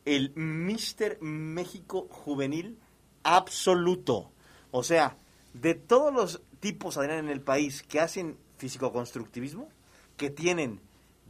[0.06, 2.78] el Mister México Juvenil
[3.24, 4.32] absoluto.
[4.72, 5.18] O sea,
[5.54, 9.70] de todos los tipos, Adrián, en el país que hacen físico-constructivismo,
[10.18, 10.82] que tienen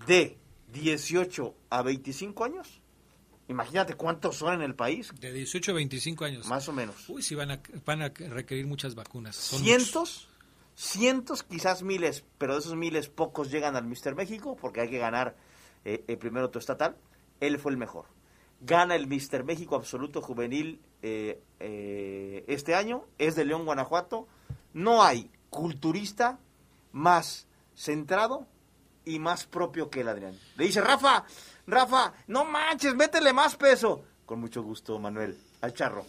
[0.08, 0.38] de
[0.72, 2.82] 18 a 25 años,
[3.48, 6.48] imagínate cuántos son en el país, De 18 a 25 años.
[6.48, 7.08] más o menos.
[7.10, 9.36] Uy, sí van a, van a requerir muchas vacunas.
[9.36, 9.76] Son muchos.
[9.78, 10.28] cientos,
[10.76, 14.98] cientos, quizás miles, pero de esos miles pocos llegan al Mister México porque hay que
[14.98, 15.36] ganar
[15.86, 16.96] eh, el primero tu estatal.
[17.40, 18.06] Él fue el mejor.
[18.66, 23.06] Gana el Mister México absoluto juvenil eh, eh, este año.
[23.18, 24.28] Es de León, Guanajuato.
[24.74, 26.40] No hay culturista
[26.94, 27.46] más
[27.76, 28.48] centrado
[29.04, 30.40] y más propio que el Adrián.
[30.56, 31.26] Le dice, Rafa,
[31.68, 34.06] Rafa, no manches, métele más peso.
[34.26, 36.06] Con mucho gusto, Manuel, al charro.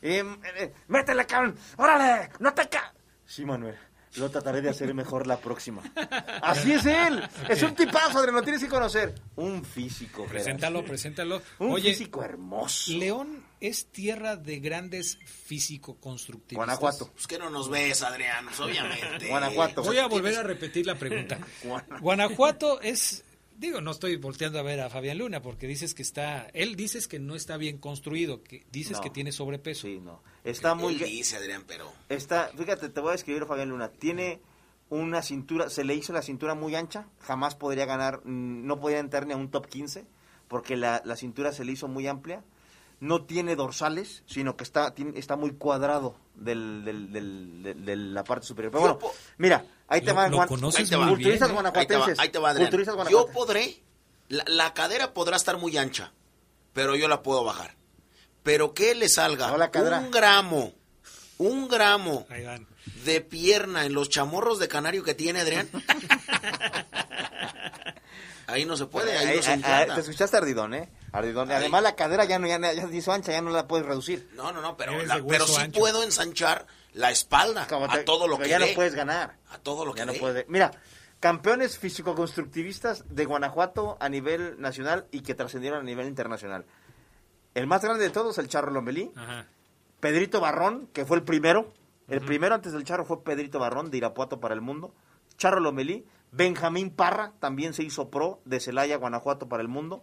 [0.00, 0.24] Eh,
[0.56, 1.56] eh, métele, cabrón.
[1.76, 2.94] Órale, no te ca...
[3.26, 3.76] Sí, Manuel.
[4.16, 5.82] Lo trataré de hacer mejor la próxima.
[6.42, 7.22] Así es él.
[7.48, 9.14] Es un tipazo, Adrián, lo tienes que conocer.
[9.36, 10.22] Un físico.
[10.22, 10.30] Gerard.
[10.30, 11.42] Preséntalo, preséntalo.
[11.58, 12.92] Un Oye, físico hermoso.
[12.92, 16.56] León es tierra de grandes físico-constructivistas.
[16.56, 17.10] Guanajuato.
[17.12, 19.28] Pues que no nos ves, Adrián, pues, obviamente.
[19.28, 19.82] Guanajuato.
[19.82, 21.38] Voy a volver a repetir la pregunta.
[22.00, 23.24] Guanajuato es,
[23.58, 27.08] digo, no estoy volteando a ver a Fabián Luna porque dices que está, él dices
[27.08, 29.02] que no está bien construido, que dices No.
[29.02, 29.82] que tiene sobrepeso.
[29.86, 30.22] Sí, no.
[30.44, 30.94] Está muy...
[30.94, 31.92] Él dice, Adrián, pero...
[32.08, 33.90] Está, fíjate, te voy a escribir Fabián Luna.
[33.90, 34.40] Tiene
[34.90, 39.00] una cintura, se le hizo la cintura muy ancha, jamás podría ganar, mm, no podría
[39.00, 40.06] entrar ni a un top 15,
[40.48, 42.42] porque la, la cintura se le hizo muy amplia.
[43.00, 47.96] No tiene dorsales, sino que está, tiene- está muy cuadrado del, del- del- del- de
[47.96, 48.72] la parte superior.
[48.72, 48.98] Pero bueno,
[49.36, 51.50] mira, ahí te Lo- van lo Guan- conoces Ahí te culturistas.
[51.74, 52.70] Ahí te va, ahí te va, Adrián.
[53.10, 53.82] Yo podré,
[54.28, 56.12] la, la cadera podrá estar muy ancha,
[56.72, 57.74] pero yo la puedo bajar.
[58.42, 59.98] Pero que le salga No la cadera.
[59.98, 60.72] un gramo,
[61.38, 62.26] un gramo
[63.04, 65.68] de pierna en los chamorros de canario que tiene Adrián.
[68.46, 70.88] Ahí no se puede, ahí, no se Ahí- te escuchaste Ardidón, ¿eh?
[71.12, 71.52] Ardidón.
[71.52, 74.30] Además, la cadera ya no ya, ya se hizo ancha, ya no la puedes reducir.
[74.34, 75.78] No, no, no, pero, la- pero sí ancho.
[75.78, 78.68] puedo ensanchar la espalda Como a todo lo que ya dé.
[78.68, 79.36] no puedes ganar.
[79.50, 80.46] A todo lo que Ya no puede.
[80.48, 80.70] Mira,
[81.20, 86.64] campeones físico-constructivistas de Guanajuato a nivel nacional y que trascendieron a nivel internacional.
[87.54, 89.10] El más grande de todos, el Charro Lomelí.
[89.16, 89.46] Ajá.
[90.00, 91.72] Pedrito Barrón, que fue el primero.
[92.08, 94.94] El primero antes del Charro fue Pedrito Barrón, de Irapuato para el mundo.
[95.36, 96.06] Charro Lomelí.
[96.30, 100.02] Benjamín Parra, también se hizo pro, de Celaya, Guanajuato para el mundo.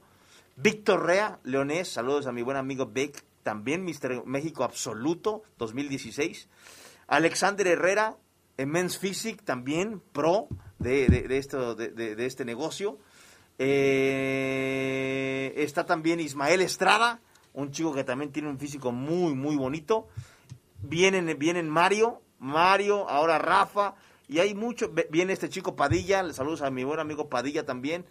[0.56, 6.50] Víctor Rea, leonés, saludos a mi buen amigo Vic, también Mister México Absoluto, 2016.
[7.08, 8.18] Alexander Herrera,
[8.58, 10.48] en Men's Physique, también pro
[10.80, 12.98] de, de- de esto, de, este negocio.
[13.60, 17.20] Eh, está también Ismael Estrada,
[17.54, 20.08] un chico que también tiene un físico muy, muy bonito.
[20.82, 23.94] Vienen, vienen Mario, Mario, ahora Rafa,
[24.28, 24.92] y hay mucho.
[25.12, 28.06] Viene este chico Padilla, le saludos a mi buen amigo Padilla también,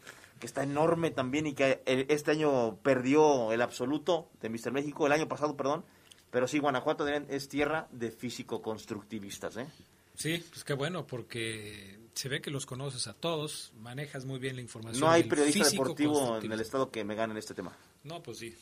[0.45, 5.07] que está enorme también y que el- este año perdió el absoluto de Mister México,
[5.07, 5.87] el año pasado, perdón.
[6.31, 9.67] Pero sí, Guanajuato es tierra de físico-constructivistas, ¿eh?
[10.15, 14.57] Sí, pues qué bueno, porque se ve que los conoces a todos, manejas muy bien
[14.57, 15.01] la información.
[15.01, 17.75] No hay periodista deportivo en el estado que me gane en este tema.
[18.05, 18.55] No, pues sí,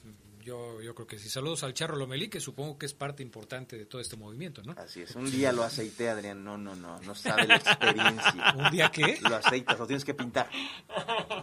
[0.44, 1.28] yo, yo creo que sí.
[1.28, 4.72] Saludos al Charro Lomelí, que supongo que es parte importante de todo este movimiento, ¿no?
[4.78, 5.14] Así es.
[5.16, 6.44] Un día lo aceité, Adrián.
[6.44, 7.00] No, no, no.
[7.00, 8.54] No sabe la experiencia.
[8.56, 9.18] ¿Un día qué?
[9.28, 10.48] Lo aceitas, lo tienes que pintar.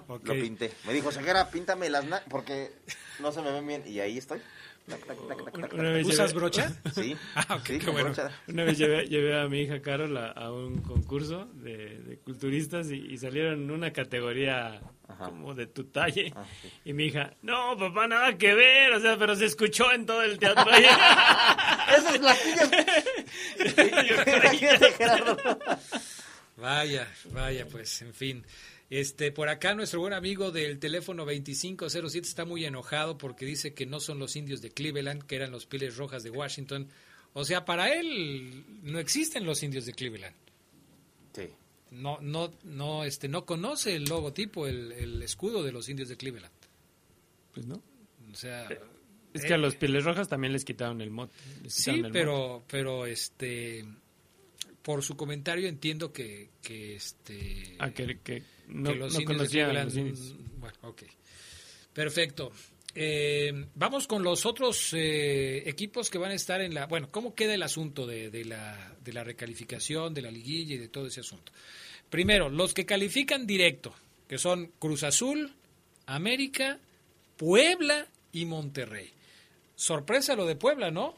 [0.08, 0.72] Lo pinté.
[0.88, 2.72] Me dijo, Ceguera, píntame las na porque
[3.20, 3.84] no se me ven bien.
[3.86, 4.40] Y ahí estoy.
[4.88, 6.82] Tac, tac, tac, tac, tac, Una vez ¿Usas llevé- brocha?
[6.96, 7.16] Sí.
[7.36, 8.08] Ah, ok, Sí, qué con bueno.
[8.14, 8.32] brocha.
[8.48, 12.90] Una vez llevé, llevé a mi hija Carol a, a un concurso de, de culturistas
[12.92, 15.26] y, y salieron en una categoría Ajá.
[15.26, 16.32] como de tu talle.
[16.36, 16.72] Ah, sí.
[16.86, 20.22] Y mi hija, no, papá, nada que ver, o sea, pero se escuchó en todo
[20.22, 20.72] el teatro.
[21.98, 22.70] Esas platillas.
[26.58, 28.46] Vaya, vaya, pues, en fin.
[28.90, 33.86] Este, por acá nuestro buen amigo del teléfono 2507 está muy enojado porque dice que
[33.86, 36.90] no son los indios de Cleveland, que eran los Piles Rojas de Washington.
[37.34, 40.36] O sea, para él no existen los indios de Cleveland.
[41.92, 46.18] No, no, no, este, no conoce el logotipo, el, el escudo de los indios de
[46.18, 46.54] Cleveland.
[47.54, 47.82] pues no.
[48.32, 48.70] O sea,
[49.34, 51.34] Es que a los pieles rojas también les quitaron el mote.
[51.68, 52.10] Sí, mote.
[52.12, 53.86] pero, pero este,
[54.84, 59.20] por su comentario entiendo que, que este, Ah, que, que no, que los no indios
[59.20, 60.20] de conocían Cleveland los indios.
[60.20, 61.04] son- Bueno, ok.
[61.94, 62.52] Perfecto.
[62.96, 66.88] Eh, vamos con los otros eh, equipos que van a estar en la...
[66.88, 70.80] Bueno, ¿cómo queda el asunto de, de la, de la recalificación, de la liguilla y
[70.80, 71.52] de todo ese asunto?
[72.10, 73.94] Primero, los que califican directo,
[74.28, 75.54] que son Cruz Azul,
[76.08, 76.80] América,
[77.38, 79.12] Puebla y Monterrey.
[79.76, 81.16] Sorpresa lo de Puebla, ¿no?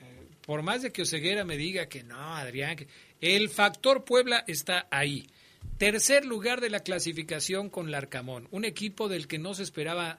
[0.00, 2.88] Eh, Por más de que Oseguera me diga que no, Adrián, que
[3.20, 5.28] el factor Puebla está ahí.
[5.78, 10.18] Tercer lugar de la clasificación con Larcamón, un equipo del que no se esperaba,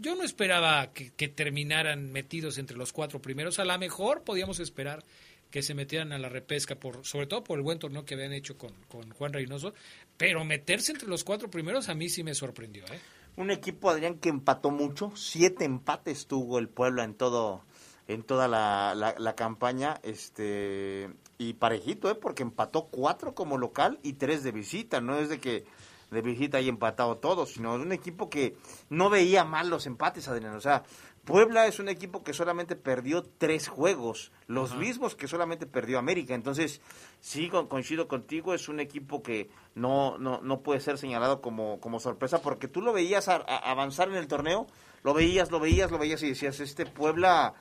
[0.00, 5.04] yo no esperaba que, terminaran metidos entre los cuatro primeros, a lo mejor podíamos esperar
[5.50, 8.32] que se metieran a la repesca, por, sobre todo por el buen torneo que habían
[8.32, 9.74] hecho con, con Juan Reynoso,
[10.16, 12.84] pero meterse entre los cuatro primeros a mí sí me sorprendió.
[12.86, 13.00] ¿eh?
[13.36, 15.12] Un equipo, Adrián, que empató mucho.
[15.14, 17.64] Siete empates tuvo el Puebla en todo
[18.08, 20.00] en toda la, la, la campaña.
[20.02, 21.08] este
[21.38, 22.14] Y parejito, ¿eh?
[22.14, 25.00] porque empató cuatro como local y tres de visita.
[25.00, 25.64] No es de que
[26.12, 28.56] de visita haya empatado todos, sino un equipo que
[28.90, 30.54] no veía mal los empates, Adrián.
[30.54, 30.84] O sea,
[31.24, 36.34] Puebla es un equipo que solamente perdió tres juegos, los mismos que solamente perdió América.
[36.34, 36.80] Entonces,
[37.20, 41.80] sí, con- coincido contigo, es un equipo que no, no, no puede ser señalado como,
[41.80, 44.66] como sorpresa, porque tú lo veías a- a- avanzar en el torneo,
[45.04, 47.54] lo veías, lo veías, lo veías y decías, este Puebla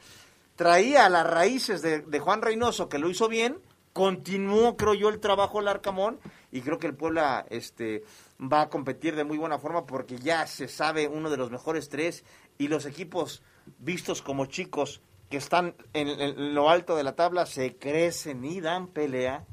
[0.56, 3.60] traía las raíces de, de Juan Reynoso, que lo hizo bien,
[3.94, 6.20] continuó, creo yo, el trabajo del Arcamón,
[6.52, 8.04] y creo que el Puebla este,
[8.42, 11.90] va a competir de muy buena forma porque ya se sabe uno de los mejores
[11.90, 12.24] tres,
[12.58, 13.44] y los equipos
[13.80, 18.88] vistos como chicos que están en, lo alto de la tabla se crecen y dan
[18.88, 19.46] pelea.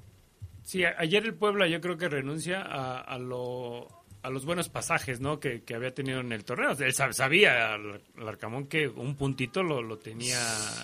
[0.63, 3.98] Sí, ayer el Puebla yo creo que renuncia a, a lo
[4.29, 5.41] a los buenos pasajes ¿no?
[5.41, 6.71] que, que había tenido en el torneo.
[6.71, 10.39] Él sab- sabía al Arcamón que un puntito lo, lo tenía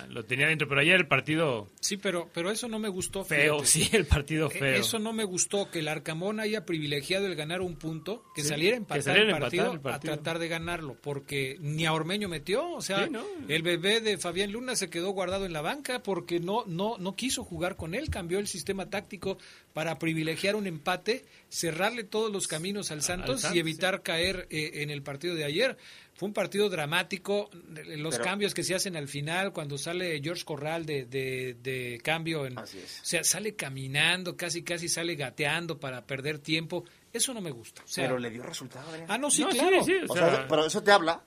[0.09, 3.23] lo tenía dentro, pero ayer el partido Sí, pero, pero eso no me gustó.
[3.23, 3.67] feo, fíjate.
[3.89, 4.75] sí, el partido Eh, feo.
[4.81, 8.49] Eso no me gustó, que el Arcamón haya privilegiado el ganar un punto, que Sí,
[8.49, 10.13] saliera que empatar, saliera el, empatar el partido.
[10.13, 13.23] a tratar de ganarlo, porque ni a Ormeño metió, o sea, Sí, ¿no?
[13.47, 17.15] el bebé de Fabián Luna se quedó guardado en la banca porque no, no, no
[17.15, 19.37] quiso jugar con él, cambió el sistema táctico
[19.73, 24.71] para privilegiar un empate, cerrarle todos los caminos al Santos, puntos y evitar caer eh,
[24.83, 25.77] en el partido de ayer.
[26.13, 27.49] Fue un partido dramático,
[27.97, 31.99] los Pero- cambios que se hacen al final, cuando sale George Corral de, de- de
[32.03, 33.01] cambio, en, Así es.
[33.01, 37.83] o sea, sale caminando, casi casi sale gateando para perder tiempo, eso no me gusta.
[37.83, 39.07] O sea, Pero le dio resultado, Adrián.
[39.09, 39.83] ah, no, sí, No, sí, claro.
[39.83, 41.21] sí, O sea, pero eso te habla.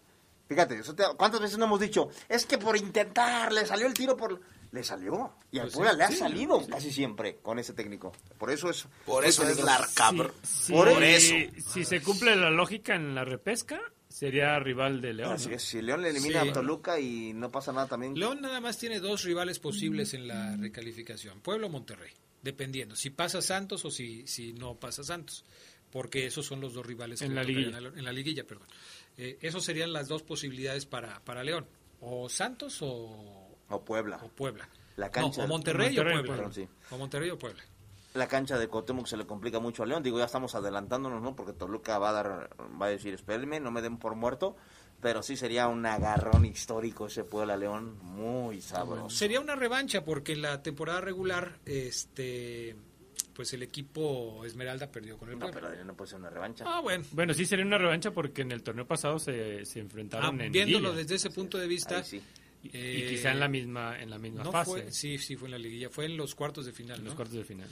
[0.48, 2.08] Fíjate, eso te- ¿cuántas veces no hemos dicho?
[2.26, 4.40] Es que por intentar, le salió el tiro por...
[4.72, 5.34] Le salió.
[5.50, 8.12] Y al Pues Puebla sí, le ha sí, salido casi siempre con ese técnico.
[8.38, 8.86] Por eso es...
[9.06, 9.66] Por eso es peligroso.
[9.66, 10.34] la arcabr.
[10.42, 10.88] Sí, Por
[11.18, 15.32] sí, Si se cumple la lógica en la repesca, sería rival de León.
[15.32, 15.54] Así ¿no?
[15.56, 16.48] es, si León le elimina Sí.
[16.50, 18.14] a Toluca y no pasa nada también.
[18.18, 22.12] León nada más tiene dos rivales posibles en la recalificación, Puebla o Monterrey,
[22.42, 25.44] dependiendo si pasa Santos o si, si no pasa Santos,
[25.90, 27.78] porque esos son los dos rivales En que la liguilla.
[27.78, 28.68] en la liguilla, perdón.
[29.16, 31.66] Eh, esos serían las dos posibilidades para, para León,
[32.00, 34.18] o Santos o, O Puebla.
[34.22, 34.68] o Puebla.
[34.96, 36.34] La cancha- No, o Monterrey, Monterrey, o Puebla.
[36.36, 36.68] perdón, sí.
[36.90, 37.62] O Monterrey o Puebla.
[38.14, 40.02] La cancha de Cuauhtémoc se le complica mucho a León.
[40.02, 41.36] Digo, ya estamos adelantándonos, ¿no?
[41.36, 42.50] Porque Toluca va a dar,
[42.80, 44.56] va a decir, espérenme, no me den por muerto.
[45.00, 49.10] Pero sí sería un agarrón histórico ese Puebla León, muy sabroso.
[49.14, 52.74] Sería una revancha porque en la temporada regular, este,
[53.34, 55.68] pues el equipo Esmeralda perdió con el No, Puebla.
[55.70, 56.64] pero no puede ser una revancha.
[56.66, 57.04] Ah, bueno.
[57.12, 60.50] Bueno, sí sería una revancha porque en el torneo pasado se, se Ah, enfrentaron en
[60.50, 62.22] viéndolo desde ese punto de vista, Ahí sí.
[62.72, 65.36] Y- eh, y quizá en la misma en la misma no fase, fue, sí, sí
[65.36, 67.08] fue en la liguilla, fue en los cuartos de final, en ¿no?
[67.10, 67.68] los cuartos de final.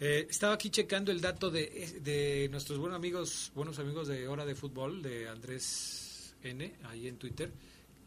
[0.00, 4.44] Eh, estaba aquí checando el dato de, de nuestros buenos amigos, buenos amigos de Hora
[4.44, 7.50] de Fútbol, de Andrés N, ahí en Twitter.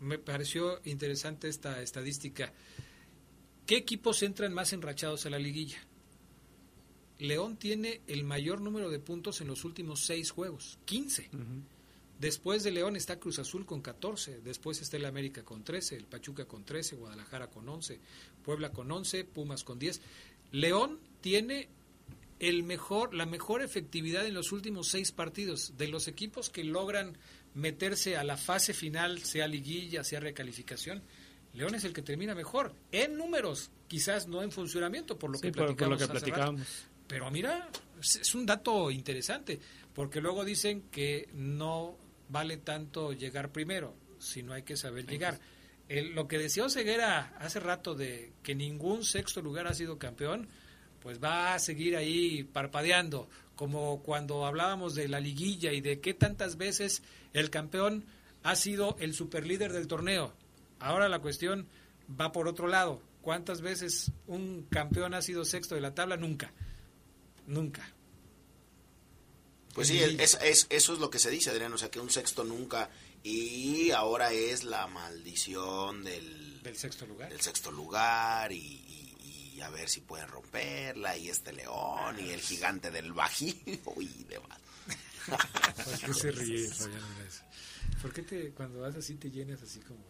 [0.01, 2.53] Me pareció interesante esta estadística.
[3.65, 5.77] ¿Qué equipos entran más enrachados a la liguilla?
[7.19, 11.29] León tiene el mayor número de puntos en los últimos seis juegos, 15.
[12.19, 16.05] Después de León está Cruz Azul con 14, después está el América con 13, el
[16.05, 17.99] Pachuca con 13, Guadalajara con 11,
[18.43, 20.01] Puebla con 11, Pumas con 10.
[20.51, 21.69] León tiene
[22.39, 27.17] el mejor, la mejor efectividad en los últimos seis partidos de los equipos que logran
[27.53, 31.03] meterse a la fase final, sea liguilla, sea recalificación.
[31.53, 35.43] León es el que termina mejor en números, quizás no en funcionamiento, por lo Sí,
[35.43, 35.91] que por, por platicamos.
[35.91, 36.19] lo que rato.
[36.25, 36.67] platicábamos.
[37.07, 37.69] Pero mira,
[38.01, 39.59] es un dato interesante,
[39.93, 41.97] porque luego dicen que no
[42.29, 45.39] vale tanto llegar primero, sino hay que saber llegar.
[45.87, 50.47] El- lo que decía Ceguera hace rato de que ningún sexto lugar ha sido campeón,
[51.01, 56.13] pues va a seguir ahí parpadeando, como cuando hablábamos de la liguilla y de qué
[56.13, 58.05] tantas veces el campeón
[58.43, 60.33] ha sido el superlíder del torneo.
[60.79, 61.67] Ahora la cuestión
[62.19, 63.01] va por otro lado.
[63.21, 66.17] ¿Cuántas veces un campeón ha sido sexto de la tabla?
[66.17, 66.53] Nunca.
[67.45, 67.93] Nunca.
[69.77, 72.09] Pues sí, es, es- eso es lo que se dice, Adrián, o sea, que un
[72.09, 72.89] sexto nunca,
[73.23, 77.29] y ahora es la maldición del, Del sexto lugar.
[77.29, 82.29] del sexto lugar, y, y- y a ver si pueden romperla, y este león, y
[82.29, 83.53] el gigante del bajío,
[83.99, 84.59] y demás.
[85.83, 87.01] ¿Por qué se ríe, Fabián?
[88.01, 90.03] ¿Por qué te, cuando vas así te llenas así como...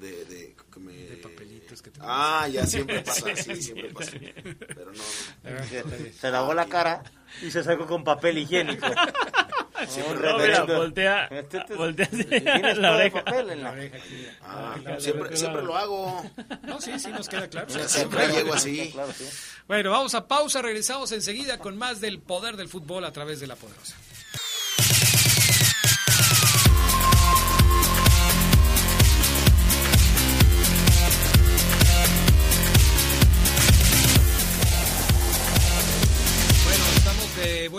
[0.00, 4.12] De, de, que me- de papelitos que te Ah, ya siempre pasa, sí, siempre pasa.
[4.12, 4.98] Pero no,
[5.50, 6.12] no.
[6.20, 7.02] Se lavó la cara
[7.42, 8.86] y se sacó con papel higiénico.
[10.20, 13.24] No, mira, voltea, Este te- voltea así ¿Tienes la oreja.
[13.24, 13.70] papel en La.
[14.42, 16.30] Ah, Ah, siempre, la- siempre lo hago.
[16.64, 17.68] No, sí, sí, nos queda claro.
[17.68, 18.90] O sea, siempre llego así.
[18.92, 19.24] Claro, sí.
[19.68, 23.46] Bueno, vamos a pausa, regresamos enseguida con más del poder del fútbol a través de
[23.46, 23.94] la poderosa.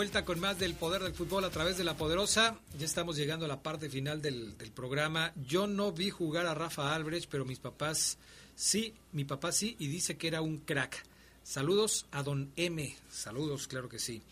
[0.00, 2.58] Vuelta con más del poder del fútbol a través de la poderosa.
[2.78, 5.34] Ya estamos llegando a la parte final del, programa.
[5.46, 8.16] Yo no vi jugar a Rafa Albrecht, pero mis papás
[8.54, 11.04] sí, mi papá sí, y dice que era un crack.
[11.42, 12.96] Saludos a don M.
[13.10, 14.22] Saludos, claro que sí.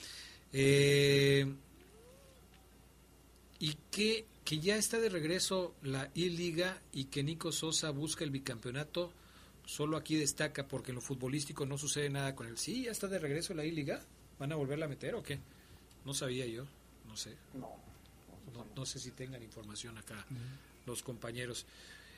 [0.55, 1.45] Eh,
[3.59, 8.31] y que, que ya está de regreso la I-Liga y que Nico Sosa busca el
[8.31, 9.13] bicampeonato.
[9.67, 12.57] Solo aquí destaca porque en lo futbolístico no sucede nada con él.
[12.57, 14.01] Sí, ya está de regreso la I-Liga.
[14.39, 15.39] ¿Van a volverla a meter o qué?
[16.05, 16.65] No sabía yo,
[17.07, 17.37] no sé.
[17.55, 20.25] No, no sé si tengan información acá
[20.87, 21.67] los compañeros.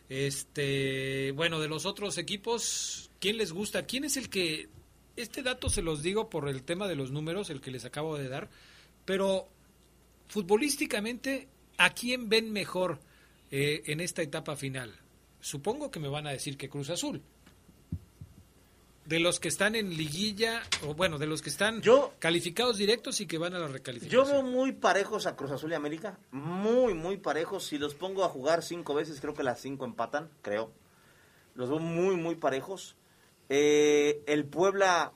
[0.09, 3.87] Este, bueno, de los otros equipos, ¿quién les gusta?
[3.87, 4.69] ¿Quién es el que
[5.17, 8.17] este dato se los digo por el tema de los números, el que les acabo
[8.17, 8.49] de dar,
[9.05, 9.49] pero
[10.29, 13.01] futbolísticamente, ¿a quién ven mejor
[13.51, 14.95] eh, en esta etapa final?
[15.41, 17.23] Supongo que me van a decir que Cruz Azul.
[19.11, 23.21] De los que están en liguilla, o bueno, de los que están Yo- calificados directos
[23.21, 24.25] y que van a la Yo recalificación.
[24.31, 26.17] veo muy parejos a Cruz Azul y América.
[26.31, 27.65] Muy, muy parejos.
[27.67, 30.71] Si los pongo a jugar cinco veces, creo que las cinco empatan, creo.
[31.57, 32.95] Los veo muy, muy parejos.
[33.49, 35.13] Eh, el Puebla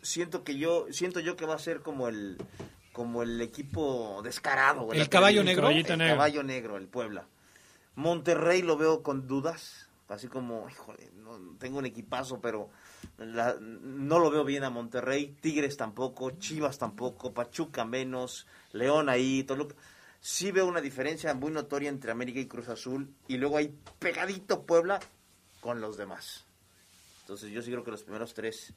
[0.00, 2.38] siento que yo siento yo que va a ser como el
[2.92, 4.82] como el equipo descarado.
[4.82, 4.98] güey.
[4.98, 5.62] ¿El La- caballo negro?
[5.62, 6.14] caballito El negro.
[6.14, 7.26] caballo negro, el Puebla.
[7.96, 12.70] Monterrey lo veo con dudas, así como, híjole, no, tengo un equipazo, pero
[13.18, 15.36] la- no lo veo bien a Monterrey.
[15.40, 19.74] Tigres tampoco, Chivas tampoco, Pachuca menos, León ahí, Toluca.
[20.20, 24.62] Sí veo una diferencia muy notoria entre América y Cruz Azul, y luego hay pegadito
[24.62, 25.00] Puebla
[25.60, 26.44] con los demás.
[27.22, 28.72] Entonces yo sí creo que los primeros tres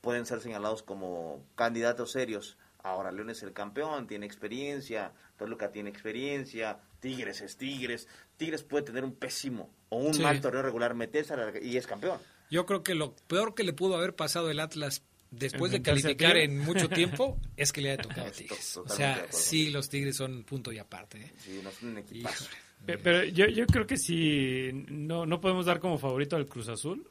[0.00, 2.56] pueden ser señalados como candidatos serios.
[2.84, 8.06] Ahora León es el campeón, tiene experiencia, Toluca tiene experiencia, Tigres es Tigres.
[8.36, 10.22] Tigres puede tener un pésimo o un Sí.
[10.22, 12.18] mal torneo regular, meterse y es campeón.
[12.50, 16.36] Yo creo que lo peor que le pudo haber pasado el Atlas después de calificar
[16.38, 18.76] en mucho tiempo es que le haya tocado a Tigres.
[18.78, 21.18] O sea, sí, los Tigres son punto y aparte.
[21.20, 21.32] ¿eh?
[21.38, 22.46] Sí, no es un equipazo.
[22.86, 27.06] Pero yo, yo creo que sí, no, no podemos dar como favorito al Cruz Azul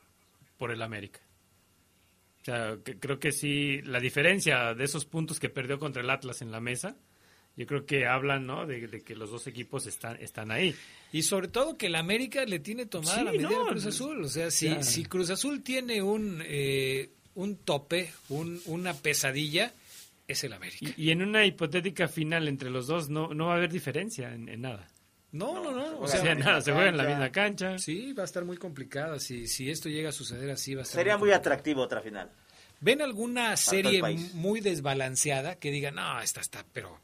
[0.58, 1.20] por el América.
[2.42, 6.10] O sea, que- creo que sí, la diferencia de esos puntos que perdió contra el
[6.10, 6.96] Atlas en la mesa,
[7.58, 8.66] yo creo que hablan, ¿no?
[8.66, 10.74] De, de que los dos equipos están, están ahí.
[11.12, 14.24] Y sobre todo que el América le tiene tomada Sí, la medida no, Cruz Azul.
[14.24, 19.74] O sea, si, si Cruz Azul tiene un, eh, un tope, un, una pesadilla,
[20.28, 20.94] es el América.
[20.98, 24.34] Y, y en una hipotética final entre los dos no, no va a haber diferencia
[24.34, 24.88] en, en nada.
[25.32, 25.98] No, no, no.
[26.00, 27.78] O O sea, nada, se juega en la misma cancha.
[27.80, 29.20] sí, va a estar muy complicada.
[29.20, 31.40] Si, si esto llega a suceder así, va a estar Sería muy complicado.
[31.54, 32.30] atractivo otra final.
[32.80, 34.02] ¿Ven alguna serie
[34.34, 37.00] muy desbalanceada que diga, no, esta está, pero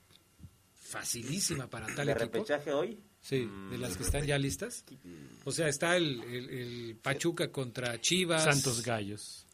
[0.94, 2.26] facilísima para tal De equipo?
[2.38, 4.84] repechaje hoy, Sí, de las que están ya listas.
[5.46, 8.44] O sea, está el, el- el Pachuca contra Chivas.
[8.44, 9.46] Santos Gallos.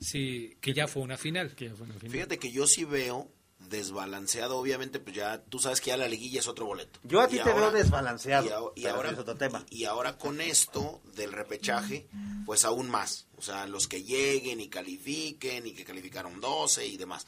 [0.00, 1.54] Sí, que ya fue una final.
[1.54, 2.10] Que fue una final.
[2.12, 3.30] Fíjate que yo sí veo
[3.70, 7.00] desbalanceado, obviamente, pues ya tú sabes que ya la liguilla es otro boleto.
[7.02, 8.72] yo a ti te ahora- veo desbalanceado.
[8.76, 9.64] Y, ahora, es otro tema.
[9.70, 12.06] y ahora con esto del repechaje,
[12.44, 13.26] pues aún más.
[13.36, 17.26] O sea, los que lleguen y califiquen y que calificaron 12 y demás.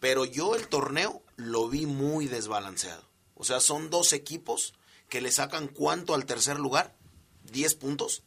[0.00, 3.08] Pero yo el torneo lo vi muy desbalanceado.
[3.34, 4.74] O sea, son dos equipos
[5.08, 6.94] que le sacan cuánto al tercer lugar?
[7.50, 8.22] 10 puntos.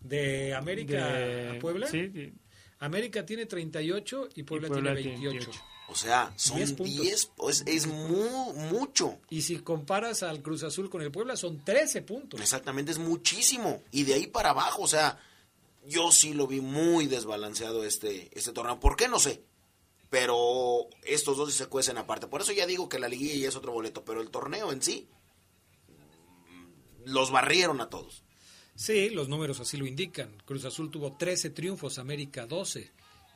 [0.00, 1.88] De América De- a Puebla.
[1.88, 2.32] Sí, de-
[2.80, 5.50] América tiene 38 y Puebla, Puebla tiene tiene 28.
[5.50, 5.64] 28.
[5.90, 7.60] O sea, son 10 10, puntos.
[7.62, 9.18] es, es mu- mucho.
[9.30, 12.40] Y si comparas al Cruz Azul con el Puebla, son 13 puntos.
[12.40, 13.82] Exactamente, es muchísimo.
[13.90, 15.18] Y de ahí para abajo, o sea,
[15.86, 18.78] yo sí lo vi muy desbalanceado este, este torneo.
[18.78, 19.08] ¿Por qué?
[19.08, 19.42] No sé.
[20.10, 22.26] Pero estos dos se cuecen aparte.
[22.26, 24.04] Por eso ya digo que la liguilla es otro boleto.
[24.04, 25.08] Pero el torneo en sí,
[26.48, 28.24] mm, los barrieron a todos.
[28.74, 30.40] Sí, los números así lo indican.
[30.44, 32.92] Cruz Azul tuvo 13 triunfos, América 12.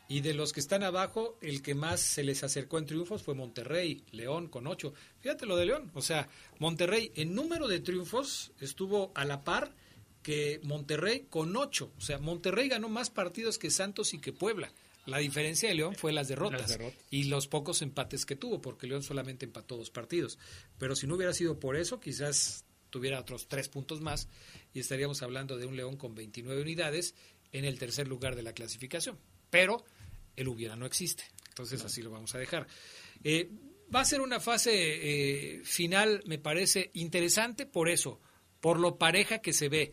[0.09, 3.35] Y de los que están abajo, el que más se les acercó en triunfos fue
[3.35, 4.93] Monterrey, León con 8.
[5.21, 5.91] Fíjate lo de León.
[5.95, 6.29] O sea,
[6.59, 9.75] Monterrey en número de triunfos estuvo a la par
[10.23, 11.93] que Monterrey con 8.
[11.97, 14.73] O sea, Monterrey ganó más partidos que Santos y que Puebla.
[15.07, 17.01] La diferencia de León fue las derrotas, Las derrotas.
[17.11, 20.39] y los pocos empates que tuvo, porque León solamente empató dos partidos.
[20.79, 24.29] Pero si no hubiera sido por eso, quizás tuviera otros tres puntos más
[24.75, 27.15] y estaríamos hablando de un León con 29 unidades
[27.53, 29.19] en el tercer lugar de la clasificación.
[29.51, 29.85] Pero
[30.37, 31.25] el hubiera no existe.
[31.49, 32.67] Entonces así lo vamos a dejar.
[33.25, 33.51] Eh,
[33.95, 34.73] va a ser una fase
[35.59, 38.21] eh, final, me parece interesante por eso,
[38.61, 39.93] por lo pareja que se ve.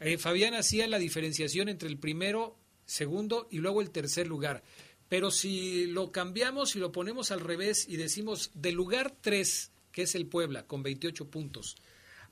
[0.00, 2.57] Eh, Fabián hacía la diferenciación entre el primero,
[2.88, 4.64] segundo y luego el tercer lugar.
[5.08, 10.02] Pero si lo cambiamos y lo ponemos al revés y decimos del lugar 3, que
[10.02, 11.76] es el Puebla, con 28 puntos,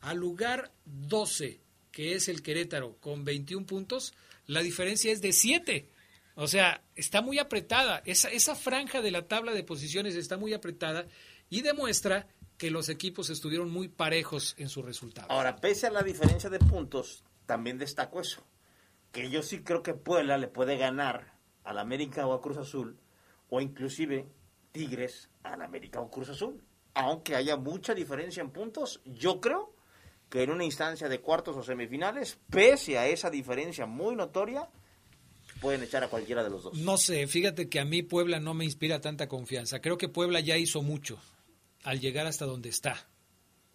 [0.01, 1.61] al lugar 12,
[1.93, 4.15] que es el Querétaro, con 21 puntos,
[4.47, 5.89] la diferencia es de 7.
[6.35, 8.03] O sea, está muy apretada.
[8.05, 11.07] Esa, esa franja de la tabla de posiciones está muy apretada
[11.49, 12.29] y demuestra
[12.59, 15.31] que los equipos estuvieron muy parejos en sus resultados.
[15.31, 18.43] Ahora, pese a la diferencia de puntos, también destaco eso.
[19.17, 21.33] Que yo sí creo que Puebla le puede ganar
[21.65, 22.99] al América o a Cruz Azul,
[23.49, 24.29] o inclusive
[24.73, 26.63] Tigres al América o Cruz Azul.
[26.93, 29.75] Aunque haya mucha diferencia en puntos, yo creo
[30.29, 34.69] que en una instancia de cuartos o semifinales, pese a esa diferencia muy notoria,
[35.63, 36.79] pueden echar a cualquiera de los dos.
[36.79, 39.81] No sé, fíjate que a mí Puebla no me inspira tanta confianza.
[39.81, 41.19] Creo que Puebla ya hizo mucho
[41.85, 43.09] al llegar hasta donde está.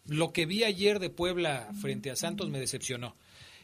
[0.06, 3.16] Lo que vi ayer de Puebla frente a Santos me decepcionó.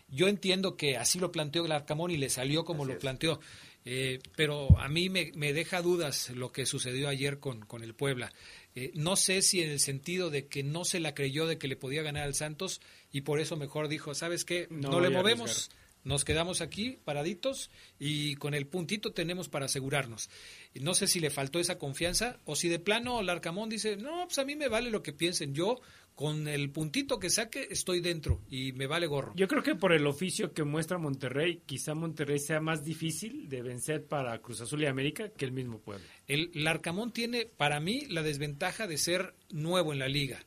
[0.10, 3.02] Yo entiendo que así lo planteó el Arcamón y le salió como Así lo es.
[3.02, 3.40] planteó,
[3.86, 7.94] eh, pero a mí me, me deja dudas lo que sucedió ayer con, con el
[7.94, 8.32] Puebla.
[8.76, 11.68] Eh, no sé si en el sentido de que no se la creyó de que
[11.68, 12.80] le podía ganar al Santos
[13.12, 14.68] y por eso mejor dijo, ¿sabes qué?
[14.70, 15.78] No No, le movemos, arriesgar.
[16.08, 17.70] Nos quedamos aquí paraditos
[18.00, 20.30] y con el puntito tenemos para asegurarnos.
[20.74, 24.40] No sé si le faltó esa confianza o si de plano Larcamón dice, no, pues
[24.40, 25.82] a mí me vale lo que piensen, yo
[26.16, 29.34] con el puntito que saque estoy dentro y me vale gorro.
[29.36, 33.62] Yo creo que por el oficio que muestra Monterrey, quizá Monterrey sea más difícil de
[33.62, 36.06] vencer para Cruz Azul y América que el mismo pueblo.
[36.26, 40.40] El Larcamón tiene para mí la desventaja de ser nuevo en la liga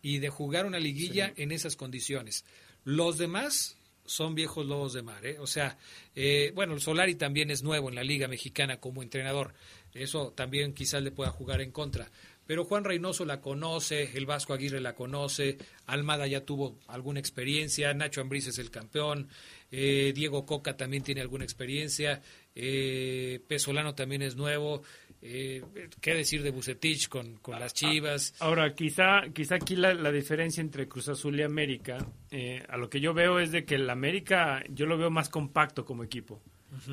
[0.00, 2.46] y de jugar una liguilla en esas condiciones.
[2.84, 3.76] Los demás
[4.06, 5.38] son viejos lobos de mar, ¿eh?
[5.38, 5.78] O sea,
[6.14, 9.54] eh, bueno, el Solari también es nuevo en la Liga Mexicana como entrenador.
[9.92, 12.10] Eso también quizás le pueda jugar en contra.
[12.46, 17.94] Pero Juan Reynoso la conoce, el Vasco Aguirre la conoce, Almada ya tuvo alguna experiencia,
[17.94, 19.28] Nacho Ambriz es el campeón,
[19.70, 22.20] eh, Diego Coca también tiene alguna experiencia,
[22.54, 24.82] eh, Pesolano también es nuevo,
[25.26, 25.64] eh,
[26.02, 28.34] ¿Qué decir de Bucetich con, con las Chivas?
[28.40, 31.96] Ahora, quizá, quizá aquí la, la diferencia entre Cruz Azul y América,
[32.30, 35.30] eh, a lo que yo veo es de que el América yo lo veo más
[35.30, 36.42] compacto como equipo.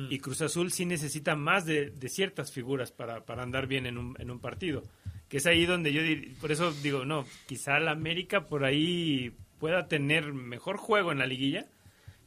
[0.08, 3.98] Y Cruz Azul sí necesita más de, de ciertas figuras para, para, andar bien en
[3.98, 4.84] un, en un partido.
[5.32, 6.02] Que es ahí donde yo,
[6.42, 11.26] por eso digo, no, quizá el América por ahí pueda tener mejor juego en la
[11.26, 11.70] liguilla,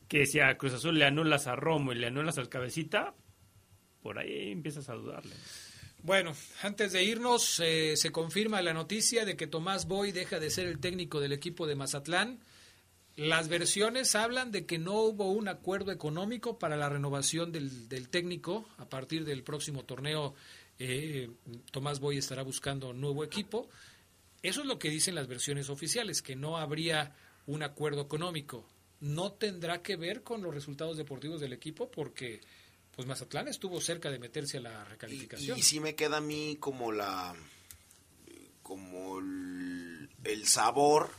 [0.08, 3.14] que si a Cruz Azul le anulas a Romo y le anulas al Cabecita,
[4.02, 5.36] por ahí empiezas a dudarle.
[6.02, 6.34] Bueno,
[6.64, 10.66] antes de irnos, eh, se confirma la noticia de que Tomás Boy deja de ser
[10.66, 12.40] el técnico del equipo de Mazatlán.
[13.16, 18.10] Las versiones hablan de que no hubo un acuerdo económico para la renovación del, del
[18.10, 18.68] técnico.
[18.80, 20.34] A partir del próximo torneo,
[20.80, 21.30] eh,
[21.72, 23.70] Tomás Boy estará buscando nuevo equipo.
[24.42, 27.16] Eso es lo que dicen las versiones oficiales, que no habría
[27.48, 28.70] un acuerdo económico.
[29.00, 32.42] No tendrá que ver con los resultados deportivos del equipo porque
[32.96, 35.58] pues Mazatlán estuvo cerca de meterse a la recalificación.
[35.58, 37.36] Y, y sí me queda a mí como la
[38.64, 41.12] como el, el, sabor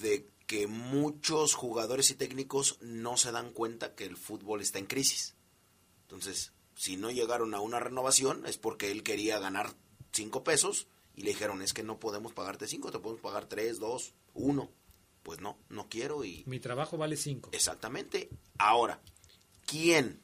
[0.00, 4.86] de que muchos jugadores y técnicos no se dan cuenta que el fútbol está en
[4.86, 5.36] crisis.
[6.02, 9.74] Entonces, si no llegaron a una renovación es porque él quería ganar
[10.12, 13.78] cinco pesos y le dijeron es que no podemos pagarte cinco, te podemos pagar tres,
[13.78, 14.70] dos, uno.
[15.22, 16.42] Pues no, no quiero y...
[16.46, 17.50] Mi trabajo vale cinco.
[17.52, 18.30] Exactamente.
[18.56, 18.98] Ahora,
[19.66, 20.22] ¿quién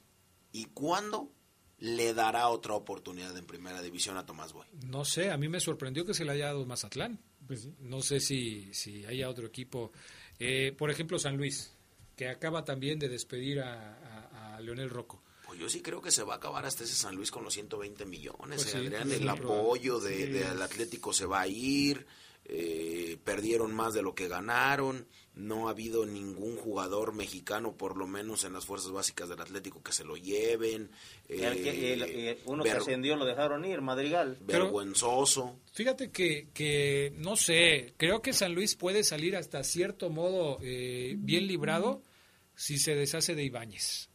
[0.50, 1.30] y cuándo
[1.78, 4.66] le dará otra oportunidad en primera división a Tomás Boy?
[4.86, 7.20] No sé, a mí me sorprendió que se le haya dado Mazatlán.
[7.46, 7.74] Pues sí.
[7.80, 9.92] No sé si, si haya otro equipo.
[10.38, 11.76] Eh, por ejemplo, San Luis,
[12.16, 15.22] que acaba también de despedir a, a, a, Leonel Rocco.
[15.56, 17.54] Pues yo sí creo que se va a acabar hasta ese San Luis con los
[17.54, 18.62] 120 millones.
[18.62, 20.26] Pues sí, Adrián, el apoyo de, sí.
[20.26, 22.06] del Atlético se va a ir.
[22.44, 25.06] Eh, perdieron más de lo que ganaron.
[25.34, 29.82] No ha habido ningún jugador mexicano, por lo menos en las fuerzas básicas del Atlético,
[29.82, 30.90] que se lo lleven.
[31.26, 34.36] Eh, el que, el, el, uno que ascendió lo dejaron ir, Madrigal.
[34.42, 35.54] Vergüenzoso.
[35.54, 40.58] Pero, fíjate que, que, no sé, creo que San Luis puede salir hasta cierto modo
[40.60, 42.02] eh, bien librado
[42.54, 44.05] si se deshace de Ibáñez.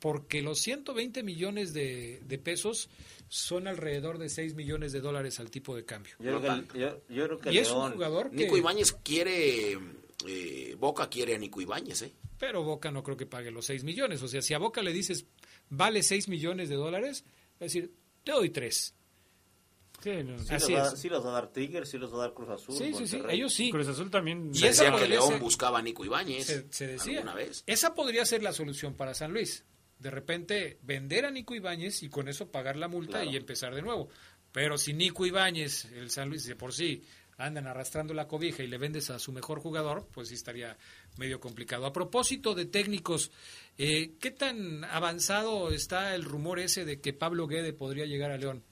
[0.00, 2.88] Porque los 120 millones de, de pesos
[3.28, 6.14] son alrededor de 6 millones de dólares al tipo de cambio.
[6.18, 9.78] Yo, creo que, yo, yo creo que y es un jugador Nico Ibáñez quiere
[10.26, 12.12] eh, Boca quiere a Nico Ibáñez, ¿eh?
[12.38, 14.22] Pero Boca no creo que pague los 6 millones.
[14.22, 15.26] O sea, si a Boca le dices,
[15.68, 17.94] vale 6 millones de dólares, va a decir,
[18.24, 18.94] te doy 3.
[20.02, 20.38] Sí, no.
[20.38, 22.34] sí, Así los va, sí, los va a dar Tigres, sí los va a dar
[22.34, 22.74] Cruz Azul.
[22.74, 23.70] Sí, sí, sí, ellos sí.
[23.70, 24.50] Cruz Azul también.
[24.54, 26.46] Y decía que León ser, buscaba a Nico Ibáñez.
[26.46, 27.22] Se, se decía.
[27.34, 27.62] Vez.
[27.66, 29.64] Esa podría ser la solución para San Luis.
[30.00, 33.30] De repente vender a Nico Ibáñez y con eso pagar la multa claro.
[33.30, 34.08] y empezar de nuevo.
[34.50, 37.04] Pero si Nico Ibáñez, el San Luis de por sí,
[37.36, 40.76] andan arrastrando la cobija y le vendes a su mejor jugador, pues sí estaría
[41.16, 41.86] medio complicado.
[41.86, 43.30] A propósito de técnicos,
[43.78, 48.36] eh, ¿qué tan avanzado está el rumor ese de que Pablo Guede podría llegar a
[48.36, 48.62] León?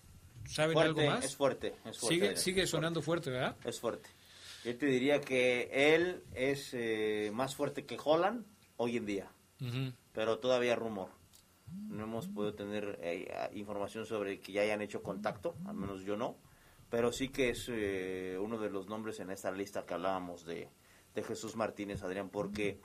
[0.47, 1.25] ¿Saben fuerte, algo más?
[1.25, 2.15] Es fuerte, es fuerte.
[2.15, 3.57] Sigue, sigue sonando fuerte, ¿verdad?
[3.65, 4.11] Es fuerte.
[4.65, 8.45] Yo te diría que él es eh, más fuerte que Holland
[8.77, 9.31] hoy en día,
[9.61, 9.95] uh -huh.
[10.13, 11.11] pero todavía rumor.
[11.89, 16.16] No hemos podido tener eh, información sobre que ya hayan hecho contacto, al menos yo
[16.16, 16.36] no
[16.90, 20.69] pero sí que es eh, uno de los nombres en esta lista que hablábamos de,
[21.15, 22.81] de Jesús Martínez, Adrián, porque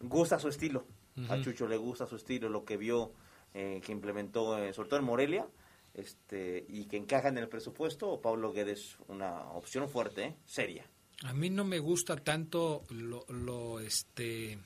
[0.00, 0.86] gusta su estilo.
[1.16, 1.30] Uh -huh.
[1.32, 3.12] A Chucho le gusta su estilo, lo que vio,
[3.54, 5.48] eh, que implementó, eh, sobre todo en Morelia,
[5.94, 8.20] este, y que encaja en el presupuesto.
[8.20, 10.88] Pablo Guedes, una opción fuerte, seria.
[11.24, 14.58] A mí no me gusta tanto lo, lo este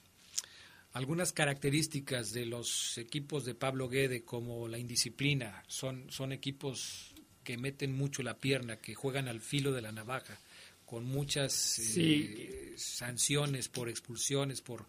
[0.94, 7.58] algunas características de los equipos de Pablo Guede como la indisciplina son son equipos que
[7.58, 10.38] meten mucho la pierna, que juegan al filo de la navaja,
[10.86, 12.34] con muchas sí.
[12.38, 14.86] eh, sanciones por expulsiones, por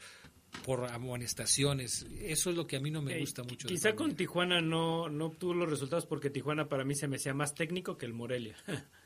[0.63, 2.05] por amonestaciones.
[2.21, 3.67] Eso es lo que a mí no me gusta mucho.
[3.67, 7.33] Quizá con Tijuana no, no obtuvo los resultados porque Tijuana para mí se me hacía
[7.33, 8.55] más técnico que el Morelia.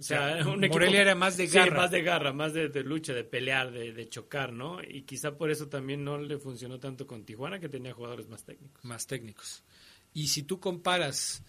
[0.00, 1.76] O sea, un Morelia era más de Sí, garra.
[1.76, 4.82] más de garra, más de, de lucha, de pelear, de, de chocar, ¿no?
[4.82, 8.42] Y quizá por eso también no le funcionó tanto con Tijuana, que tenía jugadores más
[8.44, 8.82] técnicos.
[8.84, 9.62] más técnicos.
[10.14, 11.42] Y si tú comparas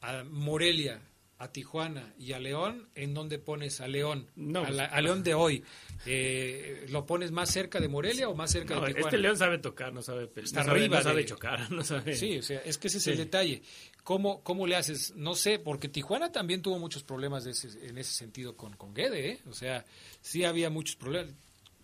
[0.00, 1.00] a Morelia,
[1.38, 4.26] a Tijuana y a León, ¿en dónde pones a León?
[4.36, 5.62] No, a, pues- la- a León de hoy.
[6.06, 9.06] Eh, ¿Lo pones más cerca de Morelia o más cerca No, de Tijuana?
[9.08, 10.44] este León sabe tocar, no sabe pelear.
[10.46, 12.16] Está no sabe, arriba sabe chocar, no sabe.
[12.16, 13.10] Sí, o sea, es que ese es Sí.
[13.10, 13.62] el detalle.
[14.06, 15.14] ¿Cómo, ¿Cómo le haces?
[15.16, 18.94] No sé, porque Tijuana también tuvo muchos problemas de ese- en ese sentido con, con
[18.94, 19.38] Guede, ¿eh?
[19.50, 19.84] O sea,
[20.20, 21.34] sí había muchos problemas.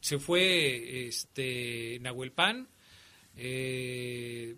[0.00, 2.68] Se fue este Nahuel Pan,
[3.36, 4.54] eh,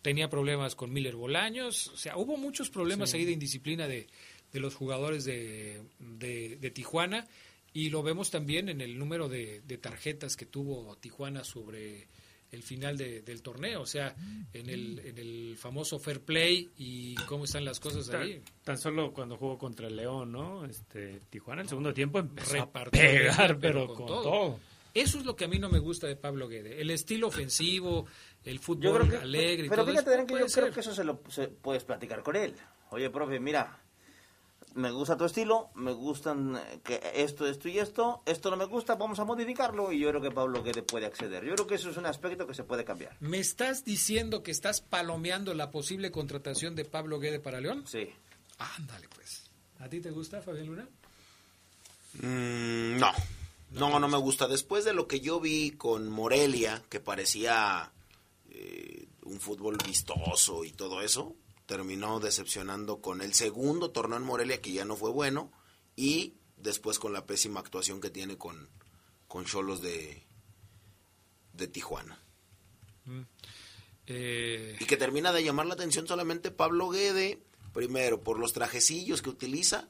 [0.00, 4.06] tenía problemas con Miller Bolaños, o sea, hubo muchos problemas ahí de indisciplina de,
[4.52, 7.26] de los jugadores de, de- de Tijuana
[7.74, 12.06] y lo vemos también en el número de, de tarjetas que tuvo Tijuana sobre
[12.52, 14.14] el final de- del torneo, o sea,
[14.52, 18.40] en el, en el famoso fair play y cómo están las cosas Tan, ahí.
[18.62, 20.64] tan solo cuando jugó contra el León, ¿no?
[20.64, 24.22] Este, Tijuana en el segundo tiempo empezó Repartió a pegar, pero pero, con con, todo.
[24.22, 24.60] todo.
[24.94, 28.04] Eso es lo que a mí no me gusta de Pablo Guede, el estilo ofensivo,
[28.44, 30.26] el Yo fútbol creo que, alegre y pero todo fíjate, eso.
[30.26, 32.54] Que yo creo que eso se lo se- puedes platicar con él.
[32.90, 33.81] Oye, profe, mira,
[34.74, 38.64] me gusta tu estilo, me gustan eh, que esto, esto y esto, esto no me
[38.64, 41.44] gusta, vamos a modificarlo y yo creo que Pablo Guede puede acceder.
[41.44, 43.16] Yo creo que eso es un aspecto que se puede cambiar.
[43.20, 47.84] ¿Me estás diciendo que estás palomeando la posible contratación de Pablo Guede para León?
[47.86, 48.08] Sí.
[48.58, 49.50] Ándale, pues.
[49.80, 50.88] ¿A ti te gusta, Fabián Luna?
[52.20, 53.12] Mm, no,
[53.72, 54.46] no, no me gusta.
[54.46, 57.90] Después de lo que yo vi con Morelia, que parecía
[58.50, 61.34] eh, un fútbol vistoso y todo eso,
[61.72, 65.50] terminó decepcionando con el segundo torneo en Morelia, que ya no fue bueno,
[65.96, 68.68] y después con la pésima actuación que tiene con
[69.26, 70.22] con Cholos de,
[71.54, 72.20] de Tijuana.
[74.06, 77.40] Eh, Y que termina de llamar la atención solamente Pablo Guede,
[77.72, 79.88] primero por los trajecillos que utiliza,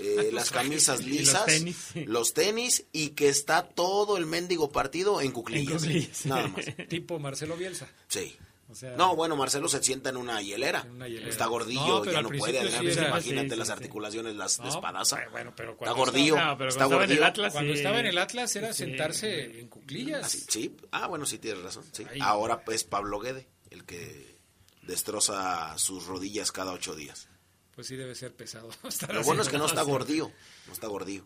[0.00, 1.64] eh, las camisas los lisas,
[2.06, 5.82] los tenis, y que está todo el mendigo partido en cuclillas.
[5.82, 6.26] En cuclillas.
[6.26, 6.66] Nada más.
[6.88, 7.88] tipo Marcelo Bielsa.
[8.06, 8.36] Sí.
[8.70, 10.82] O sea, No, bueno, Marcelo se sienta en una hielera.
[10.82, 11.28] En una hielera.
[11.28, 12.52] Está gordillo, No, ya no puede.
[12.52, 12.58] sí
[12.98, 15.20] era- imagínate sí, las sí, articulaciones, las de No, espadaza.
[15.32, 16.34] bueno, pero está cuando gordillo.
[16.34, 17.24] estaba- no, pero está cuando estaba en el.
[17.24, 17.78] Atlas, Cuando sí.
[17.78, 18.84] estaba en el Atlas era Sí.
[18.84, 20.24] sentarse en cuclillas.
[20.24, 20.76] Así, sí.
[20.92, 21.84] Ah, bueno, sí tienes razón.
[22.20, 24.38] Ahora pues Pablo Guede, el que
[24.82, 27.28] destroza sus rodillas cada ocho días.
[27.74, 28.70] Pues sí debe ser pesado.
[28.88, 30.30] estar Lo bueno es que no está gordillo.
[30.66, 31.24] No está gordillo.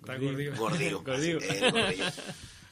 [0.00, 0.54] Está gordillo.
[0.56, 1.02] Gordillo.
[1.04, 1.38] Gordillo.
[1.40, 2.04] Gordillo.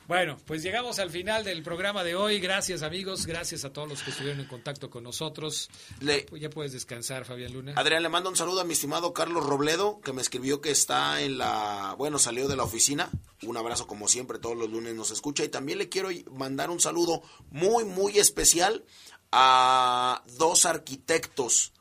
[0.08, 2.38] Bueno, pues llegamos al final del programa de hoy.
[2.40, 5.70] Gracias amigos, gracias a todos los que estuvieron en contacto con nosotros.
[6.00, 7.74] Le- Pues ya puedes descansar, Fabián Luna.
[7.76, 11.22] Adrián, le mando un saludo a mi estimado Carlos Robledo, que me escribió que está
[11.22, 13.10] en la, bueno, salió de la oficina.
[13.42, 15.44] Un abrazo como siempre, todos los lunes nos escucha.
[15.44, 18.84] Y también le quiero mandar un saludo muy, muy especial
[19.30, 21.72] a dos arquitectos,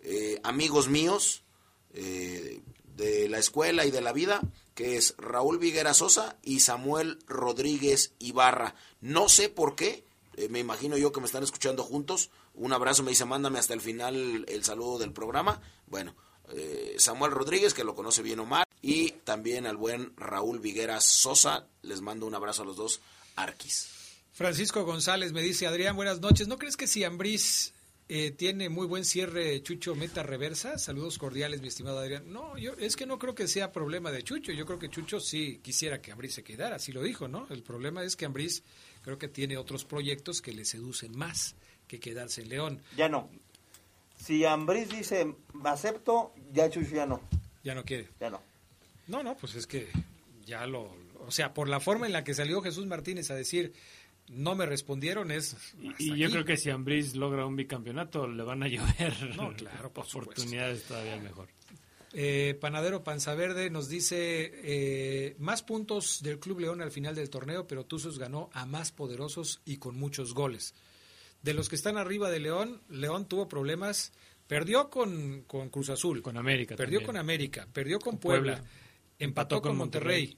[0.00, 1.44] eh, amigos míos,
[1.92, 2.60] eh,
[2.96, 4.40] de la escuela y de la vida,
[4.76, 8.76] que es Raúl Viguera Sosa y Samuel Rodríguez Ibarra.
[9.00, 10.04] No sé por qué,
[10.36, 12.30] eh, me imagino yo que me están escuchando juntos.
[12.54, 15.62] Un abrazo, me dice, mándame hasta el final el saludo del programa.
[15.86, 16.14] Bueno,
[16.50, 21.66] eh, Samuel Rodríguez, que lo conoce bien Omar, y también al buen Raúl Viguera Sosa.
[21.80, 23.00] Les mando un abrazo a los dos
[23.34, 23.88] arquis.
[24.32, 26.48] Francisco González me dice, Adrián, buenas noches.
[26.48, 27.72] ¿No crees que si Ambriz
[28.08, 30.78] eh, tiene muy buen cierre Chucho meta reversa?
[30.78, 32.32] Saludos cordiales, mi estimado Adrián.
[32.32, 34.52] No, yo es que no creo que sea problema de Chucho.
[34.52, 37.46] Yo creo que Chucho sí quisiera que Ambriz se quedara, así lo dijo, ¿no?
[37.50, 38.62] El problema es que Ambriz
[39.02, 41.56] creo que tiene otros proyectos que le seducen más
[41.88, 42.82] que quedarse en León.
[42.96, 43.28] Ya no.
[44.16, 45.34] Si Ambriz dice
[45.64, 47.20] acepto, ya Chucho ya no.
[47.64, 48.08] Ya no quiere.
[48.20, 48.40] Ya no.
[49.08, 49.88] No, no, pues es que
[50.44, 50.94] ya lo...
[51.26, 53.72] O sea, por la forma en la que salió Jesús Martínez a decir
[54.28, 55.56] no me respondieron es...
[55.98, 56.32] Y, yo aquí.
[56.32, 60.42] creo que si Ambriz logra un bicampeonato, le van a llover No, claro, por supuesto.
[60.42, 61.48] oportunidades todavía mejor.
[62.12, 67.28] Eh, Panadero Panza Verde nos dice eh, más puntos del Club León al final del
[67.28, 70.74] torneo, pero Tuzos ganó a más poderosos y con muchos goles.
[71.42, 74.12] De los que están arriba de León, León tuvo problemas,
[74.46, 77.06] perdió con, con Cruz Azul, Con América perdió también.
[77.06, 78.70] con América, perdió con Con Puebla, Puebla.
[79.18, 80.36] empató, con Monterrey.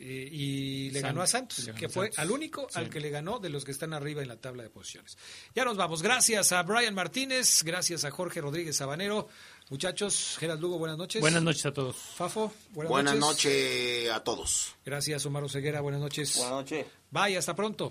[0.00, 1.66] Eh, y le ganó a Santos.
[1.66, 2.18] Ganó que fue Santos.
[2.20, 4.70] al único al que le ganó de los que están arriba en la tabla de
[4.70, 5.18] posiciones.
[5.54, 6.02] Ya nos vamos.
[6.02, 9.28] Gracias a Brian Martínez, gracias a Jorge Rodríguez Sabanero.
[9.70, 11.20] Muchachos, Gerard Lugo, buenas noches.
[11.20, 11.96] Buenas noches a todos.
[11.96, 13.44] Fafo, buenas, Buenas noches.
[13.52, 14.74] noches a todos.
[14.84, 16.36] Gracias, Omar Ceguera, buenas noches.
[16.36, 16.86] Buenas noches.
[17.10, 17.90] Bye, hasta pronto.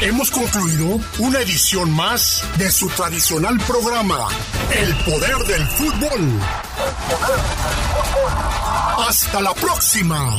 [0.00, 4.28] Hemos concluido una edición más de su tradicional programa,
[4.74, 6.40] El Poder del Fútbol.
[9.08, 10.36] Hasta la próxima.